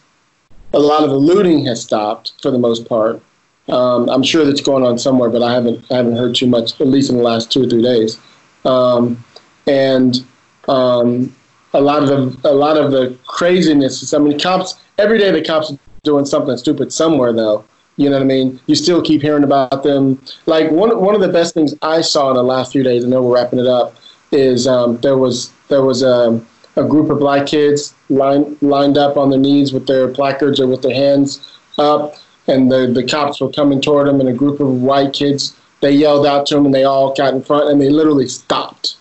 [0.73, 3.21] a lot of the looting has stopped for the most part.
[3.69, 6.81] Um, I'm sure that's going on somewhere, but I haven't I haven't heard too much,
[6.81, 8.19] at least in the last two or three days.
[8.65, 9.25] Um,
[9.66, 10.24] and
[10.69, 11.35] um,
[11.73, 14.12] a lot of the a lot of the craziness.
[14.12, 17.65] I mean, cops every day the cops are doing something stupid somewhere, though.
[17.97, 18.61] You know what I mean?
[18.66, 20.20] You still keep hearing about them.
[20.47, 23.05] Like one one of the best things I saw in the last few days.
[23.05, 23.97] I know we're wrapping it up.
[24.32, 26.41] Is um, there was there was a,
[26.77, 30.66] a group of black kids lined lined up on their knees with their placards or
[30.66, 32.15] with their hands up,
[32.47, 35.93] and the the cops were coming toward them, and a group of white kids they
[35.93, 38.97] yelled out to them, and they all got in front, and they literally stopped.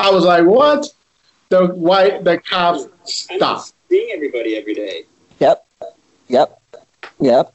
[0.00, 0.86] I was like, what?
[1.50, 3.72] The white the cops stopped.
[3.88, 5.04] seeing everybody every day.
[5.40, 5.66] Yep.
[6.28, 6.62] Yep.
[7.20, 7.54] Yep.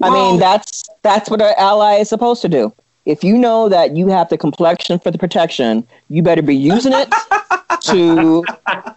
[0.00, 2.72] I mean, that's that's what an ally is supposed to do.
[3.04, 6.92] If you know that you have the complexion for the protection, you better be using
[6.92, 7.12] it
[7.82, 8.44] to.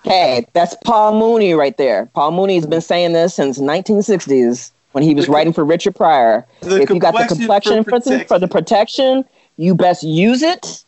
[0.03, 2.07] Hey, that's Paul Mooney right there.
[2.13, 5.95] Paul Mooney has been saying this since 1960s when he was The writing for Richard
[5.95, 6.45] Pryor.
[6.61, 9.23] If you got the complexion for, the, for the protection,
[9.57, 10.83] you best use it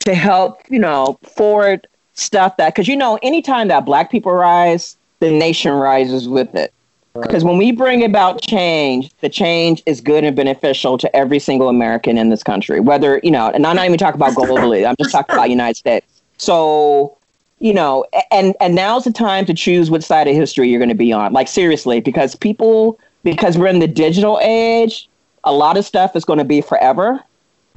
[0.00, 4.96] to help, you know, forward stuff that, because you know, anytime that black people rise,
[5.20, 6.72] the nation rises with it.
[7.20, 11.68] Because when we bring about change, the change is good and beneficial to every single
[11.68, 12.78] American in this country.
[12.78, 15.76] Whether, you know, and I'm not even talking about globally, I'm just talking about United
[15.76, 16.06] States.
[16.36, 17.16] So,
[17.58, 20.88] you know, and and now's the time to choose which side of history you're going
[20.88, 21.32] to be on.
[21.32, 25.08] Like seriously, because people, because we're in the digital age,
[25.42, 27.20] a lot of stuff is going to be forever,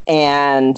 [0.08, 0.78] and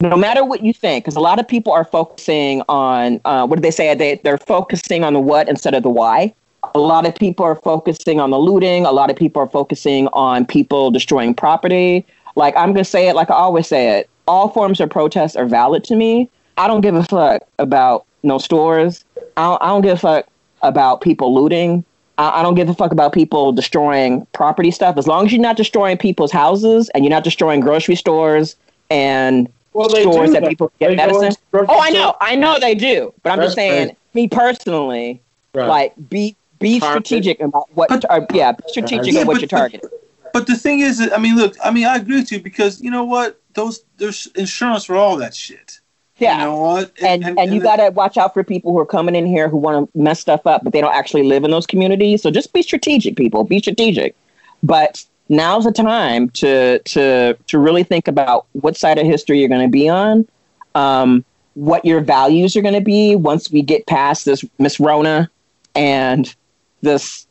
[0.00, 3.56] no matter what you think, because a lot of people are focusing on uh, what
[3.56, 3.94] do they say?
[3.94, 6.34] They they're focusing on the what instead of the why.
[6.74, 8.84] A lot of people are focusing on the looting.
[8.84, 12.04] A lot of people are focusing on people destroying property.
[12.34, 14.10] Like I'm gonna say it like I always say it.
[14.28, 16.28] All forms of protest are valid to me.
[16.58, 19.04] I don't give a fuck about no stores.
[19.36, 20.26] I don't, I don't give a fuck
[20.62, 21.84] about people looting.
[22.18, 24.96] I, I don't give a fuck about people destroying property stuff.
[24.96, 28.56] As long as you're not destroying people's houses and you're not destroying grocery stores
[28.90, 31.32] and Well, they stores do, that people get medicine.
[31.52, 33.12] Oh, I know, I know they do.
[33.22, 33.98] But I'm just saying, crazy.
[34.14, 35.20] me personally,
[35.54, 35.66] Right.
[35.68, 37.06] like be be Target.
[37.06, 37.88] strategic about what.
[37.88, 39.90] But- Or, yeah, be strategic Yeah, about what but- you're targeting.
[40.32, 42.90] But the thing is, I mean, look, I mean, I agree with you because you
[42.90, 43.40] know what?
[43.54, 45.80] Those there's insurance for all that shit.
[46.18, 46.38] Yeah.
[46.38, 46.92] You know what?
[47.02, 49.58] and and, you got to watch out for people who are coming in here who
[49.58, 52.22] want to mess stuff up, but they don't actually live in those communities.
[52.22, 53.44] So just be strategic, people.
[53.44, 54.14] Be strategic.
[54.62, 59.48] But now's the time to to to really think about what side of history you're
[59.48, 60.26] going to be on,
[60.74, 61.24] um,
[61.54, 65.30] what your values are going to be once we get past this Miss Rona
[65.74, 66.34] and
[66.82, 67.26] this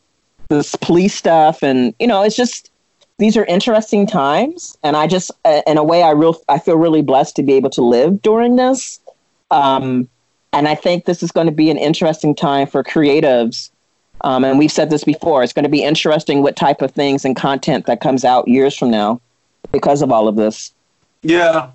[0.50, 2.72] this police stuff, and you know, it's just
[3.18, 4.78] these are interesting times.
[4.84, 7.54] And i just uh, in a way i real i feel really blessed to be
[7.54, 9.00] able to live during this.
[9.52, 10.10] Um,
[10.52, 13.70] and i think this is going to be an interesting time for creatives
[14.26, 17.24] um, and we've said this before it's going to be interesting what type of things
[17.24, 19.22] and content that comes out years from now
[19.72, 20.74] because of all of this
[21.24, 21.70] Yeah,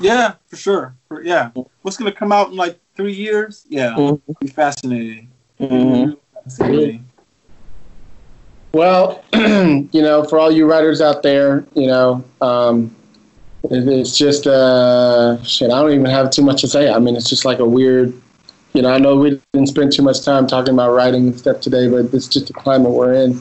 [0.00, 0.94] yeah, for sure.
[1.08, 1.50] For, yeah,
[1.82, 3.64] what's gonna come out in like three years?
[3.68, 4.20] Yeah, Mhm.
[4.28, 5.28] it'll be fascinating.
[5.60, 6.16] Mhm.
[6.44, 7.04] Fascinating.
[8.72, 12.94] Well, you know, for all you writers out there, you know, um,
[13.70, 15.70] it, it's just uh, shit.
[15.70, 16.90] I don't even have too much to say.
[16.92, 18.12] I mean, it's just like a weird.
[18.74, 21.60] You know, I know we didn't spend too much time talking about writing and stuff
[21.60, 23.40] today, but it's just the climate we're in.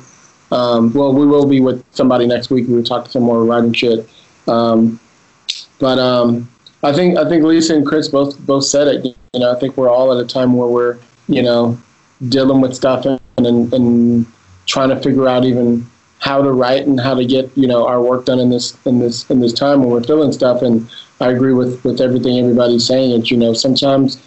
[0.51, 2.67] Um, well, we will be with somebody next week.
[2.67, 4.07] We will talk some more writing shit.
[4.47, 4.99] Um,
[5.79, 6.47] but um,
[6.83, 9.05] I think I think Lisa and Chris both both said it.
[9.33, 11.79] You know, I think we're all at a time where we're you know
[12.29, 14.25] dealing with stuff and and, and
[14.67, 15.89] trying to figure out even
[16.19, 18.99] how to write and how to get you know our work done in this in
[18.99, 20.61] this in this time when we're feeling stuff.
[20.61, 20.87] And
[21.19, 23.19] I agree with with everything everybody's saying.
[23.19, 24.21] It you know sometimes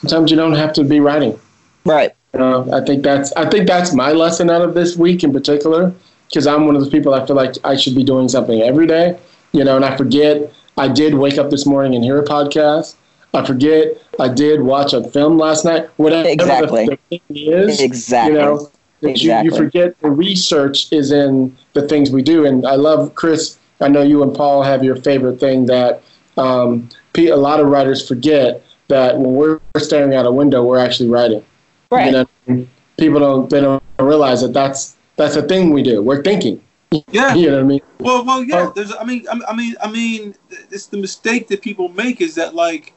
[0.00, 1.38] sometimes you don't have to be writing.
[1.84, 5.24] right You know, I think that's I think that's my lesson out of this week
[5.24, 5.92] in particular
[6.28, 8.86] because I'm one of those people I feel like I should be doing something every
[8.86, 9.18] day.
[9.52, 12.94] You know, and I forget I did wake up this morning and hear a podcast.
[13.34, 13.96] I forget.
[14.18, 15.88] I did watch a film last night.
[15.96, 16.86] Whatever Exactly.
[16.86, 18.34] the thing is, Exactly.
[18.34, 18.70] you know,
[19.02, 22.46] that you, you forget the research is in the things we do.
[22.46, 23.58] And I love Chris.
[23.80, 26.02] I know you and Paul have your favorite thing that
[26.36, 31.08] um, a lot of writers forget that when we're staring out a window, we're actually
[31.08, 31.44] writing.
[31.90, 32.06] Right.
[32.06, 32.66] You know,
[32.98, 36.02] people don't they don't realize that that's that's a thing we do.
[36.02, 36.62] We're thinking.
[37.10, 37.34] Yeah.
[37.34, 37.80] You know what I mean?
[38.00, 38.70] Well, well, yeah.
[38.74, 40.34] There's, I mean, I I mean, I mean,
[40.70, 42.94] it's the mistake that people make is that like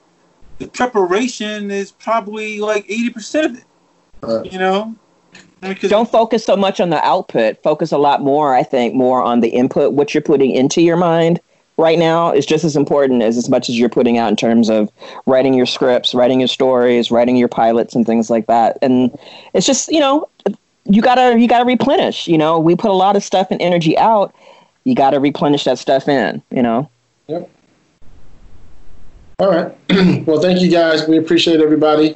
[0.60, 3.66] the preparation is probably like eighty percent of it.
[4.24, 4.44] Uh.
[4.44, 4.96] You know,
[5.62, 7.62] because Don't focus so much on the output.
[7.64, 10.98] Focus a lot more, I think, more on the input, what you're putting into your
[10.98, 11.40] mind
[11.78, 14.70] right now is just as important as as much as you're putting out in terms
[14.70, 14.90] of
[15.26, 18.78] writing your scripts, writing your stories, writing your pilots and things like that.
[18.82, 19.18] And
[19.54, 20.30] it's just, you know,
[20.86, 22.28] you gotta you gotta replenish.
[22.28, 24.34] You know, we put a lot of stuff and energy out.
[24.84, 26.90] You gotta replenish that stuff in, you know.
[27.28, 27.50] Yep.
[29.40, 29.76] All right.
[30.28, 31.08] well, thank you guys.
[31.08, 32.16] We appreciate everybody,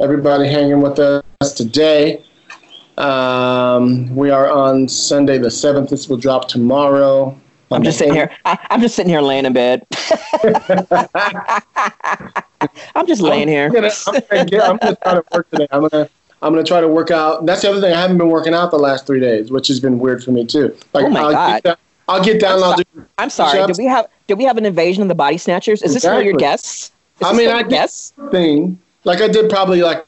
[0.00, 2.24] everybody hanging with us today.
[2.96, 5.90] Um, we are on Sunday the seventh.
[5.90, 7.38] This will drop tomorrow.
[7.70, 8.30] I'm just sitting here.
[8.44, 9.86] I, I'm just sitting here laying in bed.
[12.94, 13.66] I'm just laying here.
[13.66, 15.66] I'm gonna, I'm gonna, get, I'm gonna try to work today.
[15.70, 16.08] I'm gonna
[16.40, 17.44] I'm gonna try to work out.
[17.46, 17.92] That's the other thing.
[17.92, 20.44] I haven't been working out the last three days, which has been weird for me
[20.46, 20.76] too.
[20.92, 21.52] Like Oh my I'll God.
[21.54, 21.76] Get down,
[22.08, 22.54] I'll get down.
[22.56, 22.82] and I'll do.
[23.18, 23.52] I'm sorry.
[23.52, 23.76] push-ups.
[23.76, 25.82] Did we have did we have an invasion of the body snatchers?
[25.82, 26.40] Is this still your Exactly.
[26.40, 26.92] guess?
[27.20, 28.12] Is I mean, I guess.
[28.30, 28.78] thing.
[29.04, 30.04] Like I did probably like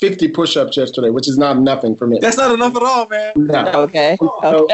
[0.00, 2.18] 50 push-ups yesterday, which is not nothing for me.
[2.18, 3.32] that's not enough at all, man.
[3.36, 3.70] No.
[3.90, 4.16] Okay.
[4.20, 4.68] So,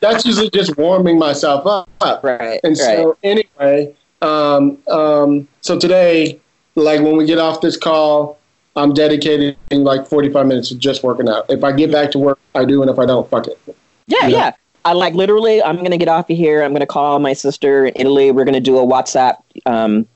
[0.00, 2.22] that's usually just warming myself up.
[2.22, 2.60] Right.
[2.62, 2.96] And right.
[2.96, 6.40] so anyway, um, um, so today,
[6.74, 8.38] like when we get off this call,
[8.76, 11.46] I'm dedicating like 45 minutes to just working out.
[11.48, 13.58] If I get back to work, I do, and if I don't, fuck it.
[13.66, 13.74] yeah,
[14.06, 14.28] yeah.
[14.28, 14.52] yeah.
[14.84, 15.62] I like literally.
[15.62, 16.62] I'm gonna get off of here.
[16.62, 18.30] I'm gonna call my sister in Italy.
[18.30, 19.36] We're gonna do a WhatsApp
[19.66, 20.06] um,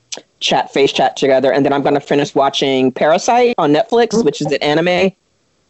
[0.43, 4.25] chat, face chat together, and then I'm gonna finish watching Parasyte on Netflix, mm-hmm.
[4.25, 5.11] which is an anime.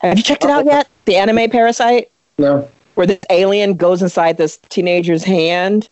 [0.01, 0.87] Have you checked it out yet?
[1.05, 2.07] The anime Parasyte.
[2.37, 2.67] No.
[2.95, 5.89] where this alien goes inside this teenager's hand.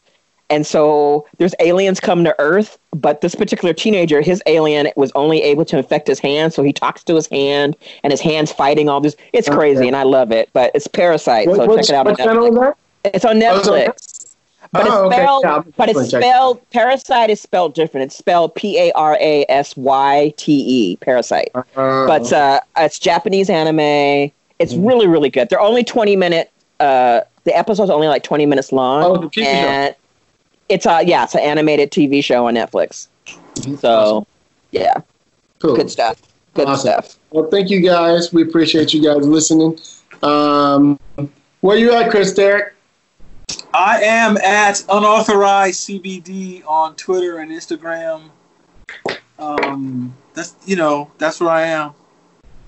[0.50, 5.42] And so there's aliens come to Earth, but this particular teenager, his alien was only
[5.42, 6.54] able to infect his hand.
[6.54, 9.16] So he talks to his hand, and his hand's fighting all this.
[9.32, 10.50] It's crazy, and I love it.
[10.52, 12.74] But it's Parasyte, What, so check it out on what channel is Netflix.
[13.06, 14.21] Oh, it's on Netflix.
[14.74, 15.16] But Oh, it's okay.
[15.24, 16.70] spelled, Yeah, but it's it spelled.
[16.72, 18.06] Parasyte is spelled different.
[18.06, 20.98] It's spelled P A R A S Y T E.
[20.98, 21.64] Parasyte Uh,
[22.08, 23.80] but uh, it's Japanese anime.
[24.60, 24.86] It's Mm-hmm.
[24.86, 25.50] really, really good.
[25.50, 26.52] They're only twenty minute.
[26.80, 29.04] Uh, the episode's only like twenty minutes long.
[29.04, 29.44] Oh, the TV
[29.90, 29.96] show.
[30.70, 33.08] it's a yeah, it's an animated TV show on Netflix.
[33.80, 34.26] So
[34.72, 35.02] yeah,
[35.60, 35.76] cool.
[35.76, 36.22] good stuff.
[36.54, 36.92] Good Awesome.
[36.92, 37.18] stuff.
[37.32, 38.32] Well, thank you guys.
[38.34, 39.80] We appreciate you guys listening.
[40.24, 40.98] Um,
[41.62, 42.74] where you at, Chris Derek?
[43.74, 48.30] I am at unauthorized CBD on Twitter and Instagram.
[49.40, 51.94] Um, that's you know that's where I am.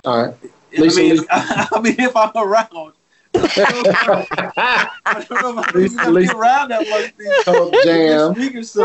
[0.05, 0.35] All right.
[0.77, 1.27] I Lisa, mean, Lisa.
[1.31, 2.93] I mean, if I'm around,
[3.35, 8.33] I don't know if I'm gonna be around that much these Cold jam.
[8.33, 8.83] week or so.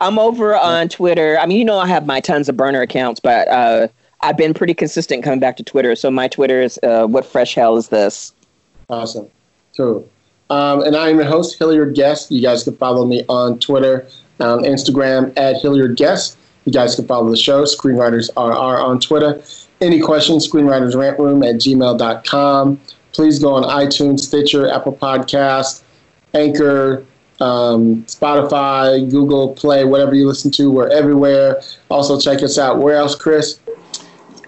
[0.00, 1.38] I'm over on Twitter.
[1.38, 3.88] I mean, you know, I have my tons of burner accounts, but uh,
[4.22, 5.94] I've been pretty consistent coming back to Twitter.
[5.94, 8.32] So my Twitter is uh, what fresh hell is this?
[8.88, 9.28] Awesome.
[9.76, 10.08] Cool.
[10.50, 12.30] Um, and I am your host, Hilliard Guest.
[12.30, 14.06] You guys can follow me on Twitter,
[14.40, 16.38] on Instagram at Hilliard Guest.
[16.64, 19.42] You guys can follow the show, Screenwriters RR on Twitter.
[19.80, 22.80] Any questions, screenwritersrantroom at gmail.com.
[23.12, 25.82] Please go on iTunes, Stitcher, Apple Podcast,
[26.34, 27.04] Anchor,
[27.40, 30.70] um, Spotify, Google Play, whatever you listen to.
[30.70, 31.60] We're everywhere.
[31.90, 32.78] Also, check us out.
[32.78, 33.60] Where else, Chris?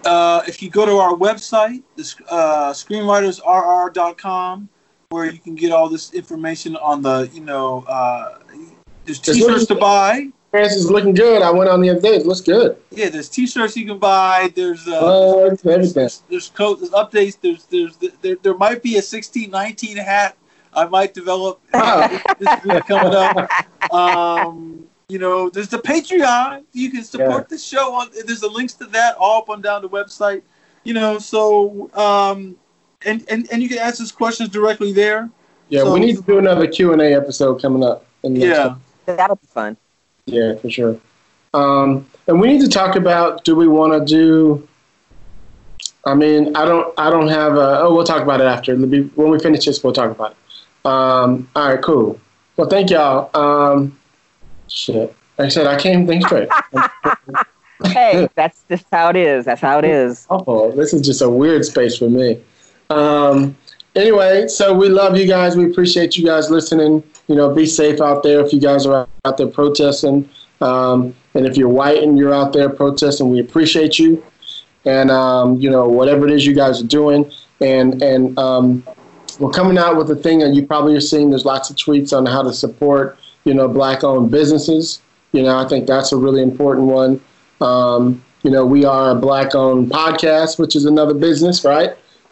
[0.04, 1.82] Uh, if you go to our website,
[2.30, 4.68] uh, screenwritersrr.com,
[5.10, 8.38] where you can get all this information on the, you know, uh,
[9.06, 10.28] there's t-shirts to buy.
[10.50, 11.40] France is looking good.
[11.40, 12.16] I went on the other day.
[12.16, 12.76] It looks good.
[12.90, 14.52] Yeah, there's t-shirts you can buy.
[14.54, 15.92] There's uh, it's everything.
[15.94, 17.38] there's, there's coat, there's updates.
[17.40, 20.36] There's there's there, there might be a 1619 hat
[20.74, 22.08] I might develop Wow.
[22.38, 23.50] this week coming up.
[23.90, 26.64] Um, you know, there's the Patreon.
[26.74, 28.10] You can support the show on.
[28.26, 30.42] There's the links to that all up and down the website.
[30.84, 32.56] You know, so um,
[33.04, 35.28] and and and you can ask us questions directly there.
[35.68, 38.04] Yeah, So- we need to do another Q and A episode coming up.
[38.24, 38.56] in the Yeah.
[38.56, 39.76] couple- That'll be fun.
[40.26, 40.96] yeah, for sure.
[41.54, 44.66] Um, and we need to talk about: Do we want to do?
[46.04, 47.80] I mean, I don't, I don't have a.
[47.80, 48.74] Oh, we'll talk about it after.
[48.74, 50.88] Be- When we finish this, we'll talk about it.
[50.90, 52.18] Um, all right, cool.
[52.56, 53.30] Well, thank y'all.
[53.40, 53.96] Um,
[54.66, 56.48] shit, like I said, I can't even think straight.
[57.92, 59.44] Hey, that's just how it is.
[59.44, 60.26] That's how it is.
[60.30, 62.42] Oh, this is just a weird space for me.
[62.90, 63.56] Um,
[63.94, 65.56] anyway, so we love you guys.
[65.56, 67.02] We appreciate you guys listening.
[67.28, 70.28] you know, be safe out there if you guys are out there protesting.
[70.60, 74.24] Um, and if you're white and you're out there protesting, we appreciate you.
[74.84, 78.82] And um, you know, whatever it is you guys are doing, and and um,
[79.38, 81.30] we're coming out with a thing that you probably are seeing.
[81.30, 85.02] There's lots of tweets on how to support, you know, black-owned businesses.
[85.32, 87.20] You know, I think that's a really important one.
[87.60, 91.90] Um, you know, we are a black-owned podcast, which is another business, right?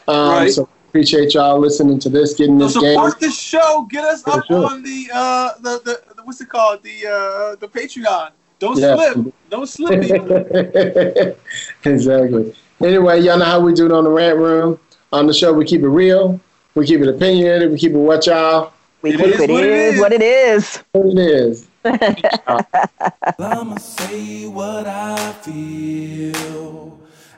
[0.09, 0.53] Um, Right.
[0.53, 2.95] So appreciate y'all listening to this, getting So this game.
[2.95, 3.87] support this show.
[3.91, 4.67] Get us For up sure.
[4.67, 8.31] on the uh the, the the- what's it called the uh the Patreon.
[8.59, 8.95] Don't Yeah.
[8.95, 9.35] slip.
[9.51, 9.93] Don't slip.
[11.85, 12.55] exactly.
[12.81, 14.79] Anyway, y'all know how we do it on the rant room.
[15.13, 16.41] On the show, we keep it real.
[16.75, 17.71] We keep it opinionated.
[17.71, 18.73] We keep it what y'all.
[19.03, 20.01] We It keep is it what it is is.
[20.01, 20.83] what it is.
[20.93, 21.69] What it is.
[23.39, 26.99] I'ma say what I feel.